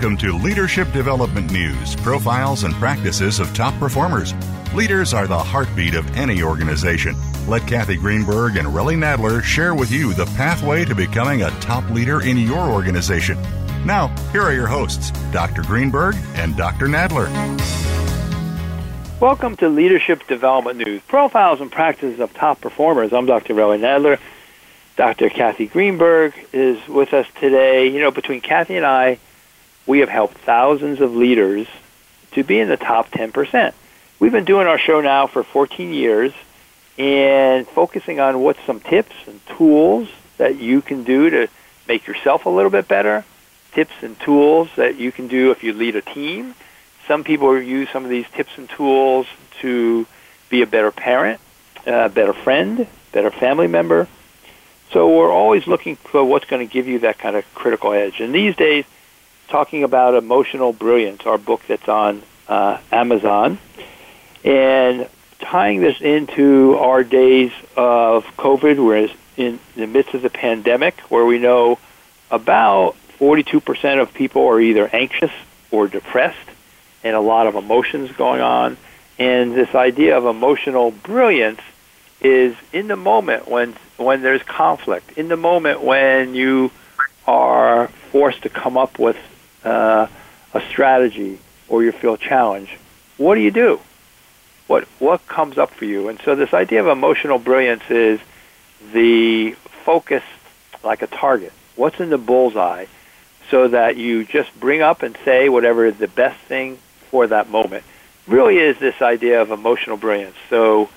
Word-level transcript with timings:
Welcome 0.00 0.16
to 0.20 0.32
Leadership 0.32 0.90
Development 0.92 1.52
News 1.52 1.94
profiles 1.94 2.64
and 2.64 2.72
practices 2.76 3.38
of 3.38 3.52
top 3.52 3.78
performers. 3.78 4.32
Leaders 4.72 5.12
are 5.12 5.26
the 5.26 5.38
heartbeat 5.38 5.94
of 5.94 6.10
any 6.16 6.42
organization. 6.42 7.14
Let 7.46 7.68
Kathy 7.68 7.96
Greenberg 7.96 8.56
and 8.56 8.66
Relly 8.68 8.96
Nadler 8.96 9.42
share 9.42 9.74
with 9.74 9.90
you 9.90 10.14
the 10.14 10.24
pathway 10.24 10.86
to 10.86 10.94
becoming 10.94 11.42
a 11.42 11.50
top 11.60 11.86
leader 11.90 12.22
in 12.22 12.38
your 12.38 12.70
organization. 12.70 13.36
Now, 13.84 14.08
here 14.32 14.40
are 14.40 14.54
your 14.54 14.68
hosts, 14.68 15.10
Dr. 15.32 15.60
Greenberg 15.60 16.16
and 16.32 16.56
Dr. 16.56 16.86
Nadler. 16.86 17.28
Welcome 19.20 19.54
to 19.58 19.68
Leadership 19.68 20.26
Development 20.26 20.78
News 20.78 21.02
profiles 21.08 21.60
and 21.60 21.70
practices 21.70 22.20
of 22.20 22.32
top 22.32 22.62
performers. 22.62 23.12
I'm 23.12 23.26
Dr. 23.26 23.52
Relly 23.52 23.78
Nadler. 23.78 24.18
Dr. 24.96 25.28
Kathy 25.28 25.66
Greenberg 25.66 26.32
is 26.54 26.88
with 26.88 27.12
us 27.12 27.26
today. 27.38 27.88
You 27.88 28.00
know, 28.00 28.10
between 28.10 28.40
Kathy 28.40 28.78
and 28.78 28.86
I, 28.86 29.18
we 29.90 29.98
have 29.98 30.08
helped 30.08 30.38
thousands 30.38 31.00
of 31.00 31.16
leaders 31.16 31.66
to 32.30 32.44
be 32.44 32.60
in 32.60 32.68
the 32.68 32.76
top 32.76 33.10
10%. 33.10 33.74
We've 34.20 34.30
been 34.30 34.44
doing 34.44 34.68
our 34.68 34.78
show 34.78 35.00
now 35.00 35.26
for 35.26 35.42
14 35.42 35.92
years 35.92 36.32
and 36.96 37.66
focusing 37.66 38.20
on 38.20 38.38
what 38.38 38.56
some 38.66 38.78
tips 38.78 39.16
and 39.26 39.44
tools 39.58 40.08
that 40.38 40.60
you 40.60 40.80
can 40.80 41.02
do 41.02 41.28
to 41.30 41.48
make 41.88 42.06
yourself 42.06 42.46
a 42.46 42.48
little 42.48 42.70
bit 42.70 42.86
better, 42.86 43.24
tips 43.72 43.94
and 44.02 44.16
tools 44.20 44.68
that 44.76 44.94
you 44.94 45.10
can 45.10 45.26
do 45.26 45.50
if 45.50 45.64
you 45.64 45.72
lead 45.72 45.96
a 45.96 46.02
team. 46.02 46.54
Some 47.08 47.24
people 47.24 47.60
use 47.60 47.88
some 47.90 48.04
of 48.04 48.10
these 48.10 48.26
tips 48.30 48.52
and 48.58 48.70
tools 48.70 49.26
to 49.60 50.06
be 50.50 50.62
a 50.62 50.68
better 50.68 50.92
parent, 50.92 51.40
a 51.84 52.08
better 52.08 52.32
friend, 52.32 52.86
better 53.10 53.32
family 53.32 53.66
member, 53.66 54.06
so 54.92 55.08
we're 55.18 55.32
always 55.32 55.66
looking 55.66 55.96
for 55.96 56.24
what's 56.24 56.44
going 56.46 56.64
to 56.64 56.72
give 56.72 56.86
you 56.86 57.00
that 57.00 57.18
kind 57.18 57.34
of 57.34 57.44
critical 57.56 57.92
edge. 57.92 58.20
And 58.20 58.32
these 58.32 58.54
days, 58.54 58.84
talking 59.50 59.84
about 59.84 60.14
emotional 60.14 60.72
brilliance, 60.72 61.22
our 61.26 61.38
book 61.38 61.62
that's 61.66 61.88
on 61.88 62.22
uh, 62.48 62.78
Amazon, 62.90 63.58
and 64.44 65.08
tying 65.40 65.80
this 65.80 66.00
into 66.00 66.76
our 66.76 67.04
days 67.04 67.52
of 67.76 68.24
COVID, 68.36 68.84
we're 68.84 69.10
in 69.36 69.58
the 69.76 69.86
midst 69.86 70.14
of 70.14 70.22
the 70.22 70.30
pandemic, 70.30 70.98
where 71.10 71.26
we 71.26 71.38
know 71.38 71.78
about 72.30 72.96
42% 73.18 74.00
of 74.00 74.14
people 74.14 74.46
are 74.46 74.60
either 74.60 74.88
anxious 74.92 75.32
or 75.70 75.88
depressed, 75.88 76.38
and 77.02 77.16
a 77.16 77.20
lot 77.20 77.46
of 77.46 77.54
emotions 77.54 78.12
going 78.12 78.40
on. 78.40 78.76
And 79.18 79.54
this 79.54 79.74
idea 79.74 80.16
of 80.16 80.24
emotional 80.24 80.90
brilliance 80.90 81.60
is 82.20 82.54
in 82.72 82.88
the 82.88 82.96
moment 82.96 83.48
when 83.48 83.74
when 83.96 84.22
there's 84.22 84.42
conflict, 84.42 85.18
in 85.18 85.28
the 85.28 85.36
moment 85.36 85.82
when 85.82 86.34
you 86.34 86.70
are 87.26 87.88
forced 88.12 88.42
to 88.42 88.48
come 88.48 88.78
up 88.78 88.98
with 88.98 89.16
uh, 89.64 90.06
a 90.54 90.60
strategy 90.68 91.38
or 91.68 91.82
you 91.82 91.92
feel 91.92 92.16
challenged, 92.16 92.72
what 93.16 93.34
do 93.34 93.40
you 93.40 93.50
do? 93.50 93.80
What 94.66 94.84
what 94.98 95.26
comes 95.26 95.58
up 95.58 95.70
for 95.70 95.84
you? 95.84 96.08
And 96.08 96.20
so 96.24 96.34
this 96.34 96.54
idea 96.54 96.80
of 96.80 96.86
emotional 96.86 97.38
brilliance 97.38 97.82
is 97.90 98.20
the 98.92 99.52
focus 99.84 100.22
like 100.82 101.02
a 101.02 101.06
target. 101.06 101.52
What's 101.76 102.00
in 102.00 102.10
the 102.10 102.18
bullseye? 102.18 102.86
So 103.50 103.68
that 103.68 103.96
you 103.96 104.24
just 104.24 104.58
bring 104.60 104.80
up 104.80 105.02
and 105.02 105.18
say 105.24 105.48
whatever 105.48 105.84
is 105.84 105.96
the 105.96 106.06
best 106.06 106.38
thing 106.42 106.78
for 107.10 107.26
that 107.26 107.50
moment. 107.50 107.82
Really 108.28 108.58
is 108.58 108.78
this 108.78 109.02
idea 109.02 109.42
of 109.42 109.50
emotional 109.50 109.96
brilliance. 109.96 110.36
So 110.48 110.88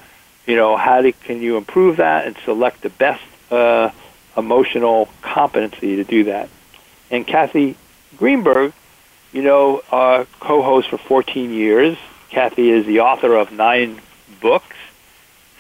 you 0.46 0.56
know, 0.56 0.76
how 0.76 1.02
do, 1.02 1.12
can 1.12 1.42
you 1.42 1.58
improve 1.58 1.98
that 1.98 2.28
and 2.28 2.36
select 2.44 2.82
the 2.82 2.90
best 2.90 3.24
uh, 3.50 3.92
emotional 4.36 5.10
competency 5.22 5.96
to 5.98 6.04
do 6.04 6.26
that? 6.26 6.50
And 7.10 7.26
Kathy 7.26 7.78
Greenberg, 8.18 8.74
you 9.32 9.42
know, 9.42 9.82
uh, 9.92 10.26
co-host 10.40 10.90
for 10.90 10.98
14 10.98 11.52
years. 11.52 11.98
Kathy 12.30 12.70
is 12.70 12.86
the 12.86 13.02
author 13.02 13.36
of 13.36 13.52
nine 13.52 14.00
books, 14.42 14.76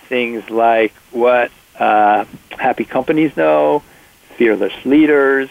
things 0.07 0.49
like 0.49 0.93
What 1.11 1.51
uh, 1.77 2.25
Happy 2.51 2.85
Companies 2.85 3.35
Know, 3.35 3.83
Fearless 4.37 4.73
Leaders, 4.85 5.49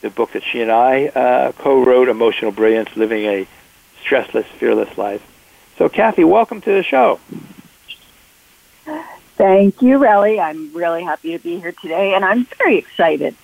the 0.00 0.10
book 0.10 0.32
that 0.32 0.42
she 0.42 0.60
and 0.60 0.70
I 0.70 1.06
uh, 1.06 1.52
co-wrote, 1.52 2.08
Emotional 2.08 2.52
Brilliance, 2.52 2.96
Living 2.96 3.24
a 3.24 3.48
Stressless, 4.04 4.44
Fearless 4.44 4.96
Life. 4.96 5.22
So, 5.78 5.88
Kathy, 5.88 6.24
welcome 6.24 6.60
to 6.62 6.72
the 6.72 6.82
show. 6.82 7.20
Thank 9.36 9.82
you, 9.82 9.98
Relly. 9.98 10.40
I'm 10.40 10.72
really 10.72 11.02
happy 11.02 11.36
to 11.36 11.38
be 11.42 11.60
here 11.60 11.72
today, 11.72 12.14
and 12.14 12.24
I'm 12.24 12.44
very 12.44 12.78
excited 12.78 13.36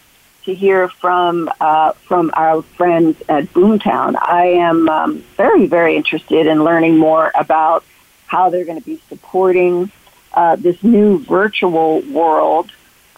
to 0.45 0.55
hear 0.55 0.89
from 0.89 1.51
uh, 1.61 1.93
from 1.93 2.31
our 2.35 2.63
friends 2.63 3.21
at 3.29 3.45
Boomtown. 3.53 4.17
I 4.21 4.47
am 4.47 4.89
um, 4.89 5.19
very, 5.37 5.67
very 5.67 5.97
interested 5.97 6.47
in 6.47 6.65
learning 6.65 6.99
more 6.99 7.31
about 7.35 7.85
how 8.27 8.51
they're 8.51 8.65
going 8.65 8.81
to 8.81 8.85
be 8.85 9.01
supporting 9.09 9.91
uh, 10.35 10.57
this 10.57 10.83
new 10.83 11.19
virtual 11.19 12.01
world, 12.03 12.71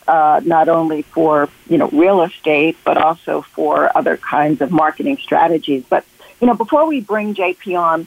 uh, 0.08 0.40
not 0.44 0.68
only 0.68 1.02
for 1.02 1.48
you 1.68 1.78
know 1.78 1.88
real 1.88 2.22
estate, 2.22 2.76
but 2.84 2.96
also 2.96 3.42
for 3.42 3.96
other 3.96 4.16
kinds 4.16 4.60
of 4.60 4.70
marketing 4.70 5.18
strategies. 5.18 5.84
But 5.88 6.04
you 6.40 6.46
know, 6.46 6.54
before 6.54 6.86
we 6.86 7.00
bring 7.00 7.34
JP 7.34 7.80
on, 7.80 8.06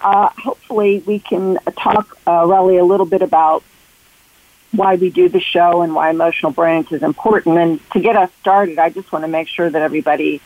uh, 0.00 0.30
hopefully 0.38 1.02
we 1.06 1.18
can 1.18 1.58
talk, 1.76 2.18
uh, 2.26 2.42
Relly, 2.42 2.80
a 2.80 2.84
little 2.84 3.06
bit 3.06 3.22
about 3.22 3.62
why 4.72 4.96
we 4.96 5.10
do 5.10 5.28
the 5.28 5.40
show 5.40 5.82
and 5.82 5.94
why 5.94 6.10
emotional 6.10 6.52
brilliance 6.52 6.92
is 6.92 7.02
important. 7.02 7.58
And 7.58 7.90
to 7.92 8.00
get 8.00 8.16
us 8.16 8.30
started, 8.40 8.78
I 8.78 8.90
just 8.90 9.10
want 9.12 9.24
to 9.24 9.28
make 9.28 9.48
sure 9.48 9.68
that 9.68 9.80
everybody 9.80 10.40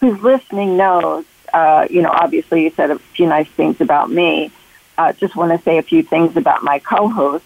who's 0.00 0.20
listening 0.20 0.76
knows, 0.76 1.24
uh, 1.52 1.86
you 1.90 2.02
know, 2.02 2.10
obviously 2.10 2.64
you 2.64 2.70
said 2.70 2.90
a 2.90 2.98
few 2.98 3.26
nice 3.26 3.48
things 3.48 3.80
about 3.80 4.10
me. 4.10 4.50
Uh, 4.96 5.12
just 5.12 5.36
want 5.36 5.52
to 5.56 5.62
say 5.64 5.78
a 5.78 5.82
few 5.82 6.02
things 6.02 6.36
about 6.36 6.62
my 6.62 6.78
co-host. 6.78 7.44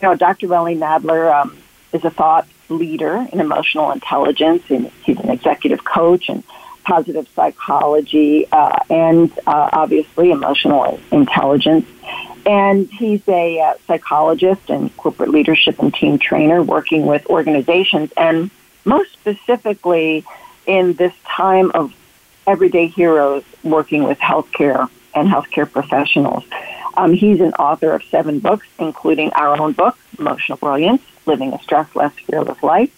You 0.00 0.08
know, 0.08 0.14
Dr. 0.14 0.46
Relly 0.48 0.78
Nadler 0.78 1.32
um, 1.32 1.56
is 1.92 2.04
a 2.04 2.10
thought 2.10 2.46
leader 2.68 3.26
in 3.32 3.40
emotional 3.40 3.90
intelligence, 3.90 4.62
and 4.68 4.90
he's 5.04 5.18
an 5.18 5.30
executive 5.30 5.84
coach 5.84 6.28
and 6.28 6.44
positive 6.84 7.26
psychology 7.34 8.46
uh, 8.52 8.78
and 8.90 9.32
uh, 9.46 9.70
obviously 9.72 10.30
emotional 10.30 11.00
intelligence. 11.10 11.86
And 12.46 12.90
he's 12.90 13.26
a 13.28 13.60
uh, 13.60 13.74
psychologist 13.86 14.68
and 14.68 14.94
corporate 14.96 15.30
leadership 15.30 15.78
and 15.78 15.94
team 15.94 16.18
trainer 16.18 16.62
working 16.62 17.06
with 17.06 17.26
organizations, 17.26 18.12
and 18.16 18.50
most 18.84 19.12
specifically 19.12 20.24
in 20.66 20.94
this 20.94 21.14
time 21.26 21.70
of 21.72 21.94
everyday 22.46 22.86
heroes 22.86 23.44
working 23.62 24.04
with 24.04 24.18
healthcare 24.18 24.88
and 25.14 25.28
healthcare 25.28 25.70
professionals. 25.70 26.44
Um, 26.96 27.12
he's 27.12 27.40
an 27.40 27.54
author 27.54 27.92
of 27.92 28.02
seven 28.04 28.40
books, 28.40 28.66
including 28.78 29.32
our 29.32 29.60
own 29.60 29.72
book, 29.72 29.96
Emotional 30.18 30.58
Brilliance 30.58 31.02
Living 31.26 31.52
a 31.52 31.62
Stress 31.62 31.94
Less 31.96 32.12
Fearless 32.26 32.62
Life. 32.62 32.92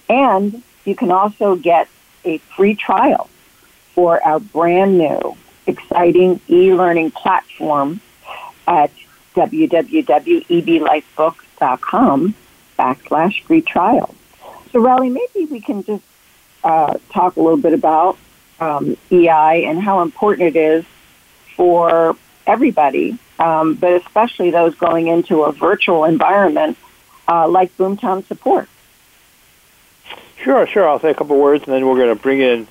And 0.09 0.63
you 0.86 0.95
can 0.95 1.12
also 1.12 1.56
get 1.56 1.88
a 2.25 2.39
free 2.39 2.74
trial 2.75 3.30
for 3.94 4.19
our 4.25 4.39
brand 4.39 4.98
new, 4.98 5.38
exciting 5.68 6.42
e-learning 6.50 7.12
platform 7.12 8.01
at 8.68 8.92
www.eblifebook.com 9.36 12.36
backslash 12.77 13.44
free 13.44 13.62
trial. 13.62 14.15
So, 14.71 14.80
Relly, 14.80 15.12
maybe 15.12 15.45
we 15.51 15.62
can 15.62 15.83
just 15.83 16.03
uh, 16.63 16.98
talk 17.12 17.36
a 17.36 17.42
little 17.42 17.57
bit 17.57 17.74
about 17.74 18.18
um, 18.59 18.95
EI 19.12 19.65
and 19.65 19.81
how 19.81 20.01
important 20.01 20.56
it 20.56 20.59
is 20.59 20.86
for 21.62 22.18
everybody, 22.48 23.19
um, 23.38 23.75
but 23.75 23.92
especially 24.02 24.50
those 24.50 24.74
going 24.74 25.06
into 25.06 25.44
a 25.44 25.52
virtual 25.52 26.06
environment 26.06 26.75
uh, 27.28 27.48
like 27.48 27.78
Boomtown 27.78 28.25
Support. 28.25 28.68
Sure, 30.38 30.66
sure. 30.66 30.90
I'll 30.90 31.00
say 31.00 31.12
a 31.12 31.13
couple 31.13 31.38
words, 31.38 31.63
and 31.66 31.72
then 31.72 31.86
we're 31.86 31.98
going 31.98 32.18
to 32.18 32.19
bring 32.19 32.42
in 32.42 32.68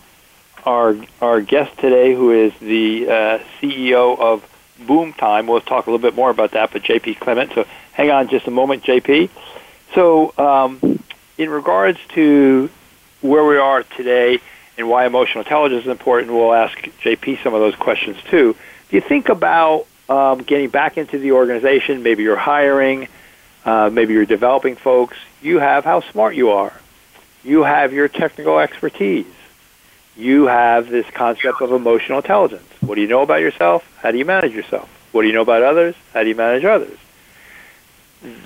our 0.67 0.97
our 1.23 1.41
guest 1.41 1.79
today, 1.79 2.17
who 2.17 2.33
is 2.33 2.53
the 2.59 3.09
uh, 3.09 3.39
CEO 3.61 4.19
of 4.19 4.45
Boomtime. 4.81 5.47
We'll 5.47 5.61
talk 5.61 5.87
a 5.87 5.91
little 5.93 6.03
bit 6.03 6.17
more 6.17 6.31
about 6.31 6.51
that, 6.51 6.73
but 6.73 6.83
JP 6.83 7.21
Clement. 7.21 7.53
So 7.55 7.69
hang 7.93 8.11
on 8.11 8.27
just 8.27 8.49
a 8.49 8.51
moment, 8.51 8.83
JP. 8.83 9.31
So 9.95 10.35
um, 10.37 11.01
in 11.39 11.49
regards 11.49 12.01
to 12.17 12.69
where 13.21 13.45
we 13.45 13.57
are 13.57 13.85
today 13.85 14.41
and 14.77 14.89
why 14.89 15.07
emotional 15.07 15.45
intelligence 15.45 15.85
is 15.85 15.91
important, 15.91 16.33
we'll 16.33 16.53
ask 16.53 16.77
JP 17.05 17.41
some 17.45 17.55
of 17.55 17.61
those 17.61 17.77
questions 17.77 18.17
too. 18.29 18.57
Do 18.91 18.97
you 18.97 19.03
think 19.03 19.29
about 19.29 19.87
um, 20.09 20.43
getting 20.43 20.69
back 20.69 20.99
into 20.99 21.19
the 21.19 21.33
organization? 21.33 22.03
Maybe 22.03 22.25
you're 22.25 22.37
hiring, 22.37 23.07
uh, 23.65 23.89
maybe 23.93 24.15
you're 24.15 24.27
developing 24.27 24.75
folks. 24.75 25.17
You 25.41 25.61
have 25.61 25.85
how 25.85 26.01
smart 26.01 26.35
you 26.35 26.51
are. 26.51 26.73
You 27.45 27.63
have 27.63 27.93
your 27.93 28.09
technical 28.09 28.59
expertise. 28.59 29.27
You 30.17 30.49
have 30.49 30.89
this 30.89 31.07
concept 31.15 31.63
of 31.63 31.73
emotional 31.73 32.19
intelligence. 32.19 32.67
What 32.81 32.97
do 32.97 33.01
you 33.01 33.07
know 33.07 33.23
about 33.23 33.41
yourself? 33.41 33.85
How 34.03 34.11
do 34.11 34.19
you 34.19 34.25
manage 34.25 34.53
yourself? 34.53 34.89
What 35.13 35.23
do 35.23 35.29
you 35.29 35.35
know 35.35 35.43
about 35.43 35.63
others? 35.63 35.95
How 36.13 36.25
do 36.25 36.29
you 36.29 36.35
manage 36.35 36.65
others? 36.65 36.99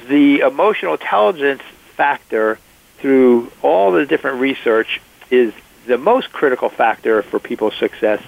The 0.09 0.41
emotional 0.41 0.93
intelligence 0.93 1.63
factor 1.97 2.59
through 2.99 3.51
all 3.63 3.93
the 3.93 4.05
different 4.05 4.41
research 4.41 5.01
is 5.31 5.55
the 5.87 5.99
most 5.99 6.33
critical 6.33 6.69
factor 6.69 7.23
for 7.23 7.39
people's 7.39 7.75
success, 7.77 8.23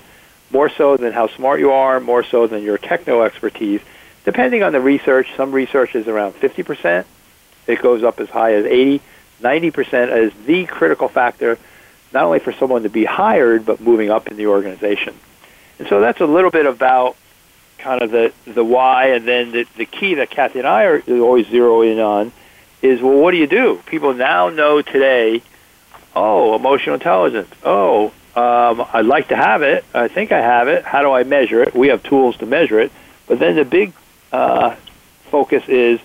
more 0.57 0.71
so 0.71 0.97
than 0.97 1.13
how 1.13 1.27
smart 1.27 1.61
you 1.61 1.71
are, 1.71 2.01
more 2.01 2.25
so 2.25 2.47
than 2.47 2.63
your 2.63 2.79
techno 2.79 3.21
expertise. 3.21 3.83
Depending 4.25 4.63
on 4.63 4.73
the 4.73 4.81
research, 4.81 5.29
some 5.37 5.53
research 5.53 5.95
is 5.95 6.09
around 6.09 6.33
50%. 6.33 7.05
It 7.67 7.83
goes 7.83 8.03
up 8.03 8.21
as 8.21 8.31
high 8.31 8.55
as 8.55 8.65
80, 8.65 9.03
90% 9.43 10.17
is 10.17 10.33
the 10.47 10.65
critical 10.65 11.09
factor, 11.09 11.59
not 12.15 12.25
only 12.25 12.39
for 12.39 12.53
someone 12.53 12.85
to 12.85 12.89
be 12.89 13.05
hired, 13.05 13.67
but 13.67 13.83
moving 13.83 14.11
up 14.11 14.29
in 14.29 14.39
the 14.39 14.47
organization. 14.47 15.15
And 15.79 15.87
so 15.89 16.01
that's 16.01 16.23
a 16.23 16.27
little 16.27 16.51
bit 16.51 16.65
about 16.65 17.19
kind 17.77 18.01
of 18.01 18.11
the, 18.11 18.33
the 18.47 18.65
why, 18.65 19.09
and 19.09 19.29
then 19.29 19.53
the, 19.53 19.67
the 19.77 19.85
key 19.85 20.15
that 20.15 20.31
Kathy 20.31 20.61
and 20.61 20.67
I 20.67 20.85
are 20.85 21.03
always 21.07 21.49
zeroing 21.49 22.03
on 22.03 22.33
is, 22.81 23.03
well, 23.03 23.19
what 23.19 23.33
do 23.33 23.37
you 23.37 23.47
do? 23.47 23.83
People 23.85 24.15
now 24.15 24.49
know 24.49 24.81
today, 24.81 25.43
oh, 26.15 26.57
emotional 26.57 26.95
intelligence. 26.95 27.51
Oh, 27.63 28.15
um, 28.37 28.87
I'd 28.93 29.07
like 29.07 29.29
to 29.29 29.37
have 29.37 29.63
it. 29.63 29.85
I 29.95 30.09
think 30.09 30.31
I 30.31 30.41
have 30.41 30.69
it. 30.69 30.85
How 30.85 31.01
do 31.01 31.11
I 31.11 31.25
measure 31.25 31.63
it? 31.63 31.75
We 31.75 31.89
have 31.89 32.03
tools 32.03 32.37
to 32.39 32.47
measure 32.47 32.79
it. 32.79 32.93
But 33.27 33.39
then 33.39 33.57
the 33.57 33.65
big 33.65 33.95
uh, 34.31 34.77
focus 35.31 35.67
is, 35.69 36.01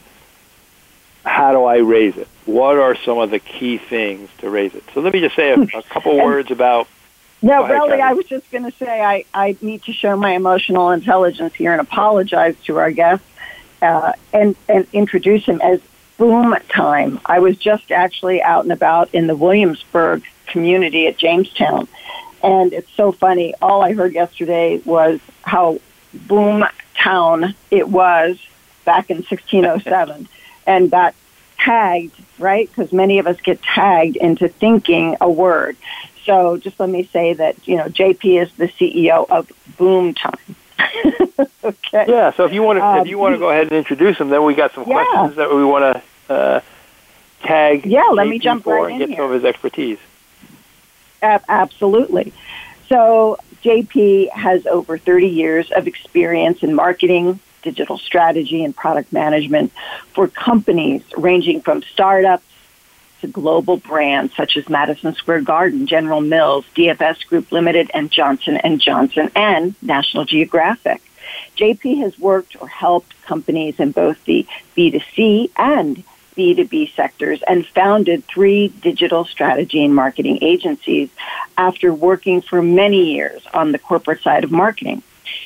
how 1.26 1.52
do 1.52 1.66
I 1.66 1.78
raise 1.78 2.16
it? 2.16 2.30
What 2.46 2.78
are 2.78 2.96
some 2.96 3.18
of 3.18 3.32
the 3.32 3.40
key 3.40 3.78
things 3.78 4.30
to 4.40 4.50
raise 4.50 4.74
it? 4.74 4.84
So 4.94 5.02
let 5.02 5.14
me 5.14 5.20
just 5.20 5.36
say 5.36 5.52
a, 5.52 5.60
a 5.60 5.84
couple 5.90 6.18
words 6.18 6.52
about. 6.52 6.88
No, 7.42 7.64
Relly, 7.64 8.00
I 8.00 8.14
was 8.14 8.26
just 8.28 8.50
going 8.50 8.64
to 8.64 8.78
say 8.78 9.02
I, 9.02 9.26
I 9.34 9.58
need 9.62 9.84
to 9.84 9.94
show 9.94 10.16
my 10.16 10.32
emotional 10.32 10.92
intelligence 10.92 11.54
here 11.54 11.74
and 11.74 11.82
apologize 11.82 12.56
to 12.66 12.78
our 12.78 12.92
guest 12.92 13.24
uh, 13.82 14.14
and, 14.32 14.56
and 14.70 14.88
introduce 14.94 15.46
him 15.46 15.60
as 15.60 15.82
Boom 16.18 16.56
Time. 16.70 17.20
I 17.26 17.40
was 17.40 17.58
just 17.58 17.92
actually 17.92 18.42
out 18.42 18.64
and 18.64 18.72
about 18.72 19.10
in 19.14 19.28
the 19.28 19.36
Williamsburg 19.36 20.24
community 20.46 21.08
at 21.08 21.18
Jamestown. 21.18 21.88
And 22.44 22.74
it's 22.74 22.92
so 22.94 23.12
funny. 23.12 23.54
All 23.62 23.84
I 23.84 23.94
heard 23.94 24.14
yesterday 24.14 24.82
was 24.84 25.20
how 25.44 25.80
boom 26.14 26.66
town 26.96 27.56
it 27.70 27.88
was 27.88 28.40
back 28.86 29.10
in 29.10 29.18
1607 29.18 30.28
and 30.66 30.92
got 30.92 31.16
tagged, 31.58 32.16
right? 32.40 32.68
Because 32.68 32.92
many 32.92 33.20
of 33.20 33.28
us 33.28 33.40
get 33.42 33.62
tagged 33.62 34.16
into 34.16 34.48
thinking 34.48 35.18
a 35.22 35.30
word. 35.30 35.78
So 36.26 36.58
just 36.58 36.80
let 36.80 36.90
me 36.90 37.10
say 37.12 37.34
that, 37.34 37.68
you 37.68 37.78
know, 37.78 37.86
JP 37.86 38.44
is 38.44 38.52
the 38.54 38.68
CEO 38.68 39.30
of 39.30 39.52
Boom 39.78 40.14
Time. 40.14 40.56
okay. 41.64 42.06
Yeah. 42.08 42.32
So 42.34 42.46
if 42.46 42.54
you 42.54 42.64
want 42.64 42.80
to, 42.80 42.86
um, 42.86 43.00
if 43.00 43.08
you 43.08 43.18
want 43.18 43.36
to 43.36 43.40
go 43.40 43.50
ahead 43.50 43.64
and 43.64 43.74
introduce 43.74 44.18
him, 44.18 44.30
then 44.30 44.44
we 44.44 44.56
got 44.56 44.74
some 44.74 44.88
yeah. 44.88 45.04
questions 45.04 45.36
that 45.38 45.54
we 45.54 45.64
want 45.64 46.02
to 46.28 46.34
uh, 46.34 46.62
tag. 47.44 47.86
Yeah. 47.86 48.06
Let 48.12 48.28
JP 48.28 48.30
me 48.30 48.40
jump 48.40 48.66
right 48.66 48.84
and 48.86 48.94
in 48.94 49.00
get 49.00 49.10
here. 49.10 49.18
some 49.18 49.26
of 49.26 49.34
his 49.34 49.46
expertise. 49.46 50.00
Absolutely. 51.22 52.34
So 52.90 53.38
JP 53.64 54.32
has 54.32 54.66
over 54.66 54.98
30 54.98 55.28
years 55.28 55.72
of 55.72 55.88
experience 55.88 56.64
in 56.64 56.74
marketing, 56.74 57.40
digital 57.62 57.98
strategy, 57.98 58.64
and 58.64 58.76
product 58.76 59.14
management 59.14 59.72
for 60.14 60.28
companies 60.28 61.04
ranging 61.18 61.62
from 61.62 61.84
startups 61.84 62.44
to 63.22 63.28
global 63.28 63.78
brands 63.78 64.36
such 64.36 64.58
as 64.58 64.68
Madison 64.68 65.14
Square 65.14 65.42
Garden, 65.42 65.88
General 65.88 66.22
Mills, 66.22 66.66
DFS 66.76 67.26
Group 67.28 67.52
Limited, 67.52 67.92
and 67.94 68.12
Johnson 68.12 68.60
Johnson, 68.80 69.32
and 69.36 69.76
National 69.82 70.26
Geographic. 70.26 71.02
JP 71.56 72.02
has 72.02 72.18
worked 72.20 72.60
or 72.62 72.68
helped 72.68 73.20
companies 73.24 73.80
in 73.80 73.92
both 73.92 74.24
the 74.26 74.46
B2C 74.76 75.52
and 75.56 76.04
B2B 76.42 76.96
sectors 76.96 77.40
and 77.48 77.68
founded 77.68 78.26
three 78.26 78.70
digital 78.70 79.26
strategy 79.26 79.86
and 79.86 79.94
marketing 79.94 80.40
agencies 80.42 81.08
after 81.56 81.94
working 81.94 82.42
for 82.42 82.64
many 82.64 83.14
years 83.14 83.46
on 83.54 83.72
the 83.72 83.78
corporate 83.78 84.24
side 84.24 84.44
of 84.44 84.50
marketing. 84.50 85.04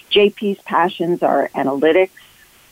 JP's 0.09 0.61
passions 0.61 1.21
are 1.21 1.49
analytics, 1.49 2.11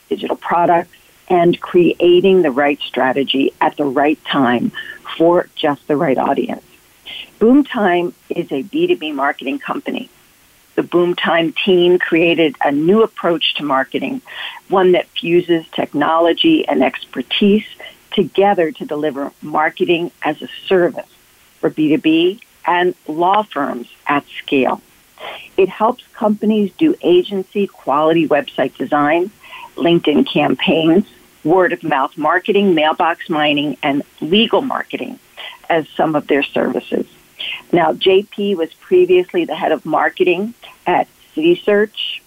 digital 0.08 0.36
products, 0.36 0.96
and 1.28 1.60
creating 1.60 2.40
the 2.40 2.50
right 2.50 2.80
strategy 2.80 3.52
at 3.60 3.76
the 3.76 3.84
right 3.84 4.18
time 4.24 4.72
for 5.18 5.50
just 5.54 5.86
the 5.86 5.96
right 5.96 6.16
audience. 6.16 6.64
Boomtime 7.38 8.14
is 8.30 8.50
a 8.50 8.62
B2B 8.62 9.14
marketing 9.14 9.58
company. 9.58 10.08
The 10.76 10.82
Boomtime 10.82 11.54
team 11.54 11.98
created 11.98 12.56
a 12.64 12.72
new 12.72 13.02
approach 13.02 13.54
to 13.56 13.64
marketing, 13.64 14.22
one 14.68 14.92
that 14.92 15.08
fuses 15.08 15.66
technology 15.72 16.66
and 16.66 16.82
expertise 16.82 17.66
together 18.14 18.72
to 18.72 18.84
deliver 18.84 19.32
marketing 19.42 20.10
as 20.22 20.40
a 20.40 20.48
service 20.66 21.08
for 21.60 21.70
B2B 21.70 22.40
and 22.66 22.94
law 23.06 23.42
firms 23.42 23.88
at 24.06 24.24
scale. 24.38 24.80
It 25.56 25.68
helps 25.68 26.04
companies 26.14 26.72
do 26.76 26.94
agency 27.02 27.66
quality 27.66 28.28
website 28.28 28.76
design, 28.76 29.30
LinkedIn 29.76 30.26
campaigns, 30.26 31.06
word 31.44 31.72
of 31.72 31.82
mouth 31.82 32.16
marketing, 32.16 32.74
mailbox 32.74 33.28
mining, 33.28 33.76
and 33.82 34.02
legal 34.20 34.62
marketing 34.62 35.18
as 35.68 35.88
some 35.90 36.16
of 36.16 36.26
their 36.26 36.42
services. 36.42 37.06
Now, 37.72 37.92
JP 37.92 38.56
was 38.56 38.72
previously 38.74 39.44
the 39.44 39.54
head 39.54 39.72
of 39.72 39.84
marketing 39.84 40.54
at 40.86 41.08
CitySearch, 41.34 42.20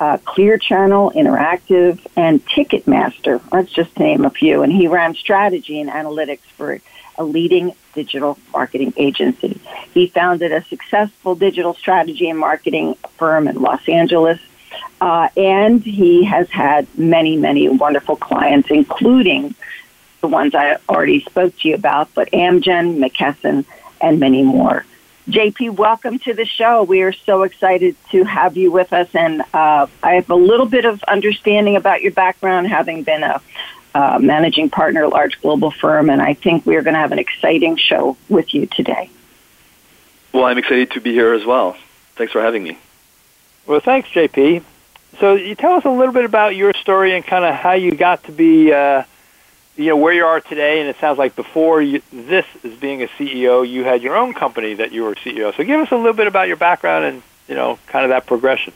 uh, 0.00 0.18
Clear 0.18 0.58
Channel 0.58 1.12
Interactive, 1.14 2.04
and 2.16 2.44
Ticketmaster. 2.46 3.40
Let's 3.52 3.72
just 3.72 3.98
name 3.98 4.24
a 4.24 4.30
few. 4.30 4.62
And 4.62 4.72
he 4.72 4.88
ran 4.88 5.14
strategy 5.14 5.80
and 5.80 5.90
analytics 5.90 6.44
for 6.56 6.80
a 7.16 7.24
leading 7.24 7.72
digital 7.94 8.38
marketing 8.52 8.92
agency. 8.96 9.60
He 9.92 10.08
founded 10.08 10.52
a 10.52 10.64
successful 10.64 11.34
digital 11.36 11.74
strategy 11.74 12.28
and 12.28 12.38
marketing 12.38 12.94
firm 13.16 13.46
in 13.46 13.60
Los 13.60 13.88
Angeles. 13.88 14.40
Uh, 15.00 15.28
and 15.36 15.82
he 15.82 16.24
has 16.24 16.50
had 16.50 16.86
many, 16.98 17.36
many 17.36 17.68
wonderful 17.68 18.16
clients, 18.16 18.70
including 18.70 19.54
the 20.20 20.28
ones 20.28 20.54
I 20.54 20.78
already 20.88 21.20
spoke 21.20 21.56
to 21.58 21.68
you 21.68 21.74
about, 21.74 22.08
but 22.14 22.30
Amgen, 22.32 22.98
McKesson, 22.98 23.64
and 24.00 24.18
many 24.18 24.42
more. 24.42 24.84
JP, 25.28 25.76
welcome 25.76 26.18
to 26.20 26.34
the 26.34 26.44
show. 26.44 26.82
We 26.82 27.00
are 27.00 27.12
so 27.12 27.44
excited 27.44 27.96
to 28.10 28.24
have 28.24 28.58
you 28.58 28.70
with 28.70 28.92
us, 28.92 29.08
and 29.14 29.40
uh, 29.54 29.86
I 30.02 30.14
have 30.16 30.28
a 30.28 30.34
little 30.34 30.66
bit 30.66 30.84
of 30.84 31.02
understanding 31.04 31.76
about 31.76 32.02
your 32.02 32.12
background, 32.12 32.68
having 32.68 33.04
been 33.04 33.22
a 33.22 33.40
uh, 33.94 34.18
managing 34.20 34.68
partner, 34.68 35.04
at 35.04 35.10
large 35.10 35.40
global 35.40 35.70
firm, 35.70 36.10
and 36.10 36.20
I 36.20 36.34
think 36.34 36.66
we 36.66 36.76
are 36.76 36.82
going 36.82 36.92
to 36.92 37.00
have 37.00 37.12
an 37.12 37.18
exciting 37.18 37.76
show 37.78 38.18
with 38.28 38.52
you 38.52 38.66
today. 38.66 39.08
Well, 40.34 40.44
I'm 40.44 40.58
excited 40.58 40.90
to 40.90 41.00
be 41.00 41.12
here 41.12 41.32
as 41.32 41.46
well. 41.46 41.74
Thanks 42.16 42.34
for 42.34 42.42
having 42.42 42.62
me. 42.62 42.76
Well, 43.66 43.80
thanks, 43.80 44.10
JP. 44.10 44.62
So, 45.20 45.36
you 45.36 45.54
tell 45.54 45.72
us 45.72 45.86
a 45.86 45.90
little 45.90 46.12
bit 46.12 46.26
about 46.26 46.54
your 46.54 46.74
story 46.74 47.16
and 47.16 47.24
kind 47.24 47.46
of 47.46 47.54
how 47.54 47.72
you 47.72 47.92
got 47.92 48.24
to 48.24 48.32
be. 48.32 48.74
Uh, 48.74 49.04
you 49.76 49.86
know 49.86 49.96
where 49.96 50.12
you 50.12 50.24
are 50.24 50.40
today, 50.40 50.80
and 50.80 50.88
it 50.88 50.96
sounds 51.00 51.18
like 51.18 51.34
before 51.36 51.82
you, 51.82 52.02
this 52.12 52.46
as 52.62 52.74
being 52.74 53.02
a 53.02 53.06
CEO, 53.06 53.68
you 53.68 53.84
had 53.84 54.02
your 54.02 54.16
own 54.16 54.34
company 54.34 54.74
that 54.74 54.92
you 54.92 55.02
were 55.04 55.14
CEO. 55.14 55.54
So 55.56 55.64
give 55.64 55.80
us 55.80 55.90
a 55.90 55.96
little 55.96 56.12
bit 56.12 56.26
about 56.26 56.48
your 56.48 56.56
background 56.56 57.04
and 57.04 57.22
you 57.48 57.54
know 57.54 57.78
kind 57.86 58.04
of 58.04 58.10
that 58.10 58.26
progression. 58.26 58.72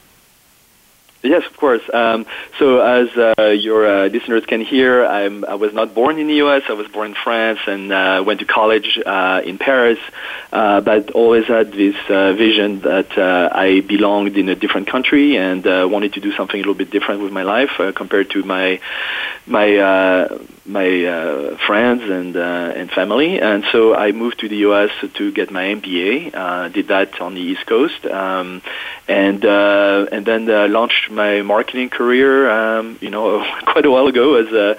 Yes, 1.22 1.44
of 1.46 1.56
course. 1.56 1.82
Um, 1.92 2.26
so, 2.60 2.78
as 2.78 3.08
uh, 3.16 3.48
your 3.48 3.84
uh, 3.86 4.06
listeners 4.06 4.46
can 4.46 4.60
hear, 4.60 5.04
I'm, 5.04 5.44
I 5.44 5.56
was 5.56 5.74
not 5.74 5.92
born 5.92 6.16
in 6.18 6.28
the 6.28 6.34
U.S. 6.34 6.62
I 6.68 6.74
was 6.74 6.86
born 6.86 7.08
in 7.08 7.14
France 7.14 7.58
and 7.66 7.92
uh, 7.92 8.22
went 8.24 8.38
to 8.38 8.46
college 8.46 9.00
uh, 9.04 9.42
in 9.44 9.58
Paris, 9.58 9.98
uh, 10.52 10.80
but 10.80 11.10
always 11.10 11.46
had 11.46 11.72
this 11.72 11.96
uh, 12.08 12.34
vision 12.34 12.80
that 12.82 13.18
I 13.18 13.80
belonged 13.80 14.36
in 14.36 14.48
a 14.48 14.54
different 14.54 14.86
country 14.86 15.36
and 15.36 15.64
wanted 15.64 16.12
to 16.14 16.20
do 16.20 16.32
something 16.32 16.56
a 16.56 16.62
little 16.62 16.74
bit 16.74 16.90
different 16.90 17.20
with 17.22 17.32
my 17.32 17.42
life 17.42 17.80
compared 17.96 18.30
to 18.30 18.44
my 18.44 18.80
my 19.46 20.28
my 20.68 21.04
uh, 21.04 21.56
friends 21.66 22.02
and 22.02 22.36
uh, 22.36 22.72
and 22.76 22.90
family, 22.90 23.40
and 23.40 23.64
so 23.72 23.94
I 23.94 24.12
moved 24.12 24.40
to 24.40 24.48
the 24.48 24.56
U.S. 24.68 24.90
to 25.14 25.32
get 25.32 25.50
my 25.50 25.64
MBA. 25.64 26.34
Uh, 26.34 26.68
did 26.68 26.88
that 26.88 27.20
on 27.20 27.34
the 27.34 27.40
East 27.40 27.66
Coast, 27.66 28.04
um, 28.06 28.62
and 29.08 29.44
uh, 29.44 30.06
and 30.12 30.26
then 30.26 30.48
uh, 30.50 30.68
launched 30.68 31.10
my 31.10 31.42
marketing 31.42 31.88
career. 31.88 32.50
Um, 32.50 32.98
you 33.00 33.10
know, 33.10 33.40
quite 33.66 33.86
a 33.86 33.90
while 33.90 34.06
ago, 34.06 34.34
as 34.34 34.52
uh, 34.52 34.74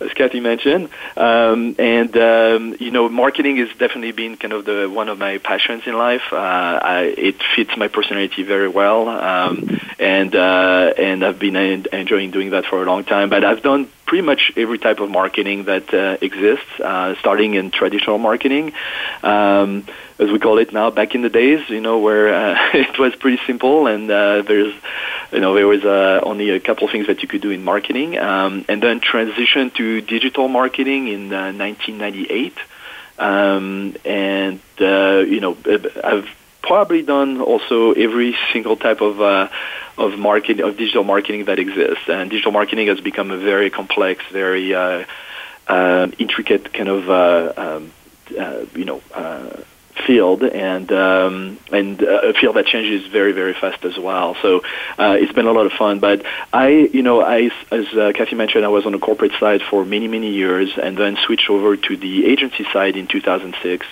as 0.00 0.12
Kathy 0.14 0.40
mentioned, 0.40 0.88
um, 1.16 1.76
and 1.78 2.16
um, 2.16 2.76
you 2.80 2.90
know, 2.90 3.08
marketing 3.08 3.58
has 3.58 3.68
definitely 3.78 4.12
been 4.12 4.36
kind 4.36 4.54
of 4.54 4.64
the 4.64 4.88
one 4.88 5.08
of 5.08 5.18
my 5.18 5.38
passions 5.38 5.82
in 5.86 5.96
life. 5.96 6.32
I, 6.32 7.14
it 7.16 7.36
fits 7.54 7.76
my 7.76 7.88
personality 7.88 8.42
very 8.44 8.68
well, 8.68 9.08
um, 9.08 9.80
and 9.98 10.34
and 10.34 11.24
I've 11.24 11.38
been 11.38 11.56
enjoying 11.56 12.30
doing 12.30 12.50
that 12.50 12.64
for 12.64 12.82
a 12.82 12.86
long 12.86 13.04
time. 13.04 13.28
But 13.28 13.44
I've 13.44 13.62
done 13.62 13.90
pretty 14.06 14.22
much 14.22 14.52
every 14.56 14.78
type 14.78 15.00
of 15.00 15.10
marketing 15.10 15.64
that 15.64 15.92
uh, 15.92 16.16
exists, 16.20 16.80
uh, 16.80 17.14
starting 17.20 17.54
in 17.54 17.70
traditional 17.70 18.18
marketing, 18.18 18.72
um, 19.22 19.86
as 20.18 20.30
we 20.30 20.38
call 20.38 20.58
it 20.58 20.72
now. 20.72 20.90
Back 20.90 21.14
in 21.14 21.22
the 21.22 21.30
days, 21.30 21.68
you 21.68 21.80
know, 21.80 21.98
where 21.98 22.34
uh, 22.34 22.70
it 22.74 22.98
was 22.98 23.14
pretty 23.16 23.40
simple, 23.46 23.86
and 23.86 24.10
uh, 24.10 24.42
there's, 24.42 24.74
you 25.32 25.40
know, 25.40 25.54
there 25.54 25.66
was 25.66 25.84
uh, 25.84 26.20
only 26.22 26.50
a 26.50 26.60
couple 26.60 26.86
things 26.88 27.06
that 27.06 27.22
you 27.22 27.28
could 27.28 27.40
do 27.40 27.50
in 27.50 27.64
marketing, 27.64 28.18
um, 28.18 28.64
and 28.68 28.82
then 28.82 29.00
transition 29.00 29.70
to 29.70 30.00
digital 30.00 30.48
marketing 30.48 31.08
in 31.08 31.30
1998, 31.30 32.54
uh, 33.18 33.22
um, 33.22 33.96
and 34.04 34.60
you 34.78 35.40
know, 35.40 35.56
I've 36.02 36.28
probably 36.64 37.02
done 37.02 37.40
also 37.40 37.92
every 37.92 38.36
single 38.52 38.76
type 38.76 39.00
of 39.00 39.20
uh, 39.20 39.48
of 39.98 40.18
marketing 40.18 40.64
of 40.64 40.76
digital 40.76 41.04
marketing 41.04 41.44
that 41.44 41.58
exists. 41.58 42.08
And 42.08 42.30
digital 42.30 42.52
marketing 42.52 42.88
has 42.88 43.00
become 43.00 43.30
a 43.30 43.36
very 43.36 43.70
complex, 43.70 44.24
very 44.32 44.74
uh, 44.74 45.04
uh, 45.68 46.08
intricate 46.18 46.72
kind 46.72 46.88
of 46.88 47.10
uh, 47.10 47.52
um, 47.56 47.92
uh, 48.38 48.64
you 48.74 48.86
know 48.86 49.02
uh, 49.12 49.60
field, 50.06 50.42
and 50.42 50.90
um, 50.90 51.58
and 51.70 52.00
a 52.02 52.32
field 52.32 52.56
that 52.56 52.66
changes 52.66 53.06
very 53.10 53.32
very 53.32 53.54
fast 53.54 53.84
as 53.84 53.98
well. 53.98 54.34
So 54.40 54.62
it's 54.98 55.32
been 55.32 55.46
a 55.46 55.52
lot 55.52 55.66
of 55.66 55.72
fun. 55.72 56.00
But 56.00 56.24
I 56.52 56.68
you 56.68 57.02
know 57.02 57.20
I 57.20 57.50
as 57.70 57.86
Kathy 58.14 58.36
mentioned, 58.36 58.64
I 58.64 58.68
was 58.68 58.86
on 58.86 58.92
the 58.92 58.98
corporate 58.98 59.32
side 59.38 59.62
for 59.62 59.84
many 59.84 60.08
many 60.08 60.32
years, 60.32 60.70
and 60.82 60.96
then 60.96 61.16
switched 61.26 61.50
over 61.50 61.76
to 61.76 61.96
the 61.96 62.26
agency 62.26 62.64
side 62.72 62.96
in 62.96 63.06
2006. 63.06 63.86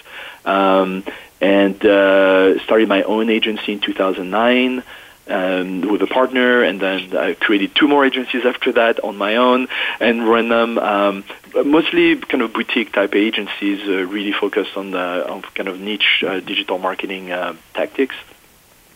Um, 0.45 1.05
and 1.43 1.85
uh, 1.85 2.63
started 2.63 2.89
my 2.89 3.03
own 3.03 3.29
agency 3.29 3.73
in 3.73 3.81
2009 3.81 4.85
um, 5.29 5.81
with 5.81 6.01
a 6.03 6.07
partner, 6.07 6.63
and 6.63 6.81
then 6.81 7.17
I 7.17 7.35
created 7.35 7.75
two 7.75 7.89
more 7.89 8.07
agencies 8.07 8.45
after 8.47 8.73
that 8.73 9.03
on 9.03 9.19
my 9.19 9.37
own 9.37 9.67
and 9.99 10.27
run 10.27 10.49
them 10.49 10.79
um, 10.79 11.25
mostly 11.65 12.17
kind 12.17 12.43
of 12.43 12.53
boutique 12.53 12.93
type 12.93 13.15
agencies, 13.17 13.81
uh, 13.89 14.07
really 14.07 14.33
focused 14.33 14.77
on 14.77 14.93
the 14.93 15.29
on 15.29 15.43
kind 15.43 15.69
of 15.69 15.81
niche 15.81 16.25
uh, 16.27 16.39
digital 16.41 16.79
marketing 16.79 17.33
uh, 17.33 17.55
tactics. 17.75 18.15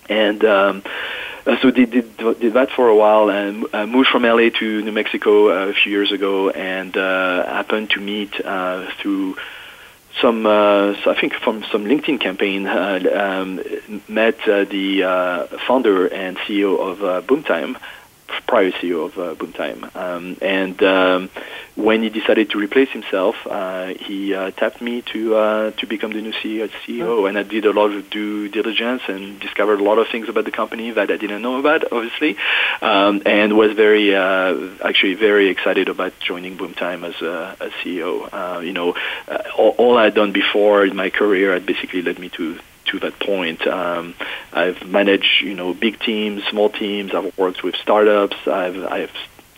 And 0.09 0.45
um, 0.45 0.85
uh, 1.47 1.57
so 1.61 1.73
did, 1.73 1.91
did 1.91 2.17
did 2.17 2.53
that 2.55 2.71
for 2.71 2.89
a 2.89 2.95
while, 2.95 3.29
and 3.29 3.67
uh, 3.73 3.87
moved 3.87 4.09
from 4.09 4.23
LA 4.23 4.51
to 4.51 4.83
New 4.83 4.93
Mexico 4.93 5.49
a 5.49 5.73
few 5.73 5.91
years 5.91 6.13
ago, 6.13 6.51
and 6.51 6.95
happened 6.95 7.91
to 7.91 8.01
meet 8.01 8.35
through 9.01 9.37
some, 10.21 10.47
uh, 10.47 10.93
I 11.07 11.17
think 11.21 11.35
from 11.35 11.65
some 11.65 11.85
LinkedIn 11.85 12.21
campaign, 12.21 12.67
uh, 12.67 13.01
um, 13.15 13.61
met 14.09 14.41
uh, 14.49 14.65
the 14.65 15.05
uh, 15.05 15.47
founder 15.67 16.07
and 16.07 16.37
CEO 16.39 16.79
of 16.79 17.03
uh, 17.03 17.21
Boomtime, 17.23 17.77
prior 18.47 18.71
CEO 18.73 19.07
of 19.07 19.19
uh, 19.19 19.35
Boomtime. 19.35 19.95
Um, 19.97 20.37
and 20.41 20.81
um, 20.83 21.31
when 21.75 22.03
he 22.03 22.09
decided 22.09 22.51
to 22.51 22.59
replace 22.59 22.89
himself, 22.91 23.37
uh, 23.47 23.95
he 23.95 24.35
uh, 24.35 24.51
tapped 24.53 24.81
me 24.81 25.03
to 25.13 25.37
uh, 25.37 25.71
to 25.73 25.87
become 25.87 26.13
the 26.13 26.23
new 26.23 26.33
CEO. 26.33 26.69
CEO. 26.87 27.29
And 27.29 27.39
I 27.39 27.43
did 27.43 27.67
a 27.67 27.73
lot 27.73 27.93
of 27.93 28.09
due 28.11 28.49
diligence 28.49 29.03
and 29.09 29.39
discovered 29.41 29.81
a 29.81 29.83
lot 29.83 29.99
of 29.99 30.09
things 30.09 30.29
about 30.29 30.45
the 30.45 30.51
company 30.51 30.91
that 30.91 31.11
I 31.11 31.17
didn't 31.17 31.43
know 31.43 31.59
about, 31.59 31.93
obviously, 31.93 32.37
um, 32.81 33.23
and 33.27 33.57
was 33.57 33.73
very 33.73 34.15
uh, 34.15 34.55
actually 34.85 35.15
very 35.15 35.49
excited 35.49 35.89
about 35.89 36.19
joining 36.21 36.57
Boomtime 36.57 37.05
as 37.05 37.21
a, 37.21 37.57
a 37.61 37.69
CEO. 37.83 38.29
Uh, 38.33 38.61
you 38.61 38.73
know, 38.73 38.95
uh, 39.29 39.43
all, 39.57 39.75
all 39.79 39.99
I'd 39.99 40.15
done 40.15 40.33
before 40.33 40.85
in 40.85 40.97
my 40.97 41.11
career 41.11 41.53
had 41.53 41.67
basically 41.67 42.03
led 42.03 42.19
me 42.19 42.29
to 42.31 42.59
to 42.87 42.99
that 43.01 43.19
point. 43.19 43.67
Um, 43.67 44.15
I've 44.53 44.87
managed, 44.87 45.43
you 45.43 45.55
know, 45.55 45.75
big 45.75 45.99
teams, 46.01 46.45
small 46.45 46.71
teams. 46.71 47.15
I've 47.15 47.37
worked 47.37 47.63
with 47.63 47.77
startups. 47.77 48.37
I've, 48.47 48.83
I've 48.85 49.13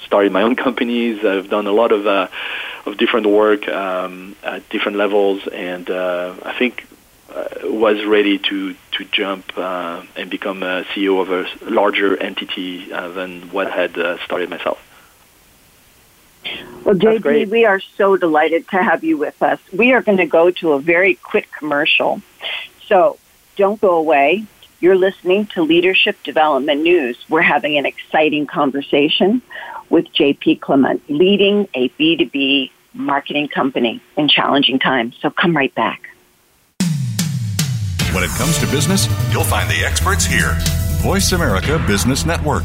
started 0.09 0.33
my 0.33 0.43
own 0.43 0.57
companies. 0.67 1.25
I've 1.25 1.49
done 1.49 1.67
a 1.67 1.73
lot 1.73 1.93
of 1.93 2.07
uh, 2.07 2.29
of 2.87 2.97
different 2.97 3.27
work 3.27 3.69
um, 3.69 4.35
at 4.43 4.69
different 4.71 4.99
levels, 4.99 5.47
and 5.47 5.89
uh, 5.89 6.35
I 6.43 6.59
think 6.59 6.87
uh, 7.33 7.45
was 7.65 8.05
ready 8.05 8.39
to 8.39 8.75
to 8.93 9.05
jump 9.13 9.57
uh, 9.57 10.03
and 10.17 10.31
become 10.31 10.63
a 10.63 10.85
CEO 10.95 11.21
of 11.21 11.31
a 11.31 11.71
larger 11.71 12.17
entity 12.17 12.93
uh, 12.93 13.09
than 13.09 13.51
what 13.51 13.71
had 13.71 13.97
uh, 13.99 14.19
started 14.25 14.49
myself. 14.51 14.79
Well, 16.85 16.95
JP, 16.95 17.51
we 17.51 17.67
are 17.67 17.81
so 17.99 18.17
delighted 18.17 18.69
to 18.69 18.83
have 18.83 19.05
you 19.05 19.19
with 19.19 19.43
us. 19.43 19.59
We 19.73 19.93
are 19.93 20.01
going 20.01 20.19
to 20.19 20.27
go 20.27 20.51
to 20.53 20.73
a 20.73 20.81
very 20.81 21.15
quick 21.17 21.51
commercial. 21.53 22.23
So 22.89 23.19
don't 23.57 23.81
go 23.81 23.97
away. 23.97 24.45
You're 24.81 24.97
listening 24.97 25.47
to 25.49 25.63
Leadership 25.63 26.23
Development 26.23 26.83
News. 26.83 27.19
We're 27.29 27.43
having 27.43 27.77
an 27.77 27.87
exciting 27.87 28.47
conversation 28.47 29.43
with 29.91 30.07
JP 30.13 30.61
Clement, 30.61 31.03
leading 31.09 31.69
a 31.75 31.89
B2B 31.91 32.71
marketing 32.95 33.49
company 33.49 34.01
in 34.17 34.29
challenging 34.29 34.79
times. 34.79 35.17
So 35.21 35.31
come 35.31 35.57
right 35.57 35.75
back. 35.75 36.09
When 38.13 38.25
it 38.25 38.31
comes 38.31 38.59
to 38.59 38.67
business, 38.67 39.07
you'll 39.31 39.45
find 39.45 39.69
the 39.69 39.85
experts 39.85 40.25
here. 40.25 40.57
Voice 41.03 41.33
America 41.33 41.83
Business 41.87 42.25
Network. 42.25 42.65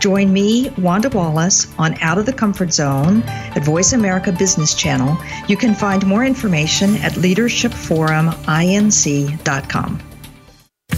Join 0.00 0.32
me, 0.32 0.70
Wanda 0.78 1.10
Wallace, 1.10 1.68
on 1.78 1.94
Out 2.00 2.16
of 2.16 2.24
the 2.26 2.32
Comfort 2.32 2.72
Zone 2.72 3.22
at 3.26 3.62
Voice 3.64 3.92
America 3.92 4.32
Business 4.32 4.74
Channel. 4.74 5.18
You 5.46 5.58
can 5.58 5.74
find 5.74 6.06
more 6.06 6.24
information 6.24 6.96
at 6.96 7.12
leadershipforuminc.com. 7.12 10.09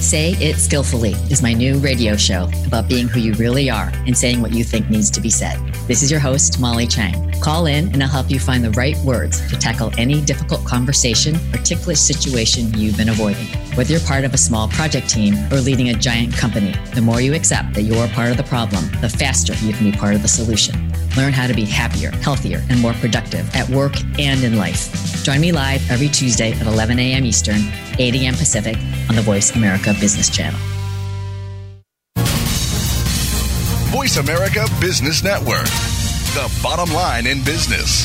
Say 0.02 0.32
It 0.40 0.56
Skillfully 0.56 1.12
is 1.30 1.42
my 1.42 1.52
new 1.52 1.78
radio 1.78 2.16
show 2.16 2.50
about 2.66 2.88
being 2.88 3.06
who 3.06 3.20
you 3.20 3.34
really 3.34 3.70
are 3.70 3.92
and 4.04 4.18
saying 4.18 4.42
what 4.42 4.50
you 4.50 4.64
think 4.64 4.90
needs 4.90 5.12
to 5.12 5.20
be 5.20 5.30
said. 5.30 5.56
This 5.86 6.02
is 6.02 6.10
your 6.10 6.18
host, 6.18 6.58
Molly 6.58 6.88
Chang. 6.88 7.30
Call 7.40 7.66
in 7.66 7.86
and 7.92 8.02
I'll 8.02 8.08
help 8.08 8.28
you 8.28 8.40
find 8.40 8.64
the 8.64 8.72
right 8.72 8.96
words 8.98 9.40
to 9.48 9.56
tackle 9.56 9.92
any 9.98 10.20
difficult 10.20 10.64
conversation 10.64 11.36
or 11.54 11.58
ticklish 11.58 12.00
situation 12.00 12.76
you've 12.76 12.96
been 12.96 13.10
avoiding. 13.10 13.46
Whether 13.76 13.92
you're 13.92 14.00
part 14.00 14.24
of 14.24 14.34
a 14.34 14.38
small 14.38 14.66
project 14.68 15.08
team 15.08 15.34
or 15.52 15.60
leading 15.60 15.90
a 15.90 15.94
giant 15.94 16.36
company, 16.36 16.74
the 16.94 17.00
more 17.00 17.20
you 17.20 17.34
accept 17.34 17.72
that 17.74 17.82
you're 17.82 18.08
part 18.08 18.32
of 18.32 18.36
the 18.36 18.42
problem, 18.42 18.84
the 19.00 19.08
faster 19.08 19.54
you 19.64 19.72
can 19.72 19.88
be 19.88 19.96
part 19.96 20.16
of 20.16 20.22
the 20.22 20.28
solution. 20.28 20.92
Learn 21.16 21.32
how 21.32 21.46
to 21.46 21.54
be 21.54 21.64
happier, 21.64 22.10
healthier, 22.10 22.62
and 22.70 22.80
more 22.80 22.94
productive 22.94 23.54
at 23.54 23.68
work 23.68 23.94
and 24.18 24.42
in 24.42 24.56
life. 24.56 25.22
Join 25.24 25.40
me 25.40 25.52
live 25.52 25.88
every 25.90 26.08
Tuesday 26.08 26.52
at 26.52 26.66
11 26.66 26.98
a.m. 26.98 27.24
Eastern, 27.24 27.60
8 27.98 28.14
a.m. 28.14 28.34
Pacific 28.34 28.76
on 29.08 29.16
the 29.16 29.22
Voice 29.22 29.54
America 29.54 29.94
Business 30.00 30.28
Channel. 30.30 30.58
Voice 33.92 34.16
America 34.16 34.66
Business 34.80 35.22
Network, 35.22 35.66
the 36.34 36.60
bottom 36.62 36.92
line 36.94 37.26
in 37.26 37.44
business. 37.44 38.04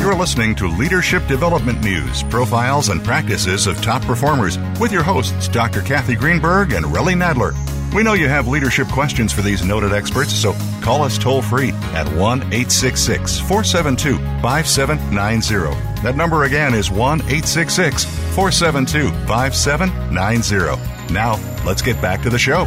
You're 0.00 0.14
listening 0.14 0.54
to 0.54 0.68
Leadership 0.68 1.26
Development 1.26 1.80
News 1.82 2.22
Profiles 2.22 2.88
and 2.88 3.04
Practices 3.04 3.66
of 3.66 3.82
Top 3.82 4.02
Performers 4.02 4.56
with 4.80 4.92
your 4.92 5.02
hosts, 5.02 5.48
Dr. 5.48 5.82
Kathy 5.82 6.14
Greenberg 6.14 6.72
and 6.72 6.86
Relly 6.86 7.14
Nadler. 7.14 7.75
We 7.94 8.02
know 8.02 8.12
you 8.12 8.28
have 8.28 8.46
leadership 8.48 8.88
questions 8.88 9.32
for 9.32 9.42
these 9.42 9.64
noted 9.64 9.92
experts, 9.92 10.34
so 10.34 10.54
call 10.82 11.02
us 11.02 11.16
toll 11.16 11.40
free 11.40 11.70
at 11.94 12.06
1 12.08 12.38
866 12.42 13.38
472 13.40 14.18
5790. 14.42 16.02
That 16.02 16.16
number 16.16 16.44
again 16.44 16.74
is 16.74 16.90
1 16.90 17.20
866 17.20 18.04
472 18.34 19.08
5790. 19.26 21.12
Now, 21.12 21.36
let's 21.64 21.80
get 21.80 22.00
back 22.02 22.22
to 22.22 22.30
the 22.30 22.38
show. 22.38 22.64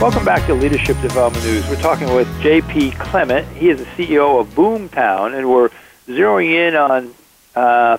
Welcome 0.00 0.24
back 0.24 0.46
to 0.46 0.54
Leadership 0.54 1.00
Development 1.00 1.44
News. 1.44 1.68
We're 1.68 1.80
talking 1.80 2.14
with 2.14 2.28
J.P. 2.40 2.92
Clement. 2.92 3.48
He 3.56 3.70
is 3.70 3.80
the 3.80 3.86
CEO 3.86 4.40
of 4.40 4.46
Boomtown, 4.54 5.36
and 5.36 5.50
we're 5.50 5.70
zeroing 6.06 6.52
in 6.52 6.76
on 6.76 7.14
uh, 7.56 7.98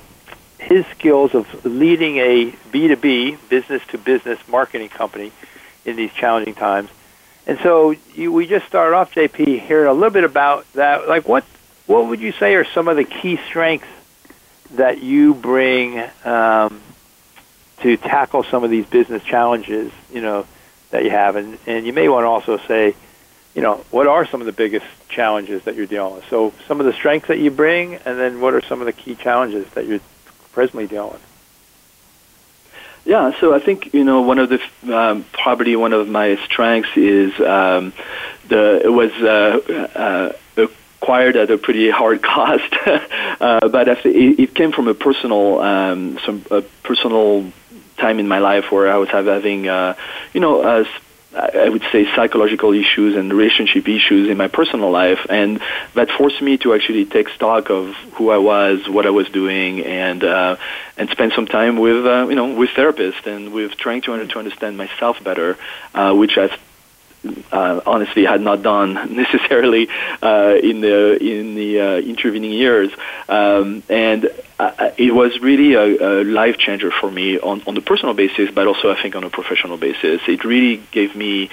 his 0.60 0.86
skills 0.88 1.34
of 1.34 1.66
leading 1.66 2.18
a 2.18 2.52
B2B, 2.72 3.50
business 3.50 3.82
to 3.88 3.98
business 3.98 4.40
marketing 4.48 4.90
company 4.90 5.32
in 5.86 5.96
these 5.96 6.12
challenging 6.14 6.54
times. 6.54 6.90
And 7.48 7.58
so 7.64 7.96
you, 8.14 8.32
we 8.32 8.46
just 8.46 8.68
started 8.68 8.96
off, 8.96 9.14
JP, 9.14 9.62
hearing 9.62 9.90
a 9.90 9.94
little 9.94 10.12
bit 10.12 10.26
about 10.26 10.72
that. 10.74 11.08
Like, 11.08 11.28
what 11.28 11.46
what 11.88 12.08
would 12.08 12.20
you 12.20 12.32
say 12.34 12.54
are 12.56 12.66
some 12.66 12.88
of 12.88 12.98
the 12.98 13.04
key 13.04 13.40
strengths 13.48 13.88
that 14.76 15.02
you 15.02 15.34
bring 15.34 16.00
um, 16.24 16.80
to 17.82 17.98
tackle 17.98 18.44
some 18.44 18.64
of 18.64 18.70
these 18.70 18.86
business 18.86 19.24
challenges? 19.24 19.92
You 20.14 20.22
know 20.22 20.46
that 20.92 21.04
you 21.04 21.10
have, 21.10 21.38
and 21.38 21.58
and 21.66 21.88
you 21.88 21.94
may 21.94 22.10
want 22.10 22.26
to 22.26 22.28
also 22.28 22.58
say, 22.68 22.94
you 23.56 23.62
know, 23.62 23.84
what 23.90 24.06
are 24.06 24.28
some 24.28 24.42
of 24.42 24.46
the 24.46 24.52
biggest 24.52 24.86
challenges 25.08 25.64
that 25.64 25.76
you're 25.76 25.88
dealing 25.88 26.16
with? 26.16 26.26
So 26.30 26.54
some 26.68 26.80
of 26.80 26.86
the 26.86 26.94
strengths 26.94 27.30
that 27.30 27.40
you 27.40 27.50
bring, 27.50 27.96
and 27.96 28.20
then 28.20 28.42
what 28.42 28.54
are 28.54 28.62
some 28.62 28.82
of 28.82 28.86
the 28.86 28.94
key 28.94 29.16
challenges 29.16 29.68
that 29.72 29.88
you're 29.88 30.02
presently 30.54 30.88
dealing? 30.88 31.20
Yeah, 33.06 33.40
so 33.40 33.54
I 33.54 33.60
think 33.60 33.94
you 33.94 34.04
know 34.04 34.22
one 34.22 34.40
of 34.40 34.50
the 34.50 34.62
um, 34.96 35.26
probably 35.32 35.76
one 35.76 35.94
of 35.94 36.08
my 36.08 36.36
strengths 36.46 36.96
is 36.96 37.34
um, 37.40 37.94
the 38.48 38.82
it 38.84 38.92
was 38.92 39.12
uh, 39.14 40.34
uh, 40.58 40.68
acquired 41.02 41.36
at 41.36 41.50
a 41.50 41.58
pretty 41.58 41.90
hard 41.90 42.22
cost, 42.36 42.72
uh, 42.86 43.68
but 43.70 43.88
it, 43.88 44.06
it 44.06 44.54
came 44.54 44.72
from 44.72 44.88
a 44.88 44.94
personal 44.94 45.60
um, 45.60 46.20
some 46.26 46.46
a 46.52 46.62
personal 46.84 47.52
time 48.00 48.20
in 48.20 48.28
my 48.28 48.40
life 48.40 48.72
where 48.72 48.92
I 48.92 48.98
was 48.98 49.10
having, 49.10 49.68
uh, 49.68 49.96
you 50.34 50.40
know, 50.40 50.62
uh, 50.62 50.86
I 51.36 51.70
would 51.70 51.84
say 51.92 52.08
psychological 52.16 52.74
issues 52.74 53.16
and 53.16 53.32
relationship 53.32 53.88
issues 53.88 54.30
in 54.30 54.38
my 54.38 54.48
personal 54.48 54.90
life, 54.90 55.28
and 55.30 55.62
that 55.94 56.10
forced 56.10 56.42
me 56.42 56.58
to 56.60 56.74
actually 56.74 57.06
take 57.06 57.30
stock 57.30 57.70
of 57.70 57.94
who 58.14 58.32
I 58.32 58.38
was, 58.38 58.90
what 58.90 59.06
I 59.06 59.12
was 59.12 59.30
doing, 59.30 59.86
and 59.86 60.24
uh, 60.24 60.56
and 60.98 61.08
spend 61.10 61.34
some 61.34 61.46
time 61.46 61.78
with 61.78 62.04
uh, 62.06 62.28
you 62.30 62.36
know 62.36 62.56
with 62.56 62.72
therapists 62.72 63.28
and 63.28 63.54
with 63.54 63.78
trying 63.78 64.02
to, 64.02 64.26
to 64.26 64.40
understand 64.40 64.78
myself 64.78 65.24
better, 65.24 65.58
uh, 65.94 66.16
which 66.16 66.38
I've 66.38 66.58
uh, 67.52 67.82
honestly 67.86 68.26
had 68.26 68.42
not 68.42 68.62
done 68.62 68.94
necessarily 69.16 69.88
uh, 70.22 70.56
in 70.62 70.82
the 70.82 71.18
in 71.22 71.56
the 71.56 71.80
uh, 71.80 71.98
intervening 71.98 72.52
years, 72.52 72.92
um, 73.28 73.84
and 73.90 74.30
uh, 74.60 74.92
it 74.98 75.14
was 75.14 75.40
really 75.40 75.74
a, 75.74 75.84
a 75.84 76.24
life 76.24 76.58
changer 76.58 76.92
for 76.92 77.12
me 77.12 77.40
on 77.40 77.62
on 77.68 77.76
the 77.76 77.82
personal 77.82 78.14
basis, 78.14 78.50
but 78.52 78.68
also 78.68 78.92
I 78.92 79.02
think 79.02 79.16
on 79.16 79.24
a 79.24 79.30
professional 79.30 79.78
basis. 79.78 80.22
It 80.28 80.44
really 80.44 80.82
gave 80.92 81.16
me 81.16 81.50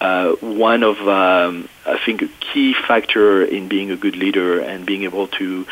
uh, 0.00 0.32
one 0.40 0.82
of 0.82 0.96
um, 1.08 1.68
I 1.86 1.98
think 2.04 2.22
a 2.22 2.28
key 2.52 2.74
factor 2.74 3.44
in 3.44 3.68
being 3.68 3.90
a 3.90 3.96
good 3.96 4.16
leader 4.16 4.60
and 4.60 4.84
being 4.84 5.04
able 5.04 5.28
to 5.28 5.66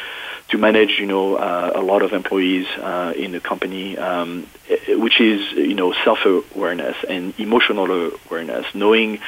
to 0.52 0.58
manage, 0.58 0.98
you 1.00 1.06
know, 1.06 1.36
uh, 1.36 1.72
a 1.74 1.80
lot 1.80 2.02
of 2.02 2.12
employees 2.12 2.66
uh, 2.78 3.14
in 3.16 3.32
the 3.32 3.40
company, 3.40 3.96
um, 3.96 4.46
which 4.88 5.18
is, 5.18 5.50
you 5.52 5.74
know, 5.74 5.94
self-awareness 6.04 6.96
and 7.08 7.38
emotional 7.40 8.12
awareness, 8.26 8.66
knowing 8.74 9.18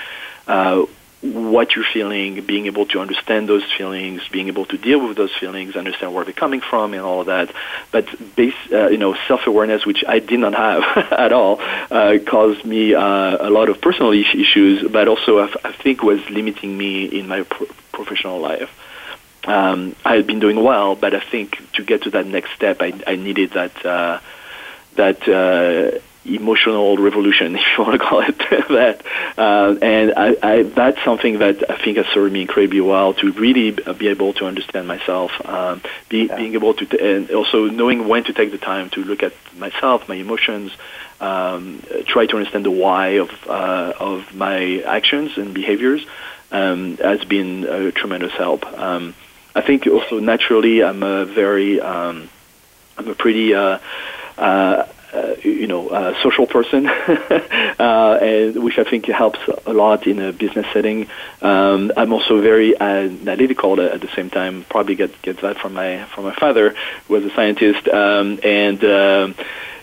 uh, 0.47 0.85
what 1.23 1.75
you're 1.75 1.91
feeling, 1.91 2.45
being 2.45 2.67
able 2.67 2.85
to 2.85 3.01
understand 3.01 3.49
those 3.49 3.65
feelings, 3.73 4.21
being 4.31 4.49
able 4.49 4.67
to 4.67 4.77
deal 4.77 5.09
with 5.09 5.17
those 5.17 5.33
feelings, 5.33 5.77
understand 5.77 6.15
where 6.15 6.25
they're 6.25 6.35
coming 6.35 6.61
from, 6.61 6.93
and 6.93 7.03
all 7.03 7.21
of 7.21 7.27
that. 7.29 7.51
But 7.91 8.07
base, 8.37 8.55
uh, 8.71 8.89
you 8.89 8.99
know, 8.99 9.17
self-awareness, 9.27 9.87
which 9.87 10.05
I 10.07 10.19
did 10.19 10.41
not 10.41 10.53
have 10.53 10.83
at 11.13 11.33
all, 11.33 11.59
uh, 11.91 12.19
caused 12.27 12.67
me 12.67 12.95
uh, 12.95 13.49
a 13.49 13.49
lot 13.49 13.71
of 13.71 13.81
personal 13.81 14.13
issues, 14.13 14.87
but 14.87 15.09
also 15.09 15.39
I, 15.39 15.55
I 15.65 15.73
think 15.73 16.03
was 16.03 16.21
limiting 16.29 16.77
me 16.77 17.07
in 17.07 17.29
my 17.29 17.45
pro- 17.45 17.69
professional 17.93 18.41
life 18.41 18.71
um, 19.47 19.95
I 20.05 20.17
had 20.17 20.27
been 20.27 20.41
doing 20.41 20.63
well, 20.63 20.95
but 20.95 21.15
I 21.15 21.21
think 21.21 21.73
to 21.75 21.85
get 21.85 22.03
to 22.03 22.11
that 22.11 22.27
next 22.27 22.53
step, 22.53 22.81
I, 22.81 22.93
I 23.07 23.17
needed 23.17 23.53
that 23.53 23.85
uh, 23.85 24.21
that 24.97 25.29
uh, 25.29 25.99
emotional 26.25 26.97
revolution, 26.97 27.57
if 27.57 27.63
you 27.77 27.85
want 27.85 28.01
to 28.01 28.07
call 28.07 28.21
it 28.21 28.39
that. 28.69 29.03
Uh, 29.37 29.77
and 29.83 30.15
I, 30.17 30.37
I, 30.43 30.63
that's 30.63 31.03
something 31.05 31.39
that 31.39 31.71
I 31.71 31.77
think 31.77 31.97
has 31.99 32.07
served 32.07 32.33
me 32.33 32.43
incredibly 32.43 32.81
well 32.81 33.15
to 33.15 33.33
really 33.33 33.71
be 33.71 34.09
able 34.09 34.33
to 34.35 34.47
understand 34.47 34.89
myself, 34.89 35.33
um, 35.45 35.83
be, 36.09 36.27
yeah. 36.27 36.37
being 36.37 36.55
able 36.55 36.75
to, 36.75 36.87
t- 36.87 36.99
and 36.99 37.31
also 37.31 37.67
knowing 37.67 38.09
when 38.09 38.25
to 38.25 38.33
take 38.33 38.51
the 38.51 38.59
time 38.59 38.91
to 38.91 39.05
look 39.05 39.23
at 39.23 39.33
myself, 39.57 40.09
my 40.09 40.17
emotions, 40.17 40.73
um, 41.21 41.83
try 42.07 42.27
to 42.27 42.37
understand 42.37 42.65
the 42.65 42.71
why 42.71 43.19
of 43.19 43.31
uh, 43.49 43.93
of 43.99 44.35
my 44.35 44.83
actions 44.87 45.39
and 45.39 45.55
behaviors. 45.55 46.05
Um, 46.53 46.99
has 46.99 47.25
been 47.25 47.65
a 47.65 47.91
tremendous 47.91 48.33
help. 48.33 48.65
Um, 48.79 49.17
I 49.55 49.61
think 49.61 49.87
also 49.87 50.19
naturally 50.19 50.83
I'm 50.83 51.03
a 51.03 51.25
very 51.25 51.81
um, 51.81 52.29
I'm 52.99 53.09
a 53.09 53.15
pretty 53.15 53.55
uh, 53.55 53.79
uh, 54.37 54.87
uh, 55.15 55.37
you 55.43 55.67
know 55.67 55.89
uh, 55.89 56.21
social 56.23 56.47
person, 56.47 56.87
uh, 57.79 58.19
and 58.21 58.63
which 58.63 58.79
I 58.79 58.85
think 58.85 59.07
helps 59.07 59.39
a 59.67 59.73
lot 59.73 60.07
in 60.07 60.19
a 60.19 60.33
business 60.33 60.67
setting. 60.73 61.07
Um, 61.41 61.93
I'm 61.97 62.13
also 62.13 62.41
very 62.41 62.79
analytical 62.81 63.81
at 63.81 64.01
the 64.01 64.09
same 64.09 64.31
time. 64.31 64.65
Probably 64.69 64.97
get 64.97 65.23
get 65.23 65.41
that 65.43 65.59
from 65.59 65.75
my 65.75 66.05
from 66.07 66.25
my 66.25 66.35
father, 66.35 66.75
who 67.07 67.15
was 67.15 67.25
a 67.25 67.31
scientist, 67.31 67.89
um, 67.89 68.41
and. 68.43 68.83
Uh, 68.85 69.33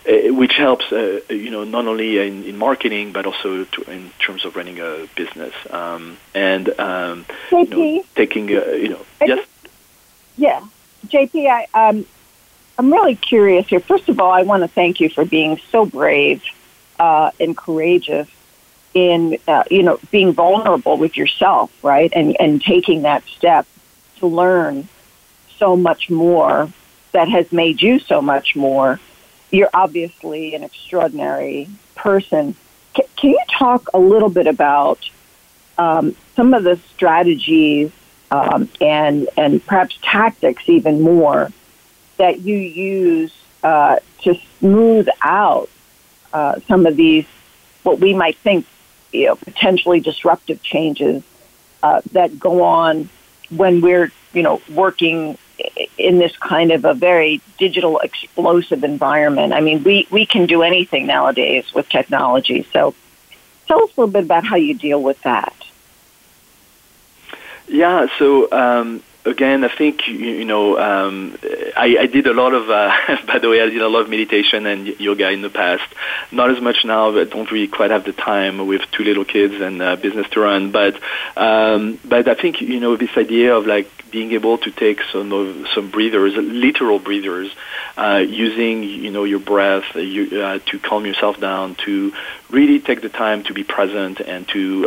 which 0.04 0.54
helps, 0.54 0.90
uh, 0.90 1.20
you 1.30 1.48
know, 1.48 1.62
not 1.62 1.86
only 1.86 2.18
in, 2.18 2.42
in 2.42 2.58
marketing 2.58 3.12
but 3.12 3.24
also 3.24 3.62
to, 3.62 3.82
in 3.88 4.10
terms 4.18 4.44
of 4.44 4.56
running 4.56 4.80
a 4.80 5.06
business 5.14 5.54
um, 5.70 6.16
and 6.34 6.68
um, 6.80 7.24
you 7.52 7.66
know, 7.66 8.04
taking, 8.16 8.50
uh, 8.50 8.64
you 8.72 8.88
know, 8.88 9.06
yes. 9.24 9.46
Yeah, 10.36 10.64
JP, 11.08 11.46
I, 11.46 11.88
um, 11.88 12.06
I'm 12.78 12.92
really 12.92 13.16
curious 13.16 13.68
here. 13.68 13.80
First 13.80 14.08
of 14.08 14.18
all, 14.18 14.30
I 14.32 14.42
want 14.42 14.62
to 14.62 14.68
thank 14.68 15.00
you 15.00 15.08
for 15.08 15.24
being 15.24 15.60
so 15.70 15.84
brave 15.84 16.42
uh, 16.98 17.30
and 17.38 17.56
courageous 17.56 18.28
in, 18.94 19.38
uh, 19.46 19.64
you 19.70 19.82
know, 19.82 19.98
being 20.10 20.32
vulnerable 20.32 20.96
with 20.96 21.16
yourself, 21.16 21.72
right, 21.82 22.12
and 22.14 22.38
and 22.40 22.62
taking 22.62 23.02
that 23.02 23.24
step 23.24 23.66
to 24.18 24.26
learn 24.26 24.88
so 25.58 25.76
much 25.76 26.10
more 26.10 26.70
that 27.12 27.28
has 27.28 27.52
made 27.52 27.80
you 27.80 27.98
so 27.98 28.20
much 28.20 28.56
more. 28.56 28.98
You're 29.50 29.70
obviously 29.72 30.54
an 30.54 30.64
extraordinary 30.64 31.68
person. 31.94 32.54
C- 32.96 33.04
can 33.16 33.30
you 33.30 33.40
talk 33.58 33.88
a 33.92 33.98
little 33.98 34.30
bit 34.30 34.46
about 34.46 34.98
um, 35.78 36.16
some 36.36 36.54
of 36.54 36.64
the 36.64 36.76
strategies 36.94 37.90
um, 38.32 38.68
and 38.80 39.28
and 39.36 39.64
perhaps 39.64 39.96
tactics 40.02 40.68
even 40.68 41.02
more 41.02 41.52
that 42.16 42.40
you 42.40 42.56
use 42.56 43.32
uh, 43.62 43.96
to 44.22 44.34
smooth 44.58 45.06
out 45.20 45.68
uh, 46.32 46.58
some 46.66 46.86
of 46.86 46.96
these 46.96 47.26
what 47.82 48.00
we 48.00 48.14
might 48.14 48.36
think 48.38 48.66
you 49.12 49.26
know 49.26 49.36
potentially 49.36 50.00
disruptive 50.00 50.62
changes 50.62 51.22
uh, 51.82 52.00
that 52.12 52.38
go 52.38 52.62
on 52.62 53.08
when 53.50 53.82
we're 53.82 54.10
you 54.32 54.42
know 54.42 54.62
working 54.70 55.36
in 55.98 56.18
this 56.18 56.36
kind 56.38 56.72
of 56.72 56.84
a 56.84 56.94
very 56.94 57.40
digital 57.58 57.98
explosive 57.98 58.82
environment. 58.82 59.52
I 59.52 59.60
mean, 59.60 59.84
we, 59.84 60.08
we 60.10 60.26
can 60.26 60.46
do 60.46 60.62
anything 60.62 61.06
nowadays 61.06 61.72
with 61.72 61.88
technology. 61.88 62.66
So 62.72 62.94
tell 63.68 63.84
us 63.84 63.90
a 63.96 64.00
little 64.00 64.12
bit 64.12 64.24
about 64.24 64.44
how 64.44 64.56
you 64.56 64.74
deal 64.74 65.00
with 65.00 65.20
that. 65.22 65.54
Yeah, 67.68 68.06
so 68.18 68.50
um, 68.52 69.02
again, 69.24 69.64
I 69.64 69.68
think 69.68 70.06
you, 70.08 70.14
you 70.14 70.44
know 70.44 70.78
um, 70.78 71.38
I, 71.76 71.96
I 72.00 72.06
did 72.06 72.26
a 72.26 72.32
lot 72.32 72.54
of. 72.54 72.68
Uh, 72.68 72.92
by 73.26 73.38
the 73.38 73.48
way, 73.48 73.60
I 73.60 73.66
did 73.66 73.82
a 73.82 73.88
lot 73.88 74.00
of 74.00 74.10
meditation 74.10 74.66
and 74.66 74.88
yoga 75.00 75.30
in 75.30 75.42
the 75.42 75.50
past. 75.50 75.84
Not 76.30 76.50
as 76.50 76.60
much 76.60 76.84
now. 76.84 77.16
I 77.16 77.24
don't 77.24 77.50
really 77.50 77.68
quite 77.68 77.90
have 77.90 78.04
the 78.04 78.12
time 78.12 78.66
with 78.66 78.82
two 78.90 79.04
little 79.04 79.24
kids 79.24 79.54
and 79.60 79.80
uh, 79.80 79.96
business 79.96 80.28
to 80.30 80.40
run. 80.40 80.70
But 80.70 81.00
um, 81.36 81.98
but 82.04 82.28
I 82.28 82.34
think 82.34 82.60
you 82.60 82.80
know 82.80 82.96
this 82.96 83.16
idea 83.16 83.56
of 83.56 83.66
like 83.66 83.90
being 84.10 84.32
able 84.32 84.58
to 84.58 84.70
take 84.70 85.00
some 85.10 85.32
of, 85.32 85.66
some 85.74 85.90
breathers, 85.90 86.34
literal 86.36 86.98
breathers, 86.98 87.50
uh, 87.96 88.22
using 88.26 88.82
you 88.82 89.10
know 89.10 89.24
your 89.24 89.40
breath 89.40 89.84
uh, 89.96 90.00
you, 90.00 90.42
uh, 90.42 90.58
to 90.66 90.78
calm 90.78 91.06
yourself 91.06 91.40
down, 91.40 91.74
to 91.76 92.12
really 92.50 92.80
take 92.80 93.00
the 93.00 93.08
time 93.08 93.42
to 93.44 93.54
be 93.54 93.64
present 93.64 94.20
and 94.20 94.46
to 94.48 94.86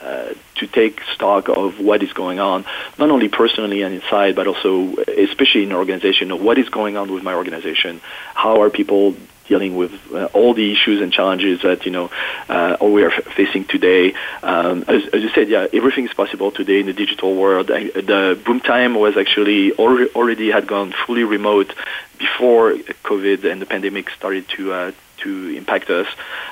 uh, 0.00 0.32
to 0.56 0.66
take 0.66 1.02
stock 1.14 1.48
of 1.48 1.80
what 1.80 2.02
is 2.02 2.12
going 2.12 2.40
on, 2.40 2.64
not 2.98 3.10
only 3.10 3.28
personally 3.28 3.82
and 3.82 3.94
inside, 3.94 4.36
but 4.36 4.46
also, 4.46 4.94
especially 5.06 5.62
in 5.64 5.70
an 5.70 5.76
organization, 5.76 6.30
of 6.30 6.40
what 6.40 6.58
is 6.58 6.68
going 6.68 6.96
on 6.96 7.12
with 7.12 7.22
my 7.22 7.34
organization. 7.34 8.00
How 8.34 8.62
are 8.62 8.70
people 8.70 9.14
dealing 9.48 9.76
with 9.76 9.92
uh, 10.12 10.26
all 10.26 10.54
the 10.54 10.70
issues 10.72 11.00
and 11.00 11.12
challenges 11.12 11.62
that 11.62 11.86
you 11.86 11.90
know 11.90 12.10
uh, 12.48 12.76
we 12.80 13.02
are 13.02 13.10
f- 13.10 13.24
facing 13.24 13.64
today. 13.64 14.14
Um, 14.42 14.84
as, 14.86 15.06
as, 15.12 15.22
you 15.22 15.30
said, 15.30 15.48
yeah, 15.48 15.66
everything 15.72 16.04
is 16.04 16.12
possible 16.12 16.50
today 16.52 16.80
in 16.80 16.86
the 16.86 16.92
digital 16.92 17.34
world. 17.34 17.70
I, 17.70 17.84
the 17.84 18.38
boom 18.44 18.60
time 18.60 18.94
was 18.94 19.16
actually 19.16 19.72
already, 19.72 20.10
already 20.10 20.50
had 20.50 20.66
gone 20.66 20.92
fully 21.06 21.24
remote 21.24 21.74
before 22.18 22.72
COVID 22.72 23.50
and 23.50 23.60
the 23.60 23.66
pandemic 23.66 24.10
started 24.10 24.48
to 24.50 24.72
uh, 24.72 24.92
to 25.18 25.56
impact 25.56 25.90
us. 25.90 26.06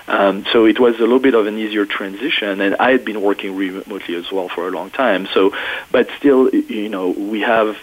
Um, 0.09 0.45
so 0.53 0.67
it 0.67 0.79
was 0.79 0.97
a 0.97 1.01
little 1.01 1.19
bit 1.19 1.35
of 1.35 1.47
an 1.47 1.59
easier 1.59 1.87
transition, 1.87 2.61
and 2.61 2.77
I 2.77 2.91
had 2.93 3.05
been 3.05 3.21
working 3.23 3.57
remotely 3.57 4.15
as 4.15 4.31
well 4.31 4.49
for 4.49 4.69
a 4.69 4.71
long 4.71 4.91
time. 4.91 5.27
So, 5.33 5.53
but 5.91 6.09
still, 6.19 6.49
you 6.51 6.89
know, 6.89 7.11
we 7.11 7.41
have 7.41 7.77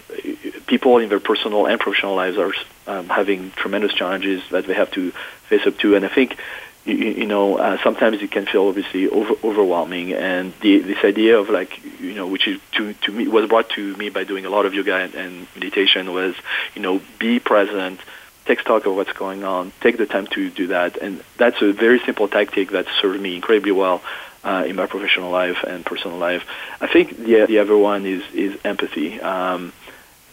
people 0.68 0.98
in 0.98 1.10
their 1.10 1.20
personal 1.20 1.66
and 1.66 1.80
professional 1.80 2.16
lives 2.16 2.38
are 2.38 2.54
um, 2.88 3.10
having 3.10 3.52
tremendous 3.52 3.94
challenges 3.94 4.42
that 4.52 4.66
they 4.68 4.74
have 4.74 4.92
to 4.92 5.12
face 5.50 5.66
up 5.66 5.78
to, 5.80 5.96
and 5.96 6.06
I 6.06 6.10
think. 6.10 6.38
You, 6.86 6.96
you 6.96 7.28
know, 7.28 7.58
uh, 7.58 7.78
sometimes 7.82 8.22
it 8.22 8.30
can 8.30 8.46
feel 8.46 8.68
obviously 8.68 9.08
over, 9.08 9.36
overwhelming, 9.42 10.12
and 10.12 10.52
the, 10.60 10.80
this 10.80 11.02
idea 11.06 11.40
of 11.40 11.50
like, 11.50 11.82
you 12.02 12.14
know, 12.14 12.28
which 12.28 12.46
is 12.46 12.60
to 12.74 12.94
to 12.94 13.12
me 13.14 13.26
was 13.26 13.48
brought 13.48 13.70
to 13.78 13.96
me 13.96 14.10
by 14.10 14.26
doing 14.26 14.46
a 14.46 14.50
lot 14.50 14.66
of 14.66 14.74
yoga 14.74 14.96
and, 14.96 15.16
and 15.16 15.48
meditation 15.56 16.12
was, 16.12 16.36
you 16.76 16.82
know, 16.82 17.00
be 17.20 17.40
present, 17.40 18.02
take 18.46 18.60
stock 18.60 18.86
of 18.86 18.96
what's 18.96 19.14
going 19.14 19.44
on, 19.44 19.72
take 19.82 19.98
the 19.98 20.06
time 20.06 20.28
to 20.28 20.50
do 20.50 20.68
that, 20.68 20.98
and 20.98 21.24
that's 21.38 21.62
a 21.62 21.72
very 21.72 22.00
simple 22.00 22.28
tactic 22.28 22.72
that 22.72 22.86
served 23.02 23.20
me 23.20 23.36
incredibly 23.36 23.72
well 23.72 24.02
uh, 24.44 24.66
in 24.68 24.76
my 24.76 24.86
professional 24.86 25.32
life 25.32 25.64
and 25.64 25.86
personal 25.86 26.18
life. 26.18 26.46
I 26.82 26.88
think 26.88 27.18
the 27.18 27.46
the 27.46 27.60
other 27.60 27.78
one 27.78 28.06
is 28.06 28.24
is 28.34 28.60
empathy. 28.64 29.22
Um, 29.22 29.74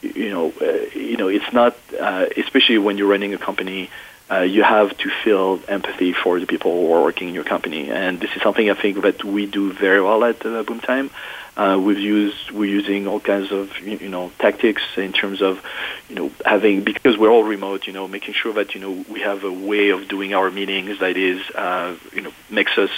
you 0.02 0.30
know, 0.30 0.52
uh, 0.60 0.98
you 0.98 1.16
know, 1.16 1.28
it's 1.28 1.52
not 1.52 1.76
uh, 1.98 2.26
especially 2.36 2.78
when 2.78 2.98
you're 2.98 3.08
running 3.08 3.34
a 3.34 3.38
company. 3.38 3.90
Uh, 4.30 4.42
you 4.42 4.62
have 4.62 4.96
to 4.96 5.10
feel 5.24 5.60
empathy 5.66 6.12
for 6.12 6.38
the 6.38 6.46
people 6.46 6.70
who 6.70 6.92
are 6.92 7.02
working 7.02 7.28
in 7.28 7.34
your 7.34 7.42
company, 7.42 7.90
and 7.90 8.20
this 8.20 8.30
is 8.36 8.42
something 8.42 8.70
I 8.70 8.74
think 8.74 9.02
that 9.02 9.24
we 9.24 9.46
do 9.46 9.72
very 9.72 10.00
well 10.00 10.22
at 10.22 10.46
uh, 10.46 10.62
Boomtime. 10.62 11.10
Uh, 11.56 11.80
we've 11.82 11.98
used 11.98 12.50
we're 12.50 12.64
using 12.64 13.06
all 13.06 13.20
kinds 13.20 13.50
of 13.52 13.76
you 13.80 14.08
know 14.08 14.30
tactics 14.38 14.82
in 14.96 15.12
terms 15.12 15.42
of 15.42 15.62
you 16.08 16.14
know 16.14 16.30
having 16.44 16.82
because 16.82 17.18
we're 17.18 17.30
all 17.30 17.44
remote 17.44 17.86
you 17.86 17.92
know 17.92 18.06
making 18.08 18.34
sure 18.34 18.52
that 18.52 18.74
you 18.74 18.80
know 18.80 19.04
we 19.08 19.20
have 19.20 19.44
a 19.44 19.52
way 19.52 19.90
of 19.90 20.08
doing 20.08 20.32
our 20.32 20.50
meetings 20.50 21.00
that 21.00 21.16
is 21.16 21.40
uh, 21.50 21.94
you 22.12 22.22
know 22.22 22.32
makes 22.48 22.78
us 22.78 22.90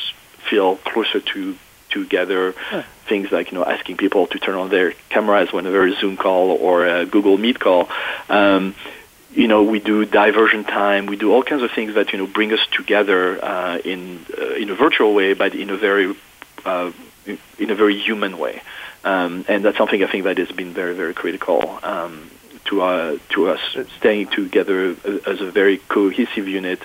feel 0.49 0.77
closer 0.77 1.21
to 1.21 1.57
together 1.89 2.55
huh. 2.57 2.83
things 3.07 3.31
like 3.31 3.53
you 3.53 3.59
know 3.59 3.65
asking 3.65 3.97
people 3.97 4.27
to 4.27 4.39
turn 4.39 4.55
on 4.55 4.71
their 4.71 4.93
cameras 5.09 5.53
whenever 5.53 5.87
a 5.87 5.95
Zoom 5.95 6.17
call 6.17 6.51
or 6.51 6.87
a 6.87 7.07
Google 7.07 7.39
Meet 7.39 7.61
call. 7.61 7.89
Um, 8.29 8.75
you 9.35 9.49
know, 9.49 9.63
we 9.63 9.81
do 9.81 10.05
diversion 10.05 10.65
time. 10.65 11.07
We 11.07 11.17
do 11.17 11.33
all 11.33 11.43
kinds 11.43 11.63
of 11.63 11.71
things 11.71 11.95
that 11.95 12.13
you 12.13 12.19
know 12.19 12.27
bring 12.27 12.53
us 12.53 12.67
together 12.71 13.43
uh, 13.43 13.79
in 13.79 14.25
uh, 14.37 14.55
in 14.55 14.71
a 14.71 14.75
virtual 14.75 15.15
way, 15.15 15.33
but 15.35 15.55
in 15.55 15.71
a 15.71 15.77
very 15.77 16.15
uh, 16.65 16.93
in 17.59 17.71
a 17.71 17.75
very 17.75 17.99
human 17.99 18.39
way. 18.39 18.63
Um, 19.05 19.45
and 19.49 19.65
that's 19.65 19.79
something 19.79 20.03
I 20.03 20.07
think 20.07 20.25
that 20.25 20.39
has 20.39 20.53
been 20.53 20.73
very, 20.73 20.95
very 20.95 21.15
critical 21.15 21.79
um, 21.83 22.31
to 22.67 22.83
uh, 22.83 23.19
to 23.31 23.49
us 23.49 23.61
staying 23.99 24.29
together 24.29 24.97
as 25.27 25.41
a 25.41 25.51
very 25.51 25.79
cohesive 25.79 26.47
unit, 26.49 26.81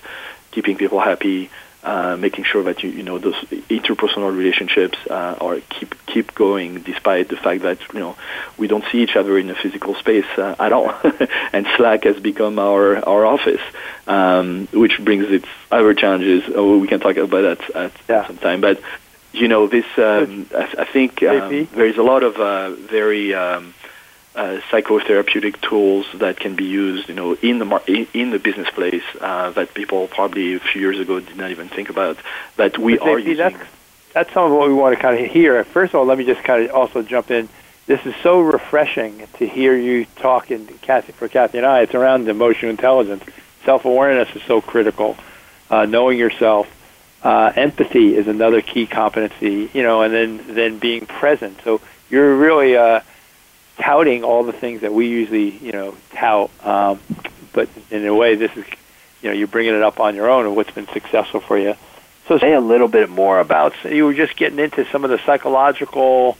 keeping 0.52 0.78
people 0.78 1.00
happy, 1.00 1.52
uh, 1.84 2.18
making 2.18 2.44
sure 2.44 2.64
that 2.64 2.84
you 2.84 2.90
you 2.90 3.04
know 3.04 3.20
those 3.20 3.36
interpersonal 3.70 4.36
relationships 4.36 4.98
uh, 5.10 5.38
are 5.40 5.60
keep 5.70 5.96
keep 6.08 6.34
going 6.34 6.82
despite 6.82 7.30
the 7.30 7.38
fact 7.38 7.62
that 7.62 7.80
you 7.94 8.00
know 8.00 8.18
we 8.58 8.68
don't 8.68 8.84
see 8.92 9.04
each 9.04 9.16
other 9.16 9.38
in 9.38 9.50
a 9.50 9.56
physical 9.56 9.94
space 9.96 10.26
uh, 10.38 10.56
at 10.60 10.74
all, 10.74 10.94
and 11.54 11.68
Slack 11.78 12.04
has 12.06 12.20
become 12.20 12.58
our 12.58 12.98
our 13.08 13.26
office, 13.26 13.62
um, 14.08 14.68
which 14.74 15.00
brings 15.00 15.32
its 15.32 15.48
other 15.72 15.94
challenges. 15.94 16.44
Oh, 16.54 16.80
we 16.80 16.88
can 16.88 17.00
talk 17.00 17.16
about 17.16 17.42
that 17.42 17.76
at 17.76 17.92
yeah. 18.10 18.26
some 18.26 18.38
time, 18.38 18.60
but 18.60 18.82
you 19.40 19.48
know, 19.48 19.68
this 19.68 19.86
um, 19.98 20.48
I, 20.56 20.76
I, 20.80 20.86
think 20.86 21.24
um, 21.24 21.68
there 21.74 21.86
is 21.86 21.98
a 21.98 22.04
lot 22.04 22.24
of 22.24 22.38
uh, 22.38 22.72
very 22.72 23.34
um, 23.34 23.74
uh, 24.36 24.62
psychotherapeutic 24.70 25.60
tools 25.62 26.06
that 26.16 26.40
can 26.40 26.56
be 26.56 26.66
used, 26.66 27.10
you 27.10 27.16
know, 27.16 27.34
in 27.36 27.60
the 27.60 27.66
mar- 27.66 27.84
in, 27.88 28.08
in 28.14 28.30
the 28.30 28.40
business 28.40 28.70
place 28.70 29.04
uh, 29.20 29.50
that 29.52 29.74
people 29.74 30.08
probably 30.08 30.54
a 30.54 30.60
few 30.60 30.82
years 30.82 31.00
ago 31.00 31.20
did 31.20 31.36
not 31.38 31.52
even 31.52 31.68
think 31.68 31.90
about. 31.90 32.18
That 32.56 32.78
we 32.78 32.98
but 32.98 33.08
are 33.08 33.20
using. 33.20 33.38
That's, 33.38 33.70
that's 34.14 34.34
some 34.34 34.52
of 34.52 34.58
what 34.58 34.68
we 34.68 34.74
want 34.74 34.96
to 34.96 35.02
kind 35.02 35.24
of 35.24 35.32
hear. 35.32 35.64
First 35.64 35.94
of 35.94 36.00
all, 36.00 36.06
let 36.06 36.18
me 36.18 36.26
just 36.26 36.44
kind 36.44 36.66
of 36.66 36.72
also 36.72 37.02
jump 37.02 37.32
in. 37.32 37.50
This 37.88 38.06
is 38.06 38.14
so 38.22 38.42
refreshing 38.42 39.26
to 39.38 39.48
hear 39.48 39.76
you 39.76 40.06
talk, 40.18 40.50
Kathy, 40.82 41.14
for 41.14 41.28
Kathy 41.28 41.58
and 41.58 41.66
I, 41.66 41.82
it's 41.82 41.96
around 41.96 42.28
emotional 42.28 42.70
intelligence. 42.70 43.24
Self 43.64 43.86
awareness 43.86 44.36
is 44.36 44.44
so 44.44 44.62
critical. 44.62 45.18
Uh, 45.70 45.86
knowing 45.86 46.18
yourself, 46.18 46.68
uh, 47.24 47.52
empathy 47.56 48.16
is 48.16 48.28
another 48.28 48.62
key 48.62 48.86
competency, 48.86 49.70
you 49.74 49.84
know, 49.84 50.02
and 50.02 50.14
then 50.14 50.56
then 50.56 50.80
being 50.80 51.06
present. 51.06 51.60
So 51.64 51.82
you're 52.10 52.36
really 52.36 52.78
uh, 52.78 53.02
touting 53.78 54.24
all 54.24 54.44
the 54.44 54.54
things 54.54 54.82
that 54.82 54.94
we 54.94 55.08
usually, 55.08 55.50
you 55.58 55.72
know, 55.72 55.96
tout. 56.14 56.52
Um, 56.66 57.00
but 57.54 57.70
in 57.90 58.06
a 58.06 58.14
way, 58.14 58.36
this 58.36 58.56
is, 58.56 58.66
you 59.22 59.30
know, 59.30 59.36
you're 59.36 59.48
bringing 59.48 59.74
it 59.74 59.82
up 59.82 60.00
on 60.00 60.16
your 60.16 60.30
own 60.30 60.46
and 60.46 60.56
what's 60.56 60.72
been 60.72 60.88
successful 60.88 61.40
for 61.40 61.58
you. 61.58 61.76
So 62.28 62.38
say 62.38 62.54
a 62.54 62.60
little 62.60 62.88
bit 62.88 63.10
more 63.10 63.40
about. 63.40 63.74
You 63.84 64.06
were 64.06 64.14
just 64.14 64.36
getting 64.36 64.60
into 64.60 64.86
some 64.92 65.04
of 65.04 65.10
the 65.10 65.18
psychological 65.20 66.38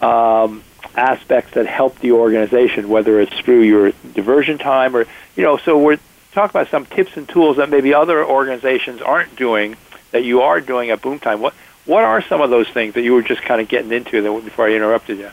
um, 0.00 0.62
aspects 0.94 1.54
that 1.54 1.66
help 1.66 1.98
the 1.98 2.12
organization, 2.12 2.88
whether 2.88 3.20
it's 3.20 3.38
through 3.40 3.62
your 3.62 3.92
diversion 4.14 4.58
time 4.58 4.96
or, 4.96 5.06
you 5.34 5.42
know. 5.42 5.56
So 5.56 5.78
we're 5.78 5.98
talking 6.32 6.50
about 6.50 6.68
some 6.70 6.86
tips 6.86 7.16
and 7.16 7.28
tools 7.28 7.56
that 7.56 7.68
maybe 7.68 7.92
other 7.92 8.24
organizations 8.24 9.02
aren't 9.02 9.36
doing 9.36 9.76
that 10.16 10.24
you 10.24 10.40
are 10.40 10.60
doing 10.62 10.88
at 10.90 11.02
Boomtime. 11.02 11.40
What 11.40 11.54
what 11.84 12.02
are 12.02 12.20
some 12.22 12.40
of 12.40 12.50
those 12.50 12.68
things 12.68 12.94
that 12.94 13.02
you 13.02 13.12
were 13.12 13.22
just 13.22 13.42
kind 13.42 13.60
of 13.60 13.68
getting 13.68 13.92
into 13.92 14.22
that 14.22 14.44
before 14.44 14.66
I 14.66 14.72
interrupted 14.72 15.18
you? 15.18 15.30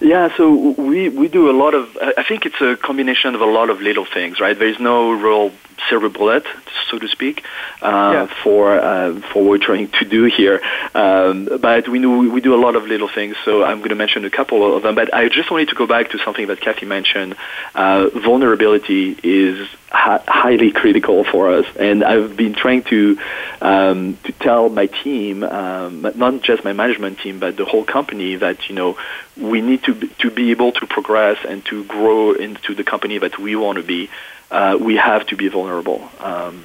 Yeah, 0.00 0.36
so 0.36 0.72
we 0.72 1.08
we 1.08 1.28
do 1.28 1.48
a 1.48 1.56
lot 1.62 1.74
of. 1.74 1.96
I 1.96 2.24
think 2.24 2.44
it's 2.44 2.60
a 2.60 2.76
combination 2.76 3.34
of 3.36 3.40
a 3.40 3.46
lot 3.46 3.70
of 3.70 3.80
little 3.80 4.04
things, 4.04 4.40
right? 4.40 4.58
There 4.58 4.68
is 4.68 4.80
no 4.80 5.12
real 5.12 5.52
silver 5.88 6.08
bullet, 6.08 6.44
so 6.90 6.98
to 6.98 7.08
speak, 7.08 7.44
uh, 7.80 8.10
yeah. 8.14 8.26
for 8.42 8.78
uh, 8.78 9.20
for 9.30 9.42
what 9.42 9.50
we're 9.50 9.66
trying 9.70 9.88
to 10.00 10.04
do 10.04 10.24
here. 10.24 10.60
Um, 10.94 11.48
but 11.60 11.88
we 11.88 12.00
know 12.00 12.18
we 12.18 12.40
do 12.40 12.54
a 12.54 12.62
lot 12.66 12.74
of 12.74 12.84
little 12.86 13.08
things, 13.08 13.36
so 13.44 13.62
I'm 13.62 13.78
going 13.78 13.90
to 13.90 14.00
mention 14.04 14.24
a 14.24 14.30
couple 14.30 14.76
of 14.76 14.82
them. 14.82 14.94
But 14.96 15.14
I 15.14 15.28
just 15.28 15.50
wanted 15.52 15.68
to 15.68 15.76
go 15.76 15.86
back 15.86 16.10
to 16.10 16.18
something 16.18 16.48
that 16.48 16.60
Kathy 16.60 16.86
mentioned. 16.86 17.36
Uh, 17.74 18.08
vulnerability 18.08 19.16
is 19.22 19.68
highly 19.92 20.72
critical 20.72 21.24
for 21.24 21.52
us, 21.52 21.66
and 21.78 22.02
I've 22.02 22.36
been 22.36 22.54
trying 22.54 22.82
to 22.84 23.18
um, 23.60 24.18
to 24.24 24.32
tell 24.32 24.68
my 24.68 24.86
team, 24.86 25.42
um, 25.44 26.02
not 26.14 26.42
just 26.42 26.64
my 26.64 26.72
management 26.72 27.18
team, 27.20 27.38
but 27.38 27.56
the 27.56 27.64
whole 27.64 27.84
company, 27.84 28.36
that 28.36 28.68
you 28.68 28.74
know 28.74 28.96
we 29.36 29.60
need 29.60 29.82
to 29.84 29.94
be, 29.94 30.08
to 30.20 30.30
be 30.30 30.50
able 30.50 30.72
to 30.72 30.86
progress 30.86 31.38
and 31.46 31.64
to 31.66 31.84
grow 31.84 32.32
into 32.32 32.74
the 32.74 32.84
company 32.84 33.18
that 33.18 33.38
we 33.38 33.54
want 33.56 33.76
to 33.76 33.84
be 33.84 34.08
uh, 34.52 34.76
we 34.78 34.96
have 34.96 35.26
to 35.28 35.36
be 35.36 35.48
vulnerable. 35.48 36.08
Um, 36.20 36.64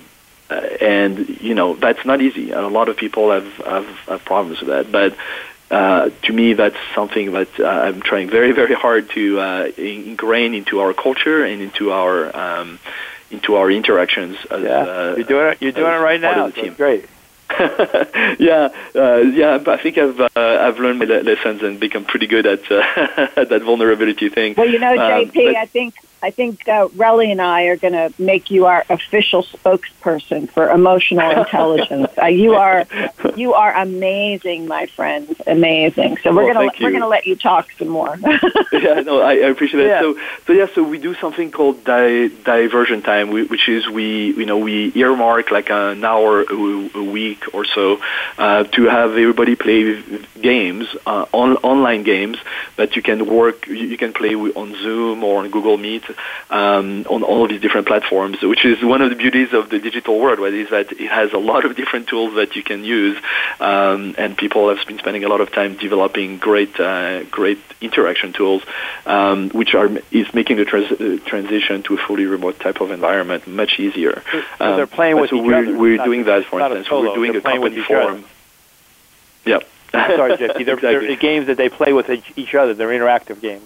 uh, 0.50 0.56
and 0.56 1.42
you 1.42 1.56
know 1.56 1.76
that's 1.76 2.06
not 2.06 2.22
easy. 2.22 2.52
And 2.52 2.60
a 2.60 2.68
lot 2.70 2.90
of 2.90 2.98
people 2.98 3.32
have 3.32 3.52
have, 3.58 3.88
have 4.08 4.26
problems 4.26 4.60
with 4.62 4.70
that. 4.70 4.92
But 4.92 5.18
uh, 5.70 6.10
to 6.24 6.34
me, 6.34 6.54
that's 6.54 6.78
something 6.94 7.32
that 7.34 7.60
uh, 7.60 7.66
I'm 7.66 8.02
trying 8.02 8.30
very 8.30 8.52
very 8.52 8.76
hard 8.76 9.10
to 9.12 9.40
uh, 9.40 9.72
ingrain 9.78 10.54
into 10.54 10.80
our 10.80 10.94
culture 10.94 11.44
and 11.44 11.62
into 11.62 11.92
our 11.92 12.36
um, 12.36 12.80
into 13.32 13.56
our 13.56 13.70
interactions. 13.72 14.38
As, 14.50 14.64
yeah, 14.64 14.70
uh, 14.70 15.16
you're 15.18 15.26
doing 15.26 15.48
it. 15.48 15.62
You're 15.62 15.72
doing 15.72 15.94
it 15.94 15.98
right 15.98 16.22
now. 16.22 16.50
So 16.52 16.70
great. 16.72 17.06
yeah, 18.40 18.70
uh, 18.94 19.18
yeah. 19.18 19.64
I 19.66 19.78
think 19.78 19.98
I've 19.98 20.20
uh, 20.20 20.28
I've 20.36 20.80
learned 20.80 21.00
my 21.00 21.06
lessons 21.06 21.64
and 21.64 21.80
become 21.80 22.04
pretty 22.04 22.28
good 22.28 22.46
at, 22.46 22.70
uh, 22.70 22.84
at 23.38 23.50
that 23.50 23.64
vulnerability 23.64 24.30
thing. 24.30 24.54
Well, 24.58 24.68
you 24.68 24.80
know, 24.80 24.96
JP, 24.96 25.50
um, 25.50 25.56
I 25.56 25.66
think 25.66 25.96
I 26.22 26.32
think 26.32 26.68
uh, 26.68 26.88
Relly 26.90 27.32
and 27.32 27.42
I 27.42 27.64
are 27.64 27.78
going 27.78 27.94
to 27.94 28.12
make 28.18 28.50
you 28.50 28.66
our 28.66 28.84
official 28.90 29.44
spokesperson 29.44 30.50
for 30.50 30.70
emotional 30.70 31.30
intelligence. 31.30 32.08
uh, 32.22 32.26
you 32.26 32.56
are 32.56 32.86
you 33.36 33.54
are 33.54 33.76
amazing, 33.76 34.68
my 34.68 34.88
friend, 34.88 35.36
amazing. 35.46 36.18
So 36.24 36.34
we're 36.34 36.46
well, 36.46 36.54
gonna 36.54 36.72
we're 36.82 36.92
gonna 36.92 37.08
let 37.08 37.28
you 37.28 37.36
talk 37.36 37.72
some 37.78 37.90
more. 37.90 38.18
yeah, 38.74 39.02
no, 39.02 39.22
I, 39.22 39.34
I 39.34 39.50
appreciate 39.50 39.86
it. 39.86 39.88
Yeah. 39.88 40.02
So 40.02 40.20
so 40.48 40.54
yeah, 40.54 40.68
so 40.74 40.84
we 40.84 40.98
do 40.98 41.14
something 41.16 41.52
called 41.52 41.84
di- 41.84 42.30
diversion 42.30 43.04
time, 43.04 43.30
which 43.30 43.70
is 43.70 43.88
we 43.88 44.34
you 44.34 44.46
know 44.46 44.58
we 44.58 44.92
earmark 44.96 45.52
like 45.52 45.70
an 45.70 46.04
hour 46.04 46.42
a, 46.42 46.90
a 46.96 47.04
week 47.04 47.54
or 47.54 47.64
so 47.66 48.00
uh, 48.40 48.64
to 48.64 48.86
have 48.86 49.12
everybody 49.12 49.56
play 49.56 50.02
games, 50.42 50.88
uh, 51.06 51.26
on, 51.32 51.58
online 51.58 52.04
games 52.04 52.38
that 52.76 52.96
you 52.96 53.02
can 53.04 53.28
work 53.28 53.68
you 53.68 53.98
can 53.98 54.14
play 54.14 54.34
on 54.34 54.76
Zoom 54.76 55.24
or 55.24 55.40
on 55.40 55.52
Google 55.52 55.78
Meet 55.78 56.07
um, 56.50 57.06
on 57.10 57.24
all 57.24 57.44
of 57.44 57.50
these 57.50 57.62
different 57.62 57.88
platforms, 57.88 58.42
which 58.42 58.66
is 58.66 58.84
one 58.84 59.02
of 59.02 59.10
the 59.10 59.16
beauties 59.16 59.54
of 59.54 59.70
the 59.70 59.80
digital 59.80 60.20
world, 60.20 60.40
right? 60.40 60.54
Is 60.54 60.70
that 60.70 60.92
it 60.92 61.10
has 61.10 61.34
a 61.34 61.38
lot 61.38 61.66
of 61.66 61.76
different 61.76 62.08
tools 62.08 62.36
that 62.36 62.56
you 62.56 62.64
can 62.64 62.84
use, 62.84 63.18
um, 63.60 64.16
and 64.18 64.38
people 64.38 64.70
have 64.74 64.86
been 64.88 65.00
spending 65.00 65.24
a 65.24 65.30
lot 65.30 65.42
of 65.42 65.52
time 65.52 65.76
developing 65.78 66.38
great, 66.38 66.80
uh, 66.80 67.24
great 67.26 67.60
interaction 67.82 68.34
tools, 68.34 68.64
um, 69.06 69.50
which 69.50 69.76
are 69.76 69.90
is 70.12 70.34
making 70.34 70.58
the 70.58 70.66
trans- 70.66 70.92
uh, 70.92 71.18
transition 71.26 71.84
to 71.84 71.96
a 71.96 71.98
fully 71.98 72.26
remote 72.26 72.60
type 72.60 72.82
of 72.82 72.92
environment 72.92 73.48
much 73.48 73.80
easier. 73.80 74.24
So, 74.32 74.42
so 74.60 74.76
they're 74.76 74.88
playing 74.88 75.16
um, 75.16 75.22
with 75.22 75.30
so 75.30 75.38
each 75.38 75.44
we're, 75.44 75.56
other. 75.56 75.78
We're 75.78 76.04
doing 76.04 76.24
that, 76.26 76.46
for 76.46 76.60
instance. 76.60 76.90
We're 76.90 77.16
doing 77.16 77.32
They're 77.32 77.42
a 77.42 77.44
company 77.44 77.82
forum. 77.82 78.26
Yep. 79.46 79.64
Sorry, 79.92 80.38
Jesse. 80.38 80.64
They're, 80.64 80.76
exactly. 80.76 81.08
they're 81.08 81.16
games 81.16 81.48
that 81.48 81.58
they 81.58 81.70
play 81.70 81.94
with 81.94 82.10
each 82.38 82.56
other. 82.56 82.74
They're 82.74 82.90
interactive 82.90 83.42
games. 83.42 83.66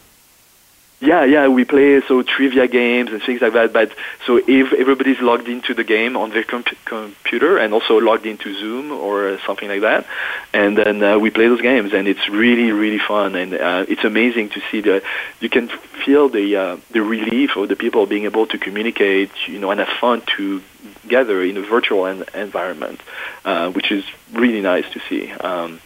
Yeah, 1.01 1.25
yeah, 1.25 1.47
we 1.47 1.65
play 1.65 1.99
so 2.07 2.21
trivia 2.21 2.67
games 2.67 3.11
and 3.11 3.23
things 3.23 3.41
like 3.41 3.53
that. 3.53 3.73
But 3.73 3.91
so 4.27 4.37
if 4.37 4.71
everybody's 4.71 5.19
logged 5.19 5.47
into 5.47 5.73
the 5.73 5.83
game 5.83 6.15
on 6.15 6.29
their 6.29 6.43
comp- 6.43 6.77
computer 6.85 7.57
and 7.57 7.73
also 7.73 7.97
logged 7.97 8.27
into 8.27 8.53
Zoom 8.53 8.91
or 8.91 9.39
something 9.47 9.67
like 9.67 9.81
that, 9.81 10.05
and 10.53 10.77
then 10.77 11.01
uh, 11.01 11.17
we 11.17 11.31
play 11.31 11.47
those 11.47 11.59
games, 11.61 11.91
and 11.93 12.07
it's 12.07 12.29
really, 12.29 12.71
really 12.71 12.99
fun, 12.99 13.35
and 13.35 13.55
uh, 13.55 13.85
it's 13.87 14.03
amazing 14.03 14.49
to 14.49 14.61
see 14.69 14.81
the 14.81 15.01
you 15.39 15.49
can 15.49 15.69
feel 16.05 16.29
the 16.29 16.55
uh, 16.55 16.77
the 16.91 17.01
relief 17.01 17.55
of 17.55 17.67
the 17.67 17.75
people 17.75 18.05
being 18.05 18.25
able 18.25 18.45
to 18.45 18.59
communicate, 18.59 19.31
you 19.47 19.57
know, 19.57 19.71
and 19.71 19.79
have 19.79 19.89
fun 19.99 20.21
together 20.37 21.41
in 21.41 21.57
a 21.57 21.61
virtual 21.61 22.05
en- 22.05 22.25
environment, 22.35 23.01
uh, 23.43 23.71
which 23.71 23.91
is 23.91 24.05
really 24.33 24.61
nice 24.61 24.87
to 24.91 24.99
see. 25.09 25.31
Um, 25.31 25.81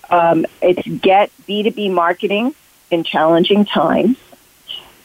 Um, 0.09 0.45
it's 0.61 0.87
Get 0.87 1.31
B2B 1.47 1.91
Marketing 1.91 2.55
in 2.91 3.03
Challenging 3.03 3.65
Times. 3.65 4.17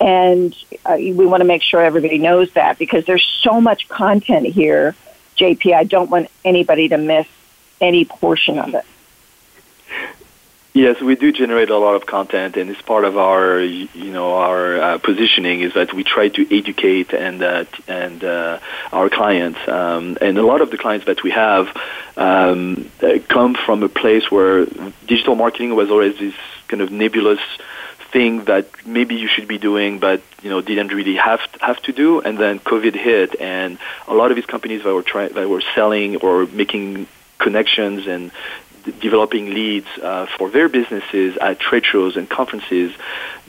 And 0.03 0.53
uh, 0.85 0.97
we 0.99 1.12
want 1.12 1.43
to 1.43 1.45
make 1.45 1.62
sure 1.62 1.81
everybody 1.81 2.19
knows 2.19 2.53
that 2.55 2.77
because 2.77 3.05
there's 3.05 3.25
so 3.25 3.61
much 3.61 3.88
content 3.88 4.49
here, 4.49 4.97
JP. 5.37 5.75
I 5.75 5.85
don't 5.85 6.11
want 6.11 6.29
anybody 6.45 6.88
to 6.88 6.99
miss 6.99 7.29
any 7.81 8.05
portion 8.05 8.59
of 8.59 8.75
it. 8.75 8.85
Yes, 10.75 11.01
we 11.01 11.15
do 11.15 11.31
generate 11.31 11.71
a 11.71 11.77
lot 11.77 11.95
of 11.95 12.07
content, 12.07 12.57
and 12.57 12.69
it's 12.69 12.83
part 12.83 13.05
of 13.05 13.17
our, 13.17 13.61
you 13.61 14.11
know, 14.11 14.35
our 14.35 14.81
uh, 14.81 14.99
positioning 14.99 15.61
is 15.61 15.75
that 15.75 15.93
we 15.93 16.03
try 16.03 16.31
to 16.31 16.59
educate 16.59 17.12
and 17.12 17.41
uh, 17.43 17.67
and 17.87 18.25
uh, 18.25 18.59
our 18.91 19.09
clients, 19.09 19.61
um, 19.69 20.19
and 20.21 20.37
a 20.37 20.43
lot 20.45 20.62
of 20.62 20.71
the 20.71 20.79
clients 20.79 21.07
that 21.07 21.23
we 21.23 21.31
have 21.31 21.69
um, 22.17 22.91
uh, 23.03 23.19
come 23.29 23.55
from 23.55 23.85
a 23.85 23.88
place 23.88 24.31
where 24.31 24.65
digital 25.07 25.37
marketing 25.37 25.77
was 25.77 25.91
always 25.91 26.19
this 26.19 26.35
kind 26.69 26.81
of 26.81 26.91
nebulous 26.91 27.41
thing 28.12 28.44
that 28.44 28.66
maybe 28.87 29.16
you 29.16 29.27
should 29.27 29.48
be 29.48 29.59
doing, 29.59 29.98
but 29.98 30.22
you 30.42 30.51
know 30.51 30.61
didn't 30.61 30.92
really 30.92 31.16
have 31.16 31.40
have 31.61 31.81
to 31.83 31.92
do. 31.92 32.20
And 32.20 32.38
then 32.38 32.59
COVID 32.61 32.94
hit, 32.94 33.40
and 33.40 33.79
a 34.07 34.14
lot 34.14 34.31
of 34.31 34.37
these 34.37 34.46
companies 34.46 34.85
that 34.85 34.94
were 34.94 35.03
trying 35.03 35.33
that 35.33 35.48
were 35.48 35.62
selling 35.75 36.16
or 36.16 36.46
making 36.46 37.09
connections 37.38 38.07
and 38.07 38.31
d- 38.85 38.94
developing 39.01 39.51
leads 39.51 39.88
uh, 40.01 40.27
for 40.37 40.51
their 40.51 40.68
businesses 40.68 41.37
at 41.38 41.59
trade 41.59 41.85
shows 41.85 42.16
and 42.16 42.29
conferences, 42.29 42.92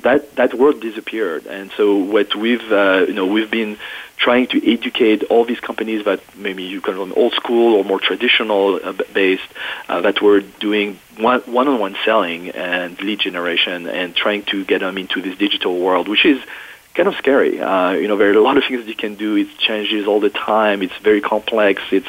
that 0.02 0.36
that 0.36 0.54
work 0.54 0.80
disappeared. 0.80 1.46
And 1.46 1.72
so 1.78 1.98
what 1.98 2.36
we've 2.36 2.72
uh, 2.72 3.06
you 3.08 3.14
know 3.14 3.28
we've 3.28 3.52
been 3.52 3.78
trying 4.24 4.48
to 4.48 4.58
educate 4.76 5.22
all 5.26 5.44
these 5.44 5.60
companies 5.60 6.06
that 6.06 6.22
maybe 6.38 6.64
you 6.64 6.80
can 6.80 6.98
run 6.98 7.12
old 7.12 7.34
school 7.34 7.76
or 7.76 7.84
more 7.84 8.00
traditional 8.00 8.80
uh, 8.82 8.94
based 9.14 9.50
uh, 9.90 10.00
that 10.00 10.22
were 10.22 10.40
doing 10.40 10.98
one 11.18 11.42
one-on-one 11.42 11.96
selling 12.06 12.50
and 12.52 13.00
lead 13.02 13.20
generation 13.20 13.86
and 14.00 14.16
trying 14.16 14.42
to 14.44 14.64
get 14.64 14.80
them 14.80 14.98
into 14.98 15.22
this 15.22 15.38
digital 15.38 15.78
world, 15.78 16.08
which 16.08 16.26
is 16.26 16.40
kind 16.94 17.10
of 17.10 17.16
scary. 17.16 17.60
Uh, 17.60 17.92
you 17.92 18.08
know, 18.08 18.18
there 18.18 18.30
are 18.30 18.34
a 18.34 18.42
lot 18.42 18.56
of 18.56 18.64
things 18.64 18.86
you 18.88 18.96
can 18.96 19.16
do. 19.16 19.36
It 19.36 19.58
changes 19.58 20.08
all 20.08 20.22
the 20.22 20.30
time. 20.30 20.82
It's 20.82 20.98
very 21.02 21.22
complex. 21.22 21.82
It's 21.92 22.08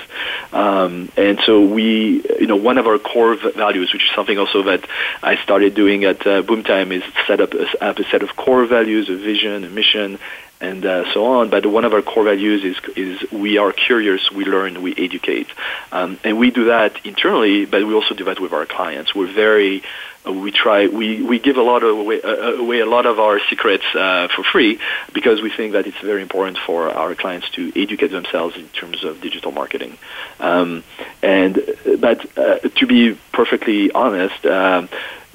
um, 0.52 1.10
and 1.16 1.40
so 1.46 1.62
we, 1.62 2.22
you 2.38 2.46
know, 2.46 2.56
one 2.56 2.78
of 2.78 2.86
our 2.86 2.98
core 2.98 3.34
values, 3.34 3.92
which 3.92 4.04
is 4.04 4.10
something 4.14 4.38
also 4.38 4.62
that 4.64 4.86
I 5.22 5.34
started 5.42 5.74
doing 5.74 6.04
at 6.04 6.20
uh, 6.26 6.42
Boomtime, 6.42 6.92
is 6.92 7.02
set 7.26 7.40
up 7.40 7.54
a, 7.54 7.64
up 7.84 7.98
a 7.98 8.04
set 8.04 8.22
of 8.22 8.36
core 8.36 8.66
values, 8.66 9.08
a 9.08 9.16
vision, 9.16 9.64
a 9.64 9.70
mission, 9.70 10.18
and 10.60 10.84
uh, 10.84 11.12
so 11.12 11.26
on. 11.26 11.50
But 11.50 11.66
one 11.66 11.84
of 11.84 11.92
our 11.92 12.02
core 12.02 12.24
values 12.24 12.64
is 12.64 12.76
is 12.96 13.32
we 13.32 13.58
are 13.58 13.72
curious, 13.72 14.30
we 14.30 14.44
learn, 14.44 14.82
we 14.82 14.94
educate, 14.96 15.48
um, 15.92 16.18
and 16.24 16.38
we 16.38 16.50
do 16.50 16.66
that 16.66 17.04
internally. 17.04 17.66
But 17.66 17.86
we 17.86 17.94
also 17.94 18.14
do 18.14 18.24
that 18.24 18.40
with 18.40 18.52
our 18.52 18.66
clients. 18.66 19.14
We're 19.14 19.32
very 19.32 19.82
uh, 20.26 20.32
we 20.32 20.50
try 20.50 20.86
we, 20.86 21.22
we 21.22 21.38
give 21.38 21.56
a 21.56 21.62
lot 21.62 21.82
of 21.82 21.98
away, 21.98 22.22
uh, 22.22 22.52
away 22.54 22.80
a 22.80 22.86
lot 22.86 23.06
of 23.06 23.18
our 23.18 23.40
secrets 23.50 23.84
uh, 23.94 24.28
for 24.34 24.42
free 24.42 24.80
because 25.12 25.42
we 25.42 25.50
think 25.50 25.72
that 25.72 25.86
it's 25.86 26.00
very 26.00 26.22
important 26.22 26.58
for 26.58 26.88
our 26.88 27.14
clients 27.14 27.50
to 27.50 27.72
educate 27.80 28.08
themselves 28.08 28.56
in 28.56 28.68
terms 28.68 29.04
of 29.04 29.20
digital 29.20 29.52
marketing. 29.52 29.98
Um, 30.40 30.82
and 31.22 31.60
but 32.00 32.38
uh, 32.38 32.58
to 32.58 32.86
be 32.86 33.18
perfectly 33.32 33.90
honest, 33.92 34.44
um, 34.46 34.88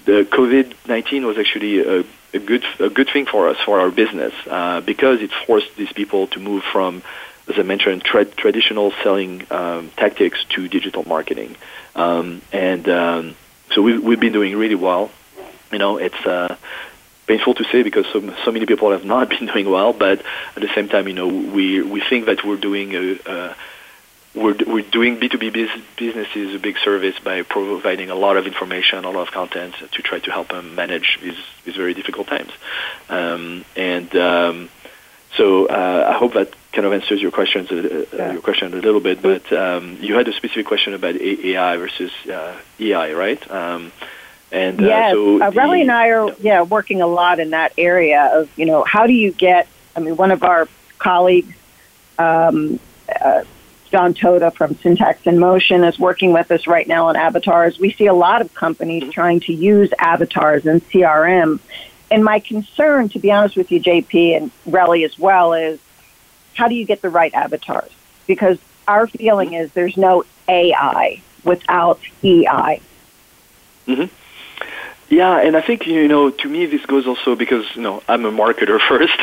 the 0.06 0.24
COVID 0.24 0.74
nineteen 0.88 1.26
was 1.26 1.38
actually 1.38 1.80
a, 1.80 2.04
a 2.34 2.40
good 2.40 2.64
a 2.80 2.90
good 2.90 3.10
thing 3.10 3.26
for 3.26 3.50
us 3.50 3.58
for 3.66 3.80
our 3.80 3.92
business 3.92 4.34
uh, 4.48 4.82
because 4.82 5.22
it 5.22 5.32
forced 5.48 5.76
these 5.76 5.92
people 5.94 6.28
to 6.28 6.40
move 6.40 6.64
from 6.64 7.04
as 7.50 7.58
I 7.58 7.64
mentioned, 7.64 8.04
tra- 8.04 8.26
traditional 8.26 8.92
selling 9.04 9.46
um, 9.50 9.90
tactics 9.98 10.46
to 10.50 10.68
digital 10.68 11.04
marketing, 11.08 11.56
um, 11.96 12.42
and 12.52 12.88
um, 12.88 13.36
so 13.72 13.82
we've, 13.82 14.04
we've 14.04 14.20
been 14.20 14.34
doing 14.34 14.56
really 14.56 14.76
well. 14.76 15.10
You 15.72 15.80
know, 15.80 15.98
it's 15.98 16.26
uh, 16.26 16.56
painful 17.28 17.56
to 17.56 17.64
say 17.66 17.84
because 17.84 18.06
so, 18.14 18.36
so 18.44 18.52
many 18.52 18.66
people 18.66 18.92
have 18.92 19.06
not 19.06 19.30
been 19.36 19.48
doing 19.48 19.70
well. 19.70 19.94
But 19.94 20.20
at 20.56 20.62
the 20.62 20.70
same 20.76 20.90
time, 20.90 21.08
you 21.08 21.14
know, 21.14 21.28
we 21.28 21.82
we 21.82 22.02
think 22.02 22.26
that 22.28 22.46
we're 22.46 22.58
doing 22.58 22.96
a, 22.96 23.20
a 23.26 23.56
we're, 24.36 24.56
we're 24.68 24.84
doing 24.84 25.18
B2B 25.18 25.52
biz- 25.54 25.84
businesses 25.98 26.56
a 26.56 26.60
big 26.60 26.78
service 26.80 27.18
by 27.20 27.42
providing 27.42 28.10
a 28.10 28.16
lot 28.16 28.38
of 28.38 28.46
information, 28.46 29.04
a 29.04 29.10
lot 29.10 29.28
of 29.28 29.32
content 29.32 29.76
to 29.92 30.02
try 30.02 30.20
to 30.20 30.32
help 30.32 30.50
them 30.50 30.76
manage 30.76 31.20
these, 31.22 31.38
these 31.66 31.76
very 31.76 31.94
difficult 31.94 32.28
times. 32.28 32.52
Um, 33.10 33.66
and 33.76 34.16
um, 34.16 34.70
so 35.36 35.66
uh, 35.66 36.12
I 36.14 36.18
hope 36.18 36.34
that 36.34 36.54
kind 36.74 36.86
of 36.86 36.94
answers 36.94 37.22
your 37.22 37.32
questions, 37.32 37.72
uh, 37.72 38.06
yeah. 38.14 38.34
your 38.34 38.42
question 38.42 38.74
a 38.74 38.78
little 38.78 39.00
bit. 39.00 39.22
But 39.22 39.52
um, 39.52 39.98
you 40.00 40.16
had 40.16 40.28
a 40.28 40.34
specific 40.34 40.68
question 40.68 40.94
about 40.94 41.16
AI 41.16 41.78
versus 41.78 42.12
uh, 42.28 42.60
EI, 42.80 43.14
right? 43.14 43.52
Um, 43.52 43.92
and 44.52 44.82
uh, 44.82 44.86
yes, 44.86 45.14
so 45.14 45.42
uh, 45.42 45.52
Relly 45.52 45.82
and 45.82 45.92
I 45.92 46.08
are 46.10 46.36
yeah 46.40 46.64
working 46.64 47.02
a 47.02 47.08
lot 47.08 47.40
in 47.40 47.52
that 47.52 47.74
area 47.78 48.32
of 48.34 48.50
you 48.58 48.66
know 48.66 48.84
how 48.84 49.06
do 49.06 49.14
you 49.14 49.32
get? 49.32 49.68
I 49.96 50.00
mean, 50.00 50.16
one 50.16 50.32
of 50.32 50.44
our 50.44 50.68
colleagues. 50.98 51.54
Um, 52.18 52.80
uh, 53.08 53.44
John 53.92 54.14
Toda 54.14 54.52
from 54.52 54.76
Syntax 54.76 55.26
in 55.26 55.40
Motion 55.40 55.84
is 55.84 55.98
working 55.98 56.32
with 56.32 56.52
us 56.52 56.68
right 56.68 56.88
now 56.88 57.08
on 57.08 57.16
avatars. 57.16 57.80
We 57.80 57.92
see 57.92 58.06
a 58.06 58.14
lot 58.14 58.42
of 58.42 58.54
companies 58.54 59.12
trying 59.12 59.40
to 59.42 59.54
use 59.54 59.92
avatars 59.98 60.66
in 60.66 60.82
CRM. 60.82 61.60
And 62.12 62.24
my 62.24 62.40
concern, 62.40 63.10
to 63.10 63.20
be 63.20 63.32
honest 63.32 63.56
with 63.56 63.72
you, 63.72 63.80
JP 63.82 64.38
and 64.38 64.52
Relly 64.68 65.06
as 65.06 65.18
well, 65.18 65.54
is 65.54 65.80
how 66.54 66.68
do 66.68 66.76
you 66.76 66.86
get 66.86 67.02
the 67.02 67.10
right 67.10 67.34
avatars? 67.34 67.92
Because 68.28 68.60
our 68.88 69.08
feeling 69.08 69.54
is 69.54 69.72
there's 69.74 69.98
no 69.98 70.24
AI 70.48 71.22
without 71.44 72.00
EI. 72.24 72.82
Mm-hmm. 73.88 74.14
Yeah, 75.10 75.40
and 75.40 75.58
I 75.58 75.62
think 75.62 75.88
you 75.88 76.08
know 76.08 76.30
to 76.30 76.48
me 76.48 76.68
this 76.68 76.86
goes 76.86 77.08
also 77.08 77.36
because 77.36 77.66
you 77.76 77.82
know 77.82 78.04
I'm 78.08 78.26
a 78.26 78.32
marketer 78.32 78.80
first. 78.88 79.18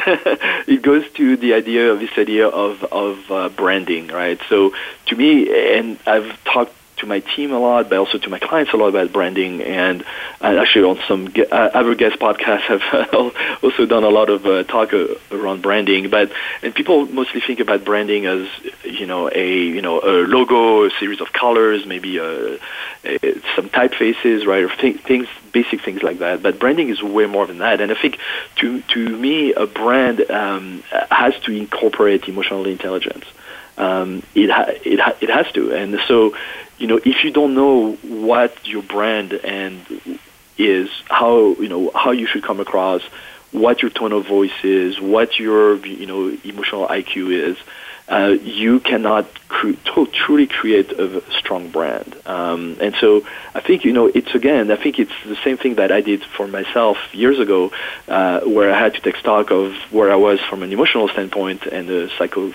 it 0.68 0.82
goes 0.82 1.08
to 1.12 1.36
the 1.36 1.54
idea 1.54 1.92
of 1.92 2.00
this 2.00 2.10
idea 2.18 2.48
of 2.48 2.82
of 2.84 3.30
uh, 3.30 3.48
branding, 3.50 4.08
right? 4.08 4.40
So 4.48 4.74
to 5.06 5.16
me, 5.16 5.76
and 5.76 5.98
I've 6.06 6.42
talked 6.44 6.72
to 6.98 7.06
my 7.06 7.20
team 7.20 7.52
a 7.52 7.58
lot, 7.58 7.88
but 7.88 7.98
also 7.98 8.18
to 8.18 8.30
my 8.30 8.38
clients 8.38 8.72
a 8.72 8.76
lot 8.76 8.88
about 8.88 9.12
branding. 9.12 9.62
And 9.62 10.04
actually, 10.40 10.84
on 10.84 10.98
some 11.06 11.28
ge- 11.32 11.50
uh, 11.50 11.70
other 11.74 11.94
guest 11.94 12.18
podcasts, 12.18 12.62
have 12.62 13.14
also 13.62 13.86
done 13.86 14.04
a 14.04 14.08
lot 14.08 14.30
of 14.30 14.46
uh, 14.46 14.62
talk 14.64 14.92
uh, 14.92 15.06
around 15.30 15.62
branding. 15.62 16.08
But 16.10 16.32
and 16.62 16.74
people 16.74 17.06
mostly 17.06 17.40
think 17.40 17.60
about 17.60 17.84
branding 17.84 18.26
as 18.26 18.48
you 18.84 19.06
know 19.06 19.30
a 19.32 19.56
you 19.56 19.82
know 19.82 20.00
a 20.00 20.26
logo, 20.26 20.84
a 20.84 20.90
series 20.98 21.20
of 21.20 21.32
colors, 21.32 21.86
maybe 21.86 22.18
a, 22.18 22.54
uh, 22.54 22.58
a, 23.04 23.18
some 23.54 23.68
typefaces, 23.68 24.46
right, 24.46 24.64
or 24.64 24.74
th- 24.74 25.00
things, 25.00 25.28
basic 25.52 25.82
things 25.82 26.02
like 26.02 26.18
that. 26.20 26.42
But 26.42 26.58
branding 26.58 26.88
is 26.88 27.02
way 27.02 27.26
more 27.26 27.46
than 27.46 27.58
that. 27.58 27.80
And 27.80 27.92
I 27.92 27.94
think 27.94 28.18
to 28.56 28.80
to 28.82 29.08
me, 29.08 29.52
a 29.52 29.66
brand 29.66 30.30
um, 30.30 30.82
has 31.10 31.38
to 31.40 31.52
incorporate 31.52 32.28
emotional 32.28 32.66
intelligence. 32.66 33.24
Um, 33.78 34.22
it 34.34 34.50
ha- 34.50 34.72
it 34.84 34.98
ha- 34.98 35.16
it 35.20 35.28
has 35.28 35.52
to, 35.52 35.72
and 35.72 36.00
so 36.08 36.34
you 36.78 36.86
know, 36.86 37.00
if 37.04 37.24
you 37.24 37.30
don't 37.30 37.54
know 37.54 37.92
what 38.02 38.66
your 38.66 38.82
brand 38.82 39.32
and 39.32 39.84
is, 40.58 40.90
how 41.06 41.54
you 41.54 41.68
know 41.68 41.90
how 41.94 42.10
you 42.10 42.26
should 42.26 42.42
come 42.42 42.60
across, 42.60 43.02
what 43.52 43.82
your 43.82 43.90
tone 43.90 44.12
of 44.12 44.26
voice 44.26 44.64
is, 44.64 45.00
what 45.00 45.38
your 45.38 45.76
you 45.86 46.06
know 46.06 46.36
emotional 46.44 46.86
IQ 46.88 47.32
is, 47.32 47.56
uh, 48.08 48.36
you 48.42 48.80
cannot 48.80 49.26
cr- 49.48 49.72
to- 49.72 50.06
truly 50.06 50.46
create 50.46 50.92
a 50.92 51.22
strong 51.32 51.68
brand. 51.70 52.16
Um, 52.26 52.76
and 52.80 52.94
so 52.96 53.26
I 53.54 53.60
think 53.60 53.84
you 53.84 53.92
know 53.92 54.06
it's 54.06 54.34
again 54.34 54.70
I 54.70 54.76
think 54.76 54.98
it's 54.98 55.12
the 55.24 55.36
same 55.36 55.56
thing 55.56 55.76
that 55.76 55.90
I 55.90 56.00
did 56.00 56.24
for 56.24 56.46
myself 56.46 56.98
years 57.12 57.38
ago, 57.38 57.72
uh, 58.08 58.40
where 58.40 58.72
I 58.72 58.78
had 58.78 58.94
to 58.94 59.00
take 59.00 59.16
stock 59.16 59.50
of 59.50 59.74
where 59.90 60.12
I 60.12 60.16
was 60.16 60.40
from 60.40 60.62
an 60.62 60.72
emotional 60.72 61.08
standpoint 61.08 61.66
and 61.66 61.88
a 61.90 62.10
psycho 62.16 62.52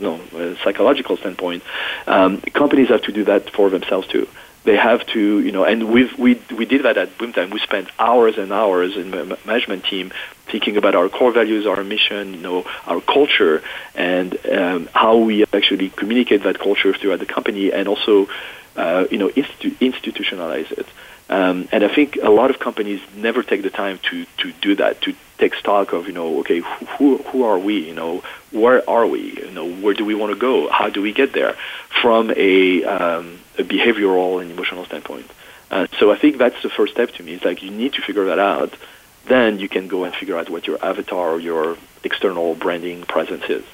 no 0.00 0.14
uh, 0.14 0.56
psychological 0.62 1.16
standpoint, 1.16 1.62
um, 2.06 2.40
companies 2.40 2.88
have 2.88 3.02
to 3.02 3.12
do 3.12 3.24
that 3.24 3.50
for 3.50 3.70
themselves 3.70 4.06
too. 4.08 4.28
They 4.64 4.76
have 4.76 5.04
to, 5.08 5.40
you 5.40 5.52
know, 5.52 5.64
and 5.64 5.92
we 5.92 6.10
we 6.18 6.40
we 6.56 6.64
did 6.64 6.84
that 6.84 6.96
at 6.96 7.18
Boomtime. 7.18 7.52
We 7.52 7.60
spent 7.60 7.88
hours 7.98 8.38
and 8.38 8.50
hours 8.50 8.96
in 8.96 9.10
the 9.10 9.38
management 9.44 9.84
team 9.84 10.10
thinking 10.46 10.76
about 10.78 10.94
our 10.94 11.10
core 11.10 11.32
values, 11.32 11.66
our 11.66 11.84
mission, 11.84 12.32
you 12.32 12.40
know, 12.40 12.64
our 12.86 13.02
culture, 13.02 13.62
and 13.94 14.38
um, 14.46 14.88
how 14.94 15.18
we 15.18 15.44
actually 15.52 15.90
communicate 15.90 16.44
that 16.44 16.58
culture 16.58 16.94
throughout 16.94 17.18
the 17.18 17.26
company, 17.26 17.72
and 17.72 17.88
also, 17.88 18.26
uh, 18.76 19.04
you 19.10 19.18
know, 19.18 19.28
institu- 19.28 19.76
institutionalize 19.80 20.70
it. 20.72 20.86
Um, 21.28 21.68
and 21.72 21.84
I 21.84 21.94
think 21.94 22.16
a 22.22 22.30
lot 22.30 22.50
of 22.50 22.58
companies 22.58 23.00
never 23.16 23.42
take 23.42 23.62
the 23.62 23.70
time 23.70 23.98
to, 24.10 24.26
to 24.38 24.52
do 24.60 24.74
that, 24.76 25.00
to 25.02 25.14
take 25.44 25.54
stock 25.54 25.92
of, 25.92 26.06
you 26.06 26.12
know, 26.12 26.40
okay, 26.40 26.60
who, 26.98 27.18
who 27.18 27.44
are 27.44 27.58
we? 27.58 27.86
You 27.86 27.94
know, 27.94 28.22
where 28.50 28.88
are 28.88 29.06
we? 29.06 29.34
You 29.34 29.50
know, 29.50 29.70
where 29.70 29.94
do 29.94 30.04
we 30.04 30.14
want 30.14 30.32
to 30.32 30.38
go? 30.38 30.68
How 30.68 30.88
do 30.88 31.02
we 31.02 31.12
get 31.12 31.32
there 31.32 31.54
from 32.00 32.32
a, 32.36 32.84
um, 32.84 33.38
a 33.58 33.62
behavioral 33.62 34.40
and 34.40 34.50
emotional 34.50 34.84
standpoint? 34.84 35.30
Uh, 35.70 35.86
so 35.98 36.12
I 36.12 36.16
think 36.16 36.38
that's 36.38 36.60
the 36.62 36.70
first 36.70 36.92
step 36.94 37.10
to 37.12 37.22
me. 37.22 37.34
It's 37.34 37.44
like 37.44 37.62
you 37.62 37.70
need 37.70 37.94
to 37.94 38.02
figure 38.02 38.26
that 38.26 38.38
out. 38.38 38.74
Then 39.26 39.58
you 39.58 39.68
can 39.68 39.88
go 39.88 40.04
and 40.04 40.14
figure 40.14 40.36
out 40.36 40.50
what 40.50 40.66
your 40.66 40.78
avatar 40.84 41.30
or 41.30 41.40
your 41.40 41.76
external 42.02 42.54
branding 42.54 43.02
presence 43.02 43.44
is. 43.48 43.64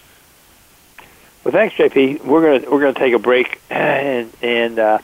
Well, 1.42 1.52
thanks, 1.52 1.74
JP. 1.74 2.24
We're 2.24 2.60
gonna 2.60 2.70
we're 2.70 2.80
gonna 2.80 2.92
take 2.94 3.14
a 3.14 3.18
break 3.18 3.60
and 3.70 4.30
and 4.42 4.78
uh, 4.78 4.98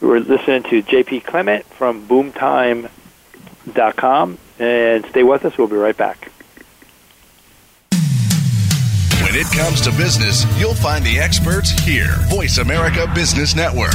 we're 0.00 0.20
listening 0.20 0.62
to 0.64 0.82
JP 0.82 1.24
Clement 1.24 1.64
from 1.66 2.06
BoomTime.com. 3.64 4.38
And 4.58 5.04
stay 5.06 5.22
with 5.22 5.44
us. 5.44 5.58
We'll 5.58 5.68
be 5.68 5.76
right 5.76 5.96
back. 5.96 6.30
When 9.22 9.34
it 9.34 9.46
comes 9.56 9.80
to 9.82 9.90
business, 9.90 10.44
you'll 10.58 10.74
find 10.74 11.04
the 11.04 11.18
experts 11.18 11.70
here. 11.70 12.14
Voice 12.28 12.58
America 12.58 13.10
Business 13.14 13.56
Network. 13.56 13.94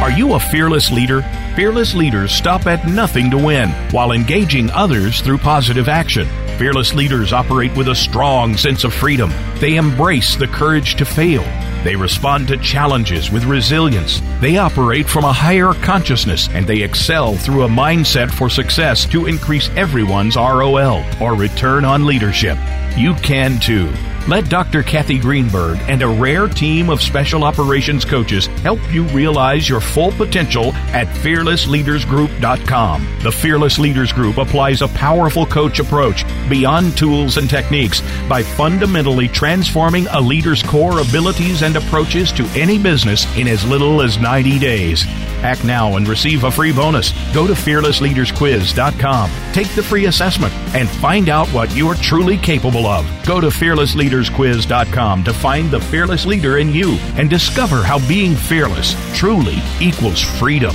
Are 0.00 0.12
you 0.12 0.34
a 0.34 0.40
fearless 0.40 0.92
leader? 0.92 1.22
Fearless 1.56 1.92
leaders 1.92 2.30
stop 2.30 2.66
at 2.66 2.86
nothing 2.86 3.32
to 3.32 3.36
win 3.36 3.70
while 3.90 4.12
engaging 4.12 4.70
others 4.70 5.20
through 5.20 5.38
positive 5.38 5.88
action. 5.88 6.28
Fearless 6.56 6.94
leaders 6.94 7.32
operate 7.32 7.76
with 7.76 7.88
a 7.88 7.96
strong 7.96 8.56
sense 8.56 8.84
of 8.84 8.94
freedom. 8.94 9.32
They 9.56 9.74
embrace 9.74 10.36
the 10.36 10.46
courage 10.46 10.94
to 10.96 11.04
fail. 11.04 11.42
They 11.82 11.96
respond 11.96 12.46
to 12.48 12.56
challenges 12.58 13.32
with 13.32 13.42
resilience. 13.42 14.22
They 14.40 14.56
operate 14.56 15.08
from 15.08 15.24
a 15.24 15.32
higher 15.32 15.74
consciousness 15.74 16.48
and 16.50 16.64
they 16.64 16.82
excel 16.82 17.34
through 17.34 17.64
a 17.64 17.68
mindset 17.68 18.30
for 18.30 18.48
success 18.48 19.04
to 19.06 19.26
increase 19.26 19.68
everyone's 19.70 20.36
ROL 20.36 21.04
or 21.20 21.34
return 21.34 21.84
on 21.84 22.06
leadership. 22.06 22.56
You 22.96 23.14
can 23.14 23.58
too. 23.58 23.92
Let 24.28 24.48
Dr. 24.50 24.82
Kathy 24.82 25.18
Greenberg 25.18 25.78
and 25.88 26.02
a 26.02 26.06
rare 26.06 26.48
team 26.48 26.90
of 26.90 27.00
special 27.00 27.44
operations 27.44 28.04
coaches 28.04 28.44
help 28.62 28.78
you 28.92 29.04
realize 29.04 29.66
your 29.66 29.80
full 29.80 30.12
potential 30.12 30.74
at 30.92 31.06
fearlessleadersgroup.com. 31.06 33.08
The 33.22 33.32
Fearless 33.32 33.78
Leaders 33.78 34.12
Group 34.12 34.36
applies 34.36 34.82
a 34.82 34.88
powerful 34.88 35.46
coach 35.46 35.78
approach 35.78 36.26
beyond 36.50 36.94
tools 36.94 37.38
and 37.38 37.48
techniques 37.48 38.02
by 38.28 38.42
fundamentally 38.42 39.28
transforming 39.28 40.06
a 40.08 40.20
leader's 40.20 40.62
core 40.62 41.00
abilities 41.00 41.62
and 41.62 41.76
approaches 41.76 42.30
to 42.32 42.44
any 42.48 42.78
business 42.78 43.24
in 43.34 43.48
as 43.48 43.64
little 43.64 44.02
as 44.02 44.18
90 44.18 44.58
days. 44.58 45.06
Act 45.42 45.64
now 45.64 45.96
and 45.96 46.06
receive 46.08 46.44
a 46.44 46.50
free 46.50 46.72
bonus. 46.72 47.12
Go 47.32 47.46
to 47.46 47.52
fearlessleadersquiz.com, 47.52 49.30
take 49.52 49.68
the 49.74 49.82
free 49.82 50.06
assessment, 50.06 50.52
and 50.74 50.88
find 50.88 51.28
out 51.28 51.48
what 51.48 51.74
you're 51.74 51.94
truly 51.94 52.36
capable 52.36 52.86
of. 52.86 53.06
Go 53.26 53.40
to 53.40 53.48
fearlessleadersquiz.com 53.48 55.24
to 55.24 55.32
find 55.32 55.70
the 55.70 55.80
fearless 55.80 56.26
leader 56.26 56.58
in 56.58 56.72
you 56.72 56.96
and 57.16 57.30
discover 57.30 57.82
how 57.82 57.98
being 58.08 58.34
fearless 58.34 58.94
truly 59.16 59.58
equals 59.80 60.20
freedom. 60.20 60.74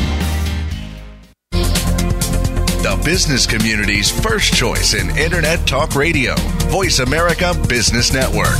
The 2.83 3.01
business 3.05 3.47
community's 3.47 4.11
first 4.11 4.53
choice 4.53 4.93
in 4.93 5.17
Internet 5.17 5.65
Talk 5.65 5.95
Radio. 5.95 6.35
Voice 6.67 6.99
America 6.99 7.53
Business 7.67 8.11
Network. 8.11 8.59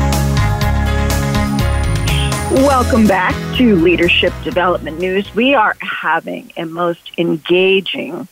Welcome 2.51 3.07
back 3.07 3.33
to 3.59 3.77
Leadership 3.77 4.33
Development 4.43 4.99
News. 4.99 5.33
We 5.33 5.55
are 5.55 5.73
having 5.79 6.51
a 6.57 6.65
most 6.65 7.11
engaging 7.17 8.27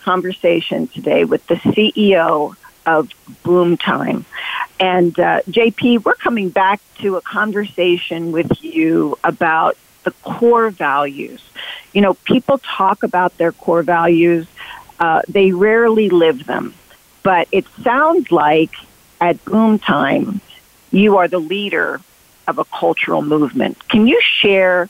conversation 0.00 0.88
today 0.88 1.24
with 1.24 1.46
the 1.46 1.54
CEO 1.54 2.56
of 2.86 3.10
Boomtime. 3.44 4.24
And 4.80 5.16
uh, 5.16 5.42
JP, 5.42 6.04
we're 6.04 6.16
coming 6.16 6.48
back 6.48 6.80
to 7.02 7.14
a 7.14 7.20
conversation 7.20 8.32
with 8.32 8.64
you 8.64 9.16
about 9.22 9.76
the 10.02 10.10
core 10.24 10.70
values. 10.70 11.40
You 11.92 12.00
know, 12.00 12.14
people 12.14 12.58
talk 12.58 13.04
about 13.04 13.38
their 13.38 13.52
core 13.52 13.84
values, 13.84 14.48
uh, 14.98 15.22
they 15.28 15.52
rarely 15.52 16.10
live 16.10 16.46
them. 16.46 16.74
But 17.22 17.46
it 17.52 17.66
sounds 17.84 18.32
like 18.32 18.72
at 19.20 19.36
Boomtime, 19.44 20.40
you 20.90 21.18
are 21.18 21.28
the 21.28 21.38
leader 21.38 22.00
of 22.48 22.58
a 22.58 22.64
cultural 22.64 23.22
movement. 23.22 23.88
Can 23.88 24.06
you 24.06 24.20
share 24.20 24.88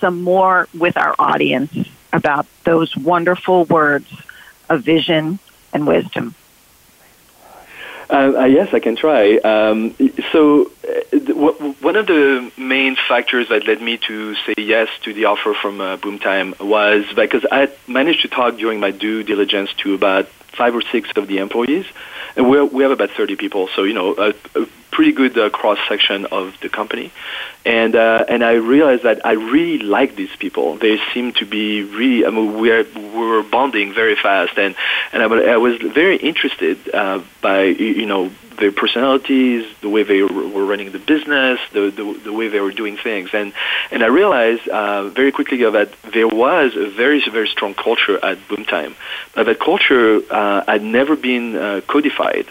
some 0.00 0.22
more 0.22 0.68
with 0.78 0.96
our 0.96 1.14
audience 1.18 1.72
about 2.12 2.46
those 2.64 2.96
wonderful 2.96 3.64
words 3.64 4.10
of 4.68 4.82
vision 4.82 5.38
and 5.72 5.86
wisdom? 5.86 6.34
Uh, 8.10 8.32
uh, 8.40 8.44
yes, 8.44 8.74
I 8.74 8.80
can 8.80 8.94
try. 8.94 9.36
Um, 9.38 9.94
so, 10.32 10.70
uh, 10.86 11.18
w- 11.18 11.74
one 11.80 11.96
of 11.96 12.06
the 12.06 12.52
main 12.58 12.96
factors 13.08 13.48
that 13.48 13.66
led 13.66 13.80
me 13.80 13.96
to 14.08 14.34
say 14.34 14.54
yes 14.58 14.88
to 15.04 15.14
the 15.14 15.24
offer 15.26 15.54
from 15.54 15.80
uh, 15.80 15.96
Boomtime 15.96 16.58
was 16.60 17.06
because 17.16 17.46
I 17.50 17.70
managed 17.86 18.22
to 18.22 18.28
talk 18.28 18.58
during 18.58 18.80
my 18.80 18.90
due 18.90 19.22
diligence 19.22 19.72
to 19.78 19.94
about 19.94 20.28
five 20.28 20.74
or 20.74 20.82
six 20.82 21.08
of 21.16 21.26
the 21.26 21.38
employees, 21.38 21.86
and 22.36 22.50
we 22.50 22.60
we 22.60 22.82
have 22.82 22.92
about 22.92 23.10
30 23.12 23.36
people. 23.36 23.68
So, 23.74 23.84
you 23.84 23.94
know, 23.94 24.14
a, 24.16 24.34
a 24.60 24.66
pretty 24.92 25.12
good 25.12 25.36
uh, 25.36 25.50
cross 25.50 25.78
section 25.88 26.26
of 26.26 26.54
the 26.60 26.68
company, 26.68 27.10
and 27.64 27.96
uh, 27.96 28.24
and 28.28 28.44
I 28.44 28.52
realized 28.52 29.02
that 29.02 29.26
I 29.26 29.32
really 29.32 29.78
like 29.78 30.14
these 30.14 30.34
people. 30.38 30.76
They 30.76 31.00
seem 31.12 31.32
to 31.34 31.46
be 31.46 31.82
really. 31.82 32.24
I 32.24 32.30
mean, 32.30 32.60
we're 32.60 32.86
we're 32.94 33.42
bonding 33.42 33.92
very 33.92 34.14
fast, 34.14 34.56
and 34.58 34.76
and 35.12 35.22
I, 35.22 35.26
I 35.54 35.56
was 35.56 35.76
very 35.82 36.16
interested 36.16 36.78
uh, 36.94 37.22
by 37.40 37.64
you 37.64 38.06
know 38.06 38.30
their 38.58 38.72
personalities, 38.72 39.66
the 39.80 39.88
way 39.88 40.02
they 40.02 40.22
were 40.22 40.64
running 40.64 40.92
the 40.92 40.98
business, 40.98 41.58
the, 41.72 41.90
the, 41.90 42.20
the 42.24 42.32
way 42.32 42.48
they 42.48 42.60
were 42.60 42.72
doing 42.72 42.96
things, 42.96 43.30
and 43.32 43.52
and 43.90 44.02
I 44.02 44.06
realized 44.06 44.68
uh, 44.68 45.08
very 45.08 45.32
quickly 45.32 45.58
that 45.58 45.92
there 46.12 46.28
was 46.28 46.76
a 46.76 46.88
very 46.90 47.22
very 47.30 47.48
strong 47.48 47.74
culture 47.74 48.22
at 48.24 48.38
Boomtime, 48.48 48.94
but 49.34 49.46
that 49.46 49.58
culture 49.58 50.20
uh, 50.30 50.64
had 50.66 50.82
never 50.82 51.16
been 51.16 51.56
uh, 51.56 51.80
codified. 51.86 52.46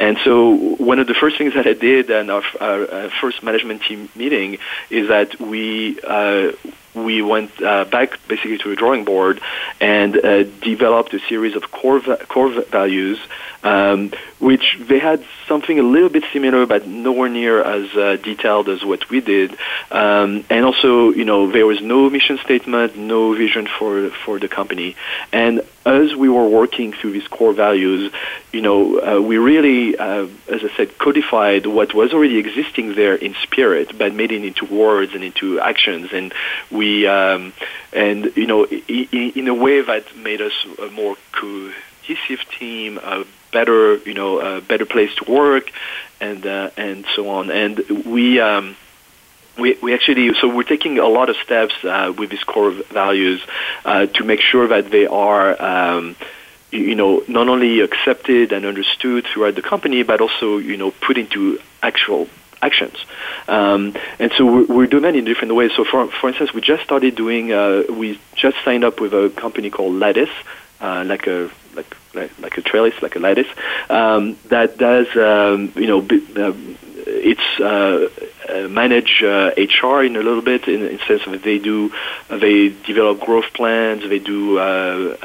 And 0.00 0.16
so 0.24 0.54
one 0.54 0.98
of 0.98 1.06
the 1.06 1.14
first 1.14 1.36
things 1.36 1.52
that 1.52 1.66
I 1.66 1.74
did 1.74 2.08
in 2.08 2.30
our, 2.30 2.42
our, 2.58 2.90
our 2.90 3.10
first 3.20 3.42
management 3.42 3.82
team 3.82 4.08
meeting 4.16 4.56
is 4.88 5.08
that 5.08 5.38
we 5.38 6.00
uh, 6.02 6.52
we 6.94 7.20
went 7.20 7.62
uh, 7.62 7.84
back 7.84 8.18
basically 8.26 8.56
to 8.58 8.72
a 8.72 8.76
drawing 8.76 9.04
board 9.04 9.42
and 9.78 10.16
uh, 10.16 10.44
developed 10.44 11.12
a 11.12 11.20
series 11.20 11.54
of 11.54 11.70
core 11.70 12.00
core 12.00 12.50
values, 12.62 13.18
um, 13.62 14.10
which 14.38 14.78
they 14.80 14.98
had 14.98 15.22
something 15.50 15.78
a 15.80 15.82
little 15.96 16.12
bit 16.16 16.24
similar, 16.32 16.64
but 16.64 16.86
nowhere 16.86 17.28
near 17.28 17.56
as 17.76 17.86
uh, 17.96 18.16
detailed 18.22 18.68
as 18.68 18.84
what 18.90 19.02
we 19.10 19.20
did. 19.20 19.50
Um, 19.90 20.44
and 20.48 20.64
also, 20.64 21.10
you 21.10 21.24
know, 21.30 21.50
there 21.50 21.66
was 21.66 21.80
no 21.82 22.08
mission 22.08 22.38
statement, 22.46 22.96
no 22.96 23.34
vision 23.34 23.66
for 23.66 24.10
for 24.24 24.38
the 24.38 24.48
company. 24.58 24.90
And 25.32 25.54
as 25.84 26.14
we 26.14 26.28
were 26.36 26.48
working 26.60 26.92
through 26.92 27.12
these 27.18 27.26
core 27.36 27.52
values, 27.66 28.12
you 28.52 28.62
know, 28.66 28.80
uh, 29.00 29.20
we 29.30 29.36
really, 29.38 29.96
uh, 29.96 30.26
as 30.54 30.60
I 30.68 30.70
said, 30.76 30.88
codified 31.04 31.66
what 31.66 31.88
was 32.00 32.12
already 32.12 32.38
existing 32.38 32.94
there 32.94 33.16
in 33.26 33.34
spirit, 33.42 33.86
but 33.98 34.14
made 34.14 34.30
it 34.30 34.44
into 34.44 34.64
words 34.66 35.14
and 35.16 35.24
into 35.24 35.58
actions. 35.72 36.06
And 36.12 36.32
we 36.70 37.08
um, 37.18 37.52
and 37.92 38.18
you 38.36 38.46
know 38.46 38.60
in, 38.66 39.32
in 39.40 39.48
a 39.48 39.54
way 39.54 39.76
that 39.90 40.04
made 40.16 40.40
us 40.48 40.56
a 40.86 40.88
more 41.00 41.16
cohesive 41.32 42.42
team, 42.58 42.98
a 42.98 43.24
better 43.52 43.96
you 43.96 44.14
know 44.14 44.40
a 44.40 44.60
better 44.60 44.86
place 44.86 45.14
to 45.16 45.30
work, 45.30 45.70
and 46.20 46.46
uh, 46.46 46.70
and 46.76 47.04
so 47.14 47.28
on. 47.28 47.50
And 47.50 47.78
we. 48.06 48.40
Um, 48.40 48.76
we, 49.58 49.76
we 49.82 49.92
actually 49.92 50.32
so 50.40 50.48
we're 50.48 50.62
taking 50.62 50.98
a 50.98 51.08
lot 51.08 51.28
of 51.28 51.36
steps 51.36 51.74
uh, 51.84 52.14
with 52.16 52.30
these 52.30 52.44
core 52.44 52.70
values 52.70 53.42
uh, 53.84 54.06
to 54.06 54.24
make 54.24 54.40
sure 54.40 54.68
that 54.68 54.90
they 54.90 55.06
are 55.06 55.60
um, 55.60 56.16
you 56.70 56.94
know 56.94 57.22
not 57.28 57.48
only 57.48 57.80
accepted 57.80 58.52
and 58.52 58.64
understood 58.64 59.26
throughout 59.26 59.56
the 59.56 59.62
company 59.62 60.02
but 60.02 60.22
also 60.22 60.56
you 60.56 60.78
know 60.78 60.92
put 60.92 61.18
into 61.18 61.58
actual 61.82 62.28
actions. 62.62 62.96
Um, 63.48 63.96
and 64.18 64.32
so 64.36 64.44
we're, 64.44 64.66
we're, 64.66 64.86
doing 64.86 65.04
that 65.04 65.16
in 65.16 65.24
different 65.24 65.54
ways. 65.54 65.72
So 65.76 65.84
for, 65.84 66.08
for 66.08 66.28
instance, 66.28 66.52
we 66.52 66.60
just 66.60 66.82
started 66.82 67.14
doing, 67.14 67.52
uh, 67.52 67.84
we 67.88 68.20
just 68.34 68.56
signed 68.64 68.84
up 68.84 69.00
with 69.00 69.14
a 69.14 69.30
company 69.30 69.70
called 69.70 69.94
Lattice, 69.94 70.30
uh, 70.80 71.04
like 71.06 71.26
a 71.26 71.50
like, 71.74 71.96
like, 72.38 72.58
a 72.58 72.62
trellis, 72.62 73.00
like 73.02 73.16
a 73.16 73.18
lattice, 73.18 73.48
um, 73.88 74.36
that 74.48 74.78
does 74.78 75.06
um, 75.16 75.72
you 75.76 75.86
know 75.86 76.00
b- 76.00 76.26
uh, 76.36 76.52
it's 77.06 77.60
uh, 77.60 78.08
uh, 78.48 78.68
manage 78.68 79.22
uh, 79.22 79.52
HR 79.56 80.02
in 80.02 80.16
a 80.16 80.22
little 80.22 80.42
bit 80.42 80.68
in, 80.68 80.86
in 80.86 80.98
sense 81.00 81.26
of 81.26 81.42
they 81.42 81.58
do 81.58 81.92
uh, 82.28 82.36
they 82.38 82.68
develop 82.68 83.20
growth 83.20 83.52
plans, 83.54 84.02
they 84.08 84.18
do 84.18 84.58
uh, 84.58 85.16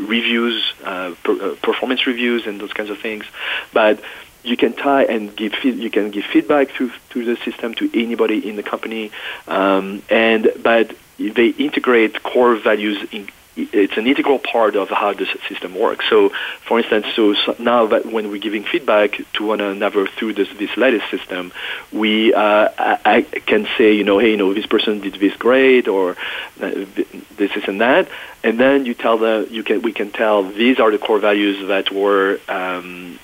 reviews, 0.00 0.72
per, 0.82 1.56
performance 1.56 2.06
reviews, 2.06 2.46
and 2.46 2.60
those 2.60 2.72
kinds 2.72 2.90
of 2.90 2.98
things, 2.98 3.24
but 3.72 4.00
you 4.44 4.56
can 4.56 4.72
tie 4.72 5.04
and 5.04 5.34
give 5.36 5.54
you 5.64 5.90
can 5.90 6.10
give 6.10 6.24
feedback 6.24 6.70
through 6.70 6.90
through 7.10 7.24
the 7.24 7.36
system 7.44 7.74
to 7.74 7.90
anybody 7.94 8.48
in 8.48 8.56
the 8.56 8.62
company, 8.62 9.10
um, 9.46 10.02
and 10.10 10.50
but 10.62 10.94
they 11.18 11.48
integrate 11.48 12.22
core 12.22 12.56
values. 12.56 13.06
In, 13.12 13.28
it's 13.56 13.96
an 13.96 14.06
integral 14.06 14.38
part 14.38 14.76
of 14.76 14.88
how 14.88 15.12
the 15.12 15.26
system 15.48 15.74
works. 15.74 16.04
So, 16.08 16.30
for 16.66 16.78
instance, 16.78 17.06
so, 17.14 17.34
so 17.34 17.54
now 17.58 17.86
that 17.86 18.06
when 18.06 18.30
we're 18.30 18.38
giving 18.38 18.64
feedback 18.64 19.20
to 19.34 19.46
one 19.46 19.60
another 19.60 20.06
through 20.06 20.34
this 20.34 20.48
this 20.58 20.74
lattice 20.76 21.02
system, 21.10 21.52
we 21.92 22.32
uh, 22.32 22.68
I, 22.78 22.98
I 23.04 23.22
can 23.22 23.68
say, 23.76 23.92
you 23.92 24.04
know, 24.04 24.18
hey, 24.18 24.30
you 24.30 24.36
know, 24.36 24.54
this 24.54 24.66
person 24.66 25.00
did 25.00 25.14
this 25.14 25.36
great, 25.36 25.88
or 25.88 26.16
uh, 26.60 26.70
this, 27.36 27.56
is 27.56 27.64
and 27.68 27.80
that, 27.80 28.08
and 28.42 28.58
then 28.58 28.86
you 28.86 28.94
tell 28.94 29.18
them 29.18 29.46
you 29.50 29.62
can 29.62 29.82
we 29.82 29.92
can 29.92 30.10
tell 30.10 30.42
these 30.42 30.80
are 30.80 30.90
the 30.90 30.98
core 30.98 31.18
values 31.18 31.68
that 31.68 31.90
were 31.92 32.40
um, 32.48 33.18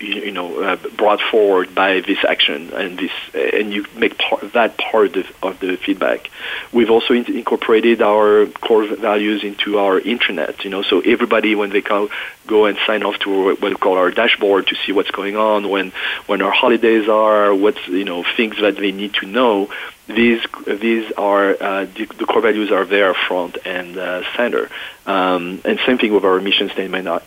you, 0.00 0.22
you, 0.26 0.30
know 0.32 0.62
uh, 0.62 0.76
brought 0.96 1.20
forward 1.20 1.74
by 1.74 2.00
this 2.00 2.18
action 2.24 2.72
and 2.72 2.98
this 2.98 3.12
and 3.34 3.72
you 3.72 3.86
make 3.96 4.18
part, 4.18 4.52
that 4.52 4.76
part 4.76 5.16
of, 5.16 5.26
of, 5.42 5.60
the 5.60 5.76
feedback. 5.76 6.30
We've 6.72 6.90
also 6.90 7.14
in- 7.14 7.36
incorporated 7.36 8.02
our 8.02 8.46
core 8.46 8.86
values 8.86 9.44
into 9.44 9.78
our 9.78 10.00
intranet 10.00 10.64
you 10.64 10.70
know 10.70 10.82
so 10.82 11.00
everybody 11.00 11.54
when 11.54 11.70
they 11.70 11.82
go 11.82 12.10
go 12.46 12.64
and 12.64 12.76
sign 12.86 13.04
off 13.04 13.18
to 13.20 13.44
what 13.44 13.60
we 13.60 13.74
call 13.74 13.96
our 13.96 14.10
dashboard 14.10 14.66
to 14.68 14.74
see 14.84 14.92
what's 14.92 15.10
going 15.10 15.36
on 15.36 15.68
when 15.68 15.92
when 16.26 16.42
our 16.42 16.50
holidays 16.50 17.08
are 17.08 17.54
what's 17.54 17.86
you 17.86 18.04
know 18.04 18.24
things 18.36 18.56
that 18.60 18.76
they 18.76 18.92
need 18.92 19.14
to 19.14 19.26
know. 19.26 19.70
These 20.08 20.40
these 20.66 21.12
are 21.12 21.50
uh, 21.50 21.84
the, 21.84 22.06
the, 22.06 22.24
core 22.24 22.40
values 22.40 22.72
are 22.72 22.86
there 22.86 23.12
front 23.12 23.58
and 23.66 23.96
uh, 23.98 24.22
center. 24.36 24.70
Um, 25.06 25.60
and 25.64 25.78
same 25.86 25.98
thing 25.98 26.14
with 26.14 26.24
our 26.24 26.40
mission 26.40 26.70
statement 26.70 27.06
uh, 27.06 27.20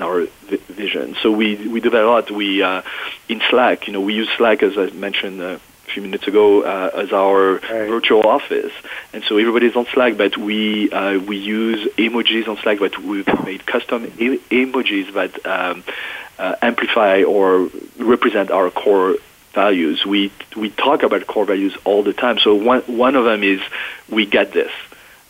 our 0.00 0.26
vision. 0.68 1.16
So 1.22 1.30
we 1.30 1.56
we 1.68 1.80
do 1.80 1.90
that 1.90 2.02
a 2.04 2.08
lot. 2.10 2.30
We 2.30 2.62
uh, 2.62 2.82
in 3.28 3.40
Slack, 3.50 3.86
you 3.86 3.92
know, 3.92 4.00
we 4.00 4.14
use 4.14 4.28
Slack 4.36 4.62
as 4.62 4.76
I 4.76 4.86
mentioned 4.90 5.40
a 5.40 5.60
few 5.86 6.02
minutes 6.02 6.26
ago 6.26 6.62
uh, 6.62 6.90
as 6.94 7.12
our 7.12 7.54
Right. 7.54 7.88
virtual 7.88 8.26
office, 8.26 8.72
and 9.12 9.22
so 9.24 9.36
everybody's 9.36 9.76
on 9.76 9.86
Slack. 9.92 10.16
But 10.16 10.36
we 10.36 10.90
uh, 10.90 11.18
we 11.20 11.36
use 11.36 11.86
emojis 11.96 12.48
on 12.48 12.56
Slack, 12.58 12.78
but 12.80 12.98
we've 12.98 13.26
made 13.44 13.64
custom 13.66 14.04
e- 14.18 14.38
emojis 14.50 15.12
that 15.14 15.46
um, 15.46 15.84
uh, 16.38 16.56
amplify 16.62 17.22
or 17.22 17.68
represent 17.98 18.50
our 18.50 18.70
core 18.70 19.16
values. 19.52 20.04
We 20.04 20.32
we 20.56 20.70
talk 20.70 21.04
about 21.04 21.26
core 21.28 21.44
values 21.44 21.76
all 21.84 22.02
the 22.02 22.12
time. 22.14 22.38
So 22.40 22.54
one 22.56 22.80
one 22.82 23.14
of 23.14 23.24
them 23.24 23.44
is 23.44 23.60
we 24.10 24.26
get 24.26 24.52
this. 24.52 24.72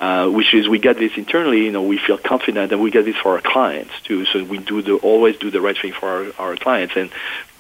Uh, 0.05 0.29
which 0.29 0.53
is 0.53 0.69
we 0.69 0.79
get 0.79 0.99
this 0.99 1.17
internally, 1.17 1.65
you 1.65 1.71
know, 1.71 1.83
we 1.83 1.97
feel 1.97 2.19
confident, 2.19 2.71
and 2.71 2.83
we 2.83 2.91
get 2.91 3.07
this 3.07 3.17
for 3.17 3.37
our 3.37 3.41
clients 3.41 3.95
too. 4.03 4.27
So 4.27 4.45
we 4.45 4.59
do 4.59 4.83
the 4.83 4.97
always 4.97 5.39
do 5.39 5.51
the 5.51 5.63
right 5.63 5.79
thing 5.81 5.95
for 5.95 6.07
our, 6.07 6.51
our 6.51 6.57
clients, 6.57 6.95
and 6.95 7.11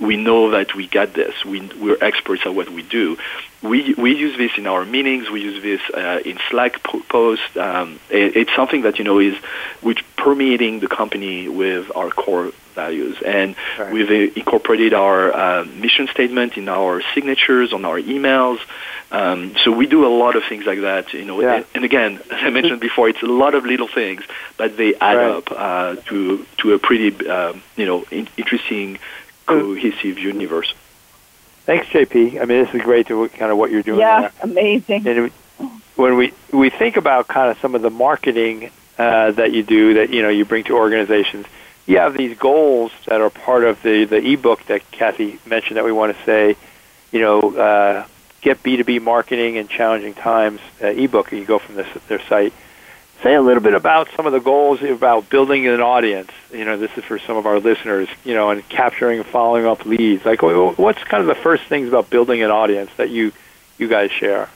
we 0.00 0.16
know 0.16 0.50
that 0.50 0.74
we 0.74 0.86
get 0.86 1.14
this. 1.14 1.44
We 1.44 1.60
we're 1.80 1.98
experts 2.00 2.42
at 2.44 2.54
what 2.54 2.68
we 2.70 2.82
do. 2.82 3.16
We 3.62 3.94
we 3.94 4.14
use 4.16 4.36
this 4.36 4.52
in 4.58 4.66
our 4.66 4.84
meetings. 4.84 5.30
We 5.30 5.40
use 5.40 5.62
this 5.62 5.80
uh, 5.94 6.20
in 6.24 6.38
Slack 6.50 6.82
po- 6.82 7.00
posts. 7.08 7.56
Um, 7.56 8.00
it, 8.10 8.36
it's 8.36 8.54
something 8.54 8.82
that 8.82 8.98
you 8.98 9.04
know 9.04 9.18
is 9.20 9.36
which 9.82 10.04
permeating 10.16 10.80
the 10.80 10.88
company 10.88 11.48
with 11.48 11.90
our 11.94 12.10
core 12.10 12.50
values, 12.74 13.16
and 13.24 13.54
Right. 13.78 13.92
we've 13.92 14.10
uh, 14.10 14.32
incorporated 14.34 14.94
our 14.94 15.32
uh, 15.32 15.64
mission 15.64 16.08
statement 16.08 16.56
in 16.56 16.68
our 16.68 17.02
signatures 17.14 17.72
on 17.72 17.84
our 17.84 18.00
emails. 18.00 18.58
Um, 19.12 19.54
so 19.62 19.70
we 19.70 19.86
do 19.86 20.04
a 20.04 20.10
lot 20.22 20.34
of 20.34 20.42
things 20.48 20.64
like 20.66 20.80
that, 20.80 21.12
you 21.12 21.24
know. 21.24 21.40
Yeah. 21.40 21.54
And, 21.56 21.64
and 21.76 21.84
again, 21.84 22.16
as 22.32 22.42
I 22.42 22.50
mentioned 22.50 22.80
before, 22.80 23.08
it's 23.08 23.22
a 23.22 23.26
lot 23.26 23.54
of 23.54 23.64
little 23.64 23.86
things, 23.86 24.24
but 24.56 24.76
they 24.76 24.96
add 24.96 25.16
Right. 25.18 25.30
up 25.36 25.52
uh, 25.52 25.96
to 26.08 26.44
to 26.58 26.72
a 26.74 26.78
pretty, 26.80 27.28
um, 27.28 27.62
you 27.76 27.86
know, 27.86 28.04
in, 28.10 28.26
interesting, 28.36 28.98
cohesive 29.46 30.18
universe. 30.18 30.74
Thanks, 31.64 31.86
JP. 31.86 32.40
I 32.40 32.44
mean, 32.44 32.64
this 32.64 32.74
is 32.74 32.82
great 32.82 33.06
to 33.06 33.28
kind 33.30 33.50
of 33.50 33.56
what 33.56 33.70
you're 33.70 33.82
doing. 33.82 34.00
Yeah, 34.00 34.20
there. 34.20 34.32
amazing. 34.42 35.06
And 35.06 35.32
when 35.96 36.16
we 36.16 36.32
we 36.52 36.70
think 36.70 36.96
about 36.96 37.28
kind 37.28 37.50
of 37.50 37.58
some 37.58 37.74
of 37.74 37.82
the 37.82 37.90
marketing 37.90 38.70
uh, 38.98 39.30
that 39.32 39.52
you 39.52 39.62
do, 39.62 39.94
that 39.94 40.10
you 40.10 40.22
know 40.22 40.28
you 40.28 40.44
bring 40.44 40.64
to 40.64 40.74
organizations, 40.74 41.46
you 41.86 41.98
have 41.98 42.16
these 42.16 42.36
goals 42.36 42.92
that 43.06 43.20
are 43.20 43.30
part 43.30 43.64
of 43.64 43.82
the 43.82 44.04
the 44.04 44.16
ebook 44.16 44.64
that 44.66 44.90
Kathy 44.90 45.38
mentioned 45.46 45.76
that 45.76 45.84
we 45.84 45.92
want 45.92 46.16
to 46.16 46.24
say, 46.24 46.56
you 47.12 47.20
know, 47.20 47.56
uh, 47.56 48.06
get 48.42 48.62
B 48.62 48.76
two 48.76 48.84
B 48.84 48.98
marketing 48.98 49.56
in 49.56 49.68
challenging 49.68 50.14
times 50.14 50.60
uh, 50.82 50.88
ebook. 50.88 51.32
You 51.32 51.44
go 51.44 51.58
from 51.58 51.76
this, 51.76 51.88
their 52.08 52.20
site. 52.28 52.52
Say 53.24 53.32
a 53.32 53.40
little 53.40 53.62
bit 53.62 53.72
about 53.72 54.10
some 54.14 54.26
of 54.26 54.32
the 54.34 54.38
goals 54.38 54.82
about 54.82 55.30
building 55.30 55.66
an 55.66 55.80
audience. 55.80 56.30
You 56.52 56.66
know, 56.66 56.76
this 56.76 56.90
is 56.98 57.04
for 57.04 57.18
some 57.18 57.38
of 57.38 57.46
our 57.46 57.58
listeners. 57.58 58.06
You 58.22 58.34
know, 58.34 58.50
and 58.50 58.68
capturing 58.68 59.20
and 59.20 59.26
following 59.26 59.64
up 59.64 59.86
leads. 59.86 60.26
Like, 60.26 60.42
what's 60.42 61.02
kind 61.04 61.22
of 61.22 61.26
the 61.26 61.34
first 61.34 61.64
things 61.64 61.88
about 61.88 62.10
building 62.10 62.42
an 62.42 62.50
audience 62.50 62.90
that 62.98 63.08
you 63.08 63.32
you 63.78 63.88
guys 63.88 64.10
share? 64.12 64.50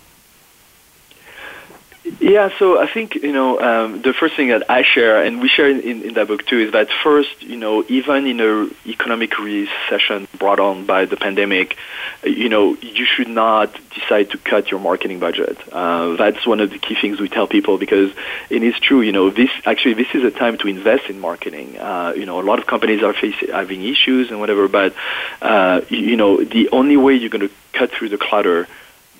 Yeah, 2.21 2.51
so 2.59 2.81
I 2.81 2.87
think 2.87 3.15
you 3.15 3.33
know 3.33 3.61
um, 3.61 4.03
the 4.03 4.13
first 4.13 4.35
thing 4.35 4.49
that 4.49 4.71
I 4.71 4.83
share, 4.83 5.23
and 5.23 5.41
we 5.41 5.49
share 5.49 5.69
in, 5.69 5.81
in, 5.81 6.15
that 6.15 6.29
book 6.29 6.45
too, 6.47 6.59
is 6.59 6.73
that 6.73 6.89
first, 7.03 7.43
you 7.43 7.57
know, 7.57 7.85
even 7.89 8.27
in 8.27 8.41
a 8.41 8.69
economic 8.89 9.39
recession 9.39 10.27
brought 10.37 10.61
on 10.61 10.87
by 10.87 11.05
the 11.05 11.17
pandemic, 11.17 11.77
you 12.25 12.49
know, 12.49 12.77
you 12.81 13.05
should 13.05 13.29
not 13.29 13.75
decide 13.95 14.31
to 14.31 14.39
cut 14.39 14.71
your 14.71 14.81
marketing 14.81 15.21
budget. 15.21 15.59
Uh, 15.73 16.17
that's 16.17 16.47
one 16.47 16.61
of 16.61 16.71
the 16.71 16.79
key 16.79 16.97
things 17.01 17.21
we 17.21 17.29
tell 17.29 17.47
people 17.47 17.79
because 17.79 18.13
it 18.51 18.63
is 18.63 18.79
true. 18.81 19.01
You 19.01 19.13
know, 19.13 19.31
this 19.31 19.51
actually 19.65 19.95
this 19.95 20.15
is 20.15 20.25
a 20.25 20.31
time 20.31 20.59
to 20.59 20.69
invest 20.69 21.11
in 21.11 21.21
marketing. 21.21 21.79
Uh, 21.79 22.15
you 22.17 22.27
know, 22.27 22.41
a 22.41 22.47
lot 22.51 22.59
of 22.59 22.67
companies 22.67 23.03
are 23.03 23.13
facing 23.13 23.51
having 23.51 23.85
issues 23.85 24.31
and 24.31 24.41
whatever, 24.41 24.69
but 24.69 24.95
uh, 25.43 25.83
you 25.89 26.17
know, 26.17 26.43
the 26.43 26.71
only 26.71 26.97
way 26.97 27.15
you're 27.15 27.31
going 27.31 27.49
to 27.49 27.55
cut 27.73 27.91
through 27.91 28.09
the 28.09 28.19
clutter 28.19 28.67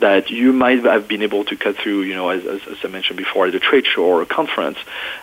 that 0.01 0.31
you 0.31 0.53
might 0.53 0.85
have 0.85 1.09
been 1.09 1.23
able 1.23 1.45
to 1.45 1.57
cut 1.57 1.77
through, 1.77 2.03
you 2.03 2.15
know, 2.15 2.29
as, 2.29 2.45
as, 2.45 2.61
as 2.69 2.79
I 2.85 2.89
mentioned 2.89 3.17
before, 3.17 3.47
at 3.47 3.55
a 3.55 3.61
trade 3.61 3.87
show 3.87 4.05
or 4.05 4.23
a 4.23 4.27
conference, 4.27 4.79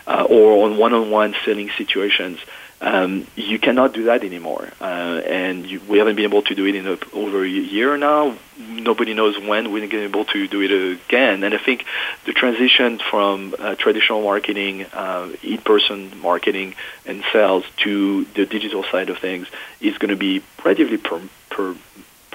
uh, 0.06 0.26
or 0.28 0.64
on 0.64 0.76
one-on-one 0.76 1.34
selling 1.44 1.70
situations. 1.76 2.38
Um, 2.78 3.26
you 3.36 3.58
cannot 3.58 3.94
do 3.94 4.04
that 4.04 4.22
anymore, 4.22 4.68
uh, 4.82 5.22
and 5.24 5.64
you, 5.64 5.80
we 5.88 5.96
haven't 5.96 6.16
been 6.16 6.26
able 6.26 6.42
to 6.42 6.54
do 6.54 6.66
it 6.66 6.74
in 6.74 6.86
a, 6.86 6.98
over 7.14 7.42
a 7.42 7.48
year 7.48 7.96
now. 7.96 8.36
Nobody 8.58 9.14
knows 9.14 9.38
when 9.38 9.72
we're 9.72 9.86
going 9.86 9.90
to 9.90 9.96
be 9.96 10.02
able 10.02 10.26
to 10.26 10.46
do 10.46 10.60
it 10.60 10.98
again. 11.00 11.42
And 11.42 11.54
I 11.54 11.58
think 11.58 11.86
the 12.26 12.34
transition 12.34 12.98
from 12.98 13.54
uh, 13.58 13.76
traditional 13.76 14.22
marketing, 14.22 14.84
uh, 14.92 15.30
in-person 15.42 16.20
marketing 16.20 16.74
and 17.06 17.24
sales 17.32 17.64
to 17.78 18.26
the 18.34 18.44
digital 18.44 18.84
side 18.84 19.08
of 19.08 19.16
things 19.18 19.46
is 19.80 19.96
going 19.96 20.10
to 20.10 20.16
be 20.16 20.42
relatively 20.62 20.98
per, 20.98 21.22
per 21.48 21.74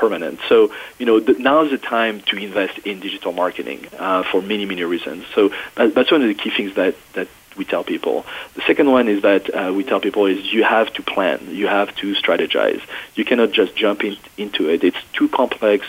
permanent. 0.02 0.40
So, 0.50 0.74
you 1.00 1.06
know, 1.06 1.20
th- 1.20 1.38
now 1.38 1.62
is 1.64 1.72
the 1.72 1.78
time 1.78 2.22
to 2.30 2.36
invest 2.38 2.80
in 2.80 3.00
digital 3.00 3.32
marketing 3.44 3.88
uh, 3.98 4.24
for 4.24 4.42
many, 4.42 4.66
many 4.66 4.84
reasons. 4.84 5.26
So 5.36 5.54
that, 5.76 5.94
that's 5.96 6.12
one 6.12 6.24
of 6.24 6.28
the 6.28 6.34
key 6.34 6.50
things 6.50 6.74
that, 6.76 6.96
that 7.14 7.28
we 7.56 7.66
tell 7.66 7.84
people. 7.84 8.26
The 8.56 8.64
second 8.64 8.90
one 8.92 9.08
is 9.08 9.22
that 9.22 9.44
uh, 9.54 9.72
we 9.78 9.84
tell 9.84 10.00
people 10.00 10.26
is 10.26 10.52
you 10.52 10.64
have 10.64 10.92
to 10.94 11.02
plan, 11.04 11.40
you 11.52 11.68
have 11.68 11.96
to 11.98 12.16
strategize. 12.16 12.82
You 13.16 13.24
cannot 13.26 13.52
just 13.52 13.76
jump 13.76 14.04
in, 14.04 14.18
into 14.38 14.70
it. 14.70 14.84
It's 14.84 15.04
too 15.14 15.30
complex, 15.30 15.86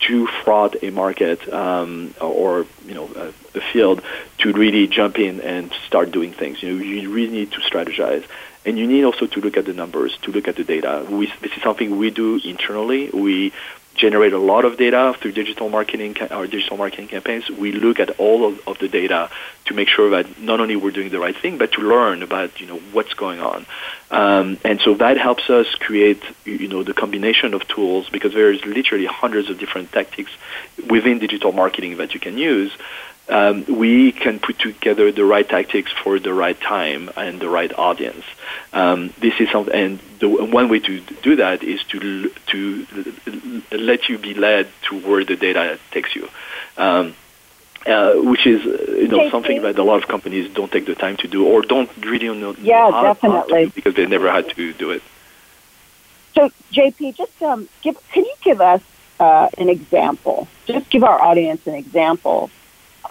too 0.00 0.26
fraught 0.26 0.76
a 0.82 0.90
market 0.90 1.40
um, 1.52 2.14
or 2.20 2.66
you 2.84 2.94
know 2.94 3.08
a, 3.16 3.58
a 3.58 3.62
field 3.72 4.02
to 4.38 4.52
really 4.52 4.86
jump 4.86 5.18
in 5.18 5.40
and 5.40 5.72
start 5.86 6.10
doing 6.12 6.32
things. 6.32 6.62
You 6.62 6.72
know, 6.72 6.84
you 6.84 7.10
really 7.10 7.32
need 7.32 7.52
to 7.52 7.60
strategize. 7.60 8.24
And 8.66 8.76
you 8.76 8.86
need 8.86 9.04
also 9.04 9.26
to 9.26 9.40
look 9.40 9.56
at 9.56 9.64
the 9.64 9.72
numbers, 9.72 10.18
to 10.22 10.32
look 10.32 10.48
at 10.48 10.56
the 10.56 10.64
data. 10.64 11.06
We, 11.08 11.32
this 11.40 11.52
is 11.52 11.62
something 11.62 11.96
we 11.96 12.10
do 12.10 12.40
internally. 12.44 13.10
We 13.10 13.52
generate 13.94 14.32
a 14.32 14.38
lot 14.38 14.64
of 14.64 14.76
data 14.76 15.14
through 15.18 15.32
digital 15.32 15.68
marketing, 15.68 16.16
our 16.30 16.46
digital 16.46 16.76
marketing 16.76 17.08
campaigns. 17.08 17.48
We 17.48 17.72
look 17.72 17.98
at 17.98 18.10
all 18.18 18.44
of, 18.44 18.68
of 18.68 18.78
the 18.78 18.88
data 18.88 19.30
to 19.66 19.74
make 19.74 19.88
sure 19.88 20.10
that 20.10 20.40
not 20.40 20.60
only 20.60 20.76
we're 20.76 20.90
doing 20.90 21.10
the 21.10 21.18
right 21.18 21.36
thing, 21.36 21.58
but 21.58 21.72
to 21.72 21.80
learn 21.80 22.22
about 22.22 22.60
you 22.60 22.66
know 22.66 22.78
what's 22.92 23.14
going 23.14 23.40
on. 23.40 23.66
Um, 24.10 24.58
and 24.64 24.80
so 24.80 24.94
that 24.94 25.16
helps 25.16 25.48
us 25.48 25.66
create 25.76 26.22
you 26.44 26.68
know 26.68 26.82
the 26.82 26.94
combination 26.94 27.54
of 27.54 27.66
tools 27.68 28.08
because 28.10 28.34
there's 28.34 28.64
literally 28.64 29.06
hundreds 29.06 29.48
of 29.48 29.58
different 29.58 29.92
tactics 29.92 30.32
within 30.90 31.18
digital 31.18 31.52
marketing 31.52 31.96
that 31.96 32.14
you 32.14 32.20
can 32.20 32.36
use 32.36 32.72
um, 33.28 33.64
we 33.68 34.12
can 34.12 34.38
put 34.38 34.58
together 34.58 35.10
the 35.10 35.24
right 35.24 35.48
tactics 35.48 35.92
for 35.92 36.18
the 36.18 36.32
right 36.32 36.60
time 36.60 37.10
and 37.16 37.40
the 37.40 37.48
right 37.48 37.72
audience. 37.76 38.24
Um, 38.72 39.12
this 39.20 39.34
is 39.40 39.50
something, 39.50 39.74
and 39.74 39.98
the 40.20 40.28
one 40.28 40.68
way 40.68 40.78
to 40.80 41.00
do 41.00 41.36
that 41.36 41.62
is 41.62 41.82
to 41.84 42.30
to 42.46 43.62
let 43.72 44.08
you 44.08 44.18
be 44.18 44.34
led 44.34 44.68
to 44.88 45.00
where 45.00 45.24
the 45.24 45.36
data 45.36 45.78
takes 45.90 46.14
you. 46.14 46.28
Um, 46.76 47.14
uh, 47.86 48.14
which 48.14 48.46
is 48.46 48.64
you 48.64 49.08
know 49.08 49.18
JP? 49.18 49.30
something 49.30 49.62
that 49.62 49.78
a 49.78 49.82
lot 49.82 50.02
of 50.02 50.08
companies 50.08 50.52
don't 50.52 50.70
take 50.70 50.86
the 50.86 50.94
time 50.94 51.16
to 51.18 51.28
do 51.28 51.46
or 51.46 51.62
don't 51.62 51.90
really 52.04 52.28
know, 52.28 52.54
Yeah, 52.58 52.90
how, 52.90 52.90
how 52.90 53.02
to 53.02 53.14
definitely. 53.14 53.64
do 53.66 53.70
because 53.72 53.94
they 53.94 54.06
never 54.06 54.30
had 54.30 54.48
to 54.50 54.72
do 54.72 54.90
it. 54.90 55.02
So, 56.34 56.50
JP, 56.72 57.16
just 57.16 57.42
um, 57.42 57.68
give, 57.82 57.96
can 58.12 58.24
you 58.24 58.34
give 58.42 58.60
us 58.60 58.82
uh, 59.18 59.48
an 59.56 59.68
example? 59.68 60.48
Just 60.66 60.90
give 60.90 61.02
our 61.02 61.20
audience 61.20 61.66
an 61.66 61.74
example 61.74 62.50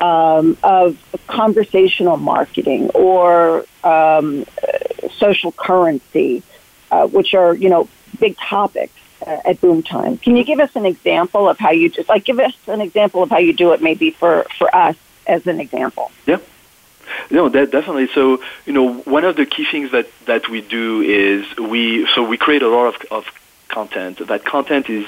um, 0.02 0.58
of 0.64 0.98
conversational 1.28 2.18
marketing 2.18 2.90
or 2.92 3.66
um, 3.84 4.46
social 5.18 5.52
currency, 5.52 6.44
uh, 6.92 7.08
which 7.08 7.34
are 7.34 7.54
you 7.56 7.70
know 7.70 7.88
big 8.20 8.38
topics 8.38 8.94
uh, 9.26 9.42
at 9.46 9.62
Boomtime. 9.62 10.22
Can 10.22 10.36
you 10.36 10.44
give 10.44 10.60
us 10.60 10.76
an 10.76 10.86
example 10.86 11.50
of 11.50 11.58
how 11.58 11.72
you 11.72 11.90
just 11.90 12.10
like 12.10 12.26
give 12.26 12.40
us 12.40 12.56
an 12.68 12.82
example 12.82 13.24
of 13.24 13.30
how 13.30 13.40
you 13.40 13.54
do 13.54 13.74
it, 13.74 13.82
maybe 13.82 14.12
for 14.12 14.46
for 14.58 14.74
us 14.76 14.96
as 15.28 15.46
an 15.48 15.60
example? 15.60 16.12
Yeah. 16.26 16.40
No, 17.30 17.50
that 17.50 17.72
definitely. 17.72 18.08
So, 18.08 18.42
you 18.66 18.74
know, 18.74 18.94
one 18.94 19.26
of 19.26 19.36
the 19.36 19.46
key 19.46 19.66
things 19.66 19.92
that, 19.92 20.08
that 20.26 20.50
we 20.50 20.62
do 20.62 21.02
is 21.02 21.46
we 21.58 22.08
so 22.14 22.24
we 22.24 22.38
create 22.38 22.64
a 22.64 22.68
lot 22.68 22.96
of, 22.96 23.12
of 23.12 23.26
content. 23.68 24.28
That 24.28 24.44
content 24.46 24.90
is 24.90 25.06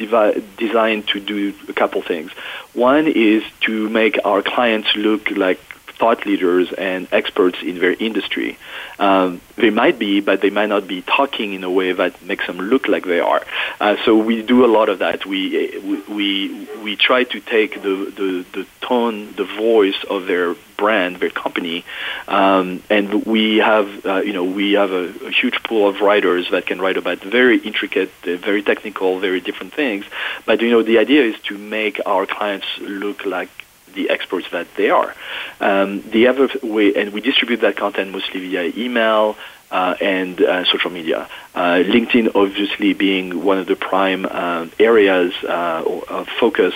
devi- 0.00 0.42
designed 0.56 1.06
to 1.08 1.20
do 1.20 1.54
a 1.68 1.72
couple 1.72 2.02
things. 2.02 2.32
One 2.72 3.06
is 3.06 3.44
to 3.66 3.88
make 3.88 4.18
our 4.24 4.42
clients 4.42 4.96
look 4.96 5.30
like 5.30 5.60
thought 6.00 6.24
leaders 6.26 6.72
and 6.72 7.06
experts 7.12 7.58
in 7.62 7.78
their 7.78 7.92
industry. 7.92 8.58
Um, 8.98 9.40
they 9.56 9.70
might 9.70 9.98
be, 9.98 10.20
but 10.20 10.40
they 10.40 10.50
might 10.50 10.70
not 10.70 10.88
be 10.88 11.02
talking 11.02 11.52
in 11.52 11.62
a 11.62 11.70
way 11.70 11.92
that 11.92 12.22
makes 12.22 12.46
them 12.46 12.58
look 12.58 12.88
like 12.88 13.04
they 13.04 13.20
are. 13.20 13.42
Uh, 13.80 13.96
so 14.04 14.16
we 14.16 14.42
do 14.42 14.64
a 14.64 14.70
lot 14.78 14.88
of 14.88 14.98
that. 15.00 15.26
We 15.26 15.78
we 16.08 16.66
we 16.82 16.96
try 16.96 17.24
to 17.24 17.40
take 17.40 17.82
the, 17.82 17.96
the, 18.20 18.44
the 18.56 18.66
tone, 18.80 19.34
the 19.34 19.44
voice 19.44 20.02
of 20.08 20.26
their 20.26 20.54
brand, 20.76 21.16
their 21.16 21.30
company, 21.30 21.84
um, 22.26 22.82
and 22.88 23.26
we 23.26 23.58
have 23.58 24.06
uh, 24.06 24.22
you 24.22 24.32
know 24.32 24.44
we 24.44 24.72
have 24.72 24.92
a, 24.92 25.04
a, 25.26 25.30
huge 25.30 25.62
pool 25.62 25.86
of 25.88 26.00
writers 26.00 26.50
that 26.50 26.64
can 26.66 26.80
write 26.80 26.96
about 26.96 27.18
very 27.18 27.58
intricate, 27.58 28.10
uh, 28.26 28.36
very 28.36 28.62
technical, 28.62 29.18
very 29.18 29.40
different 29.40 29.74
things. 29.74 30.04
But 30.46 30.62
you 30.62 30.70
know 30.70 30.82
the 30.82 30.98
idea 30.98 31.22
is 31.24 31.38
to 31.48 31.58
make 31.58 32.00
our 32.06 32.24
clients 32.26 32.66
look 32.80 33.26
like 33.26 33.50
the 33.94 34.10
experts 34.10 34.48
that 34.50 34.66
they 34.76 34.90
are. 34.90 35.14
Um, 35.60 36.02
the 36.10 36.28
other 36.28 36.48
way, 36.62 36.94
and 36.94 37.12
we 37.12 37.20
distribute 37.20 37.60
that 37.60 37.76
content 37.76 38.12
mostly 38.12 38.40
via 38.40 38.72
email, 38.76 39.36
uh, 39.70 39.94
and 40.00 40.40
uh, 40.40 40.64
social 40.64 40.90
media. 40.90 41.28
Uh, 41.54 41.82
LinkedIn, 41.84 42.30
obviously, 42.34 42.92
being 42.92 43.44
one 43.44 43.58
of 43.58 43.66
the 43.66 43.76
prime 43.76 44.24
uh, 44.24 44.66
areas 44.78 45.32
uh, 45.44 45.82
of 46.08 46.28
focus 46.28 46.74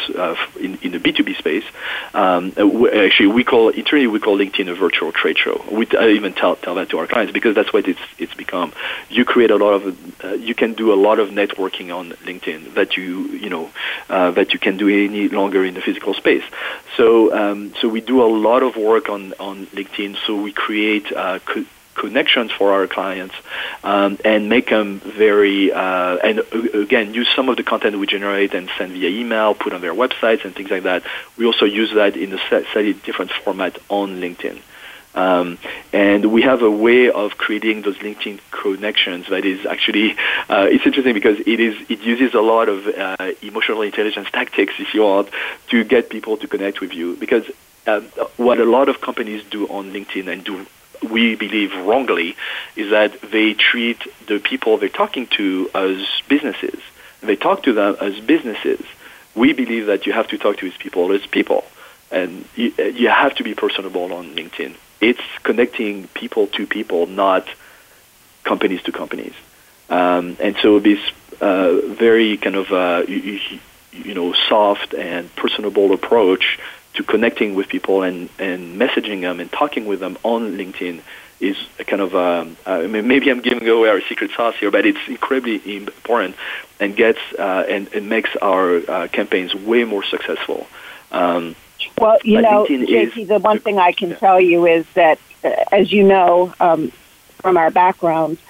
in, 0.61 0.79
in, 0.83 0.93
the 0.93 0.99
B2B 0.99 1.37
space. 1.37 1.65
Um, 2.13 2.53
actually, 2.93 3.29
we 3.29 3.45
call 3.45 3.69
internally 3.69 4.09
we 4.09 4.19
call 4.19 4.37
LinkedIn 4.37 4.69
a 4.69 4.75
virtual 4.75 5.13
trade 5.13 5.39
show. 5.39 5.65
We 5.71 5.87
I 5.99 6.11
even 6.11 6.35
tell 6.35 6.57
tell 6.57 6.75
that 6.77 6.89
to 6.91 6.99
our 6.99 7.07
clients 7.07 7.33
because 7.33 7.55
that's 7.55 7.73
what 7.73 7.87
it's 7.87 8.01
it's 8.19 8.35
become. 8.35 8.73
You 9.09 9.25
create 9.25 9.53
a 9.53 9.57
lot 9.57 9.75
of 9.75 10.41
you 10.41 10.55
can 10.55 10.75
do 10.75 10.93
a 10.93 10.97
lot 10.97 11.21
of 11.21 11.31
networking 11.31 11.97
on 11.97 12.11
LinkedIn 12.25 12.75
that 12.75 12.97
you 12.97 13.27
you 13.29 13.51
know 13.51 13.71
that 14.09 14.53
you 14.53 14.59
can 14.59 14.77
do 14.77 14.89
any 14.89 15.29
longer 15.29 15.65
in 15.65 15.75
the 15.75 15.81
physical 15.81 16.15
space. 16.15 16.45
So 16.97 17.33
um, 17.33 17.75
so 17.81 17.89
we 17.89 18.01
do 18.01 18.23
a 18.23 18.27
lot 18.27 18.65
of 18.65 18.77
work 18.77 19.09
on 19.09 19.35
on 19.35 19.67
LinkedIn. 19.67 20.17
So 20.27 20.41
we 20.41 20.53
create 20.53 21.13
connections 21.95 22.51
for 22.53 22.73
our 22.73 22.87
clients 22.87 23.35
um, 23.83 24.19
and 24.25 24.49
make 24.49 24.71
them 24.71 25.01
very 25.01 25.73
uh, 25.73 26.17
and 26.17 26.41
again 26.75 27.15
use 27.15 27.29
some 27.35 27.49
of 27.49 27.57
the 27.57 27.63
content 27.63 27.99
we 27.99 28.07
generate 28.07 28.55
and 28.55 28.71
send 28.77 28.93
via 28.93 29.09
email 29.09 29.55
put 29.55 29.73
on 29.73 29.81
their 29.81 29.95
websites 29.95 30.45
and 30.45 30.55
things 30.55 30.71
like 30.71 30.83
that 30.85 31.03
we 31.37 31.47
also 31.47 31.65
use 31.65 31.93
that 31.95 32.17
in 32.17 32.33
a 32.33 32.39
slightly 32.49 32.93
different 32.93 33.31
format 33.31 33.79
on 33.89 34.21
linkedin 34.21 34.61
um, 35.15 35.59
and 35.93 36.33
we 36.33 36.43
have 36.43 36.63
a 36.63 36.71
way 36.71 37.09
of 37.09 37.39
creating 37.39 37.83
those 37.83 37.97
LinkedIn 37.99 38.41
connections 38.51 39.29
that 39.29 39.45
is 39.45 39.65
actually 39.65 40.17
uh, 40.49 40.67
it's 40.69 40.85
interesting 40.85 41.15
because 41.15 41.39
it 41.39 41.61
is 41.61 41.77
it 41.89 42.01
uses 42.01 42.35
a 42.35 42.41
lot 42.41 42.69
of 42.69 42.87
uh, 42.89 43.33
emotional 43.41 43.83
intelligence 43.83 44.29
tactics, 44.33 44.75
if 44.79 44.93
you 44.93 45.03
want, 45.03 45.29
to 45.69 45.85
get 45.85 46.11
people 46.11 46.37
to 46.39 46.49
connect 46.49 46.81
with 46.81 46.93
you. 46.93 47.17
Because 47.17 47.45
uh, 47.87 48.01
what 48.37 48.59
a 48.59 48.65
lot 48.65 48.89
of 48.89 49.01
companies 49.01 49.45
do 49.51 49.69
on 49.69 49.93
LinkedIn 49.93 50.27
and 50.27 50.43
do 50.43 50.67
we 51.11 51.35
believe 51.35 51.75
wrongly 51.77 52.37
is 52.77 52.91
that 52.91 53.21
they 53.21 53.55
treat 53.55 54.01
the 54.27 54.39
people 54.39 54.77
they're 54.77 54.89
talking 54.89 55.27
to 55.29 55.71
as 55.75 56.07
businesses. 56.29 56.81
They 57.21 57.37
talk 57.37 57.63
to 57.65 57.73
them 57.73 57.97
as 58.01 58.21
businesses. 58.21 58.85
We 59.35 59.53
believe 59.53 59.87
that 59.87 60.07
you 60.07 60.13
have 60.13 60.29
to 60.29 60.39
talk 60.39 60.59
to 60.59 60.65
these 60.69 60.79
people 60.79 61.13
as 61.13 61.27
people, 61.27 61.65
and 62.11 62.45
you, 62.55 62.73
you 62.79 63.09
have 63.09 63.35
to 63.37 63.45
be 63.45 63.55
personable 63.55 64.13
on 64.13 64.35
LinkedIn. 64.35 64.77
It's 65.01 65.23
connecting 65.43 66.09
people 66.09 66.47
to 66.49 66.67
people, 66.67 67.07
not 67.07 67.49
companies 68.45 68.83
to 68.83 68.93
companies. 68.93 69.35
Um, 69.91 70.37
and 70.41 70.57
so 70.63 70.79
this 70.79 71.01
uh, 71.41 71.81
very 71.89 72.37
kind 72.37 72.57
of 72.57 72.73
uh, 72.73 73.05
you, 73.09 73.41
you 73.93 74.15
know 74.15 74.33
soft 74.33 74.95
and 74.95 75.35
personable 75.37 75.93
approach 75.93 76.59
to 76.95 77.03
connecting 77.03 77.55
with 77.55 77.69
people 77.69 78.03
and, 78.03 78.29
and 78.39 78.81
messaging 78.81 79.21
them 79.21 79.41
and 79.41 79.51
talking 79.51 79.87
with 79.87 80.01
them 80.01 80.17
on 80.23 80.57
LinkedIn 80.57 81.01
is 81.41 81.57
kind 81.87 82.01
of 82.01 82.15
um, 82.15 82.57
uh, 82.65 82.83
maybe 82.89 83.31
I'm 83.31 83.41
giving 83.41 83.69
away 83.69 83.89
our 83.89 84.01
secret 84.03 84.31
sauce 84.31 84.55
here, 84.57 84.71
but 84.71 84.87
it's 84.87 85.01
incredibly 85.09 85.77
important 85.77 86.37
and 86.81 86.97
gets 86.97 87.19
uh, 87.39 87.65
and, 87.69 87.93
and 87.93 88.09
makes 88.09 88.31
our 88.41 88.77
uh, 88.89 89.09
campaigns 89.09 89.55
way 89.55 89.85
more 89.85 90.05
successful. 90.05 90.67
Um, 91.11 91.57
well, 91.99 92.19
you 92.25 92.41
know, 92.41 92.67
JP, 92.69 93.17
is, 93.17 93.29
the 93.29 93.39
one 93.39 93.59
thing 93.59 93.79
I 93.79 93.93
can 93.93 94.11
yeah. 94.11 94.17
tell 94.17 94.41
you 94.41 94.67
is 94.67 94.87
that, 94.95 95.19
uh, 95.43 95.51
as 95.71 95.93
you 95.93 96.05
know 96.05 96.55
um, 96.61 96.91
from 97.39 97.57
our 97.57 97.71
backgrounds, 97.71 98.41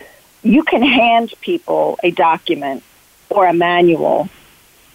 you 0.42 0.62
can 0.62 0.82
hand 0.82 1.32
people 1.40 1.98
a 2.02 2.10
document 2.10 2.82
or 3.30 3.46
a 3.46 3.54
manual 3.54 4.28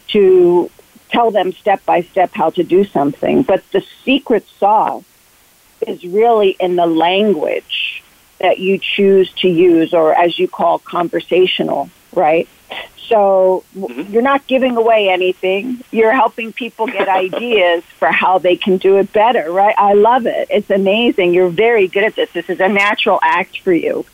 to 0.10 0.72
tell 1.20 1.32
them 1.32 1.52
step 1.52 1.86
by 1.86 2.02
step 2.02 2.32
how 2.34 2.50
to 2.52 2.64
do 2.64 2.86
something. 2.86 3.44
But 3.44 3.62
the 3.72 3.84
secret 4.06 4.48
sauce 4.58 5.04
is 5.86 6.04
really 6.06 6.56
in 6.60 6.78
the 6.78 6.86
language 6.86 8.04
that 8.40 8.58
you 8.58 8.78
choose 8.78 9.30
to 9.42 9.50
use, 9.50 9.94
or 9.94 10.14
as 10.16 10.40
you 10.40 10.48
call 10.48 10.80
conversational, 10.80 11.90
right? 12.14 12.48
So 13.08 13.66
mm-hmm. 13.76 14.14
you're 14.14 14.22
not 14.22 14.48
giving 14.48 14.78
away 14.78 15.10
anything. 15.10 15.84
You're 15.92 16.14
helping 16.14 16.54
people 16.54 16.88
get 16.88 17.10
ideas 17.26 17.84
for 17.84 18.10
how 18.10 18.38
they 18.38 18.56
can 18.56 18.78
do 18.78 18.96
it 18.98 19.12
better, 19.12 19.52
right? 19.52 19.76
I 19.78 19.94
love 19.94 20.26
it. 20.26 20.48
It's 20.50 20.70
amazing. 20.70 21.34
You're 21.34 21.50
very 21.50 21.90
good 21.90 22.06
at 22.06 22.16
this. 22.16 22.32
This 22.32 22.50
is 22.50 22.62
a 22.62 22.70
natural 22.70 23.20
act 23.22 23.60
for 23.60 23.74
you. 23.74 24.06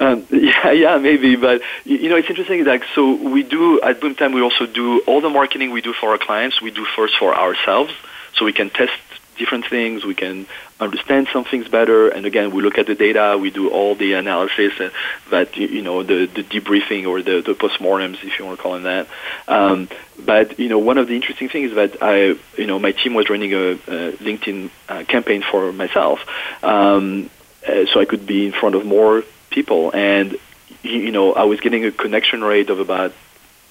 Um, 0.00 0.26
yeah, 0.30 0.72
yeah, 0.72 0.98
maybe, 0.98 1.36
but 1.36 1.60
you 1.84 2.08
know, 2.08 2.16
it's 2.16 2.28
interesting. 2.28 2.64
Like, 2.64 2.84
so 2.94 3.14
we 3.14 3.42
do 3.42 3.80
at 3.82 4.00
Boomtime. 4.00 4.34
We 4.34 4.40
also 4.40 4.66
do 4.66 5.00
all 5.06 5.20
the 5.20 5.30
marketing 5.30 5.70
we 5.70 5.82
do 5.82 5.92
for 5.92 6.10
our 6.10 6.18
clients. 6.18 6.60
We 6.60 6.70
do 6.70 6.84
first 6.96 7.16
for 7.18 7.36
ourselves, 7.36 7.92
so 8.34 8.44
we 8.46 8.52
can 8.52 8.70
test 8.70 8.92
different 9.36 9.66
things. 9.66 10.04
We 10.04 10.14
can 10.14 10.46
understand 10.80 11.28
some 11.32 11.44
things 11.44 11.68
better. 11.68 12.08
And 12.08 12.24
again, 12.26 12.50
we 12.50 12.62
look 12.62 12.78
at 12.78 12.86
the 12.86 12.94
data. 12.94 13.36
We 13.38 13.50
do 13.50 13.70
all 13.70 13.94
the 13.94 14.14
analysis 14.14 14.72
uh, 14.80 14.90
that 15.30 15.56
you 15.56 15.82
know, 15.82 16.02
the 16.02 16.26
the 16.26 16.42
debriefing 16.42 17.06
or 17.06 17.20
the 17.20 17.42
the 17.42 17.54
postmortems, 17.54 18.24
if 18.24 18.38
you 18.38 18.46
want 18.46 18.56
to 18.58 18.62
call 18.62 18.72
them 18.72 18.84
that. 18.84 19.06
Um, 19.48 19.88
but 20.18 20.58
you 20.58 20.70
know, 20.70 20.78
one 20.78 20.96
of 20.96 21.08
the 21.08 21.14
interesting 21.14 21.50
things 21.50 21.70
is 21.70 21.76
that 21.76 22.02
I, 22.02 22.36
you 22.56 22.66
know, 22.66 22.78
my 22.78 22.92
team 22.92 23.12
was 23.12 23.28
running 23.28 23.52
a, 23.52 23.72
a 23.72 24.12
LinkedIn 24.12 24.70
uh, 24.88 25.04
campaign 25.04 25.42
for 25.42 25.72
myself, 25.72 26.20
um, 26.62 27.28
uh, 27.68 27.84
so 27.92 28.00
I 28.00 28.06
could 28.06 28.26
be 28.26 28.46
in 28.46 28.52
front 28.52 28.74
of 28.74 28.86
more 28.86 29.24
people, 29.50 29.90
and 29.94 30.36
you 30.82 31.12
know 31.12 31.32
I 31.32 31.44
was 31.44 31.60
getting 31.60 31.84
a 31.84 31.92
connection 31.92 32.42
rate 32.42 32.70
of 32.70 32.80
about 32.80 33.12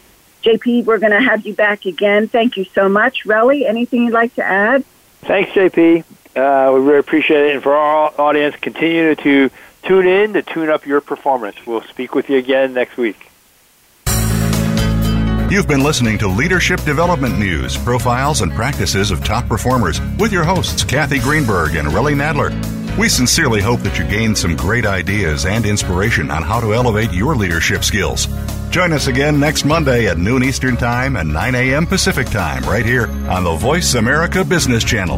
JP, 0.44 0.84
we're 0.84 0.98
going 0.98 1.12
to 1.12 1.20
have 1.20 1.46
you 1.46 1.54
back 1.54 1.86
again. 1.86 2.28
Thank 2.28 2.56
you 2.56 2.64
so 2.66 2.88
much. 2.88 3.24
Relly, 3.24 3.66
anything 3.66 4.04
you'd 4.04 4.12
like 4.12 4.34
to 4.34 4.44
add? 4.44 4.84
Thanks, 5.22 5.50
JP. 5.52 6.04
Uh, 6.36 6.72
we 6.74 6.80
really 6.80 6.98
appreciate 6.98 7.46
it. 7.46 7.54
And 7.54 7.62
for 7.62 7.74
our 7.74 8.12
audience, 8.20 8.54
continue 8.56 9.14
to 9.14 9.50
tune 9.82 10.06
in 10.06 10.34
to 10.34 10.42
tune 10.42 10.68
up 10.68 10.86
your 10.86 11.00
performance. 11.00 11.56
We'll 11.66 11.82
speak 11.82 12.14
with 12.14 12.28
you 12.28 12.36
again 12.36 12.74
next 12.74 12.96
week. 12.96 13.30
You've 15.50 15.68
been 15.68 15.84
listening 15.84 16.18
to 16.18 16.26
Leadership 16.26 16.82
Development 16.82 17.38
News, 17.38 17.76
profiles 17.76 18.40
and 18.40 18.52
practices 18.52 19.10
of 19.10 19.22
top 19.24 19.46
performers 19.46 20.00
with 20.18 20.32
your 20.32 20.42
hosts, 20.42 20.82
Kathy 20.82 21.20
Greenberg 21.20 21.76
and 21.76 21.88
Relly 21.88 22.14
Nadler. 22.14 22.50
We 22.98 23.08
sincerely 23.08 23.60
hope 23.60 23.80
that 23.80 23.98
you 23.98 24.04
gained 24.06 24.36
some 24.36 24.56
great 24.56 24.84
ideas 24.86 25.46
and 25.46 25.64
inspiration 25.64 26.30
on 26.30 26.42
how 26.42 26.60
to 26.60 26.74
elevate 26.74 27.12
your 27.12 27.36
leadership 27.36 27.84
skills. 27.84 28.26
Join 28.74 28.92
us 28.92 29.06
again 29.06 29.38
next 29.38 29.64
Monday 29.64 30.08
at 30.08 30.18
noon 30.18 30.42
Eastern 30.42 30.76
Time 30.76 31.14
and 31.14 31.32
9 31.32 31.54
a.m. 31.54 31.86
Pacific 31.86 32.26
Time 32.26 32.64
right 32.64 32.84
here 32.84 33.06
on 33.28 33.44
the 33.44 33.54
Voice 33.54 33.94
America 33.94 34.44
Business 34.44 34.82
Channel. 34.82 35.16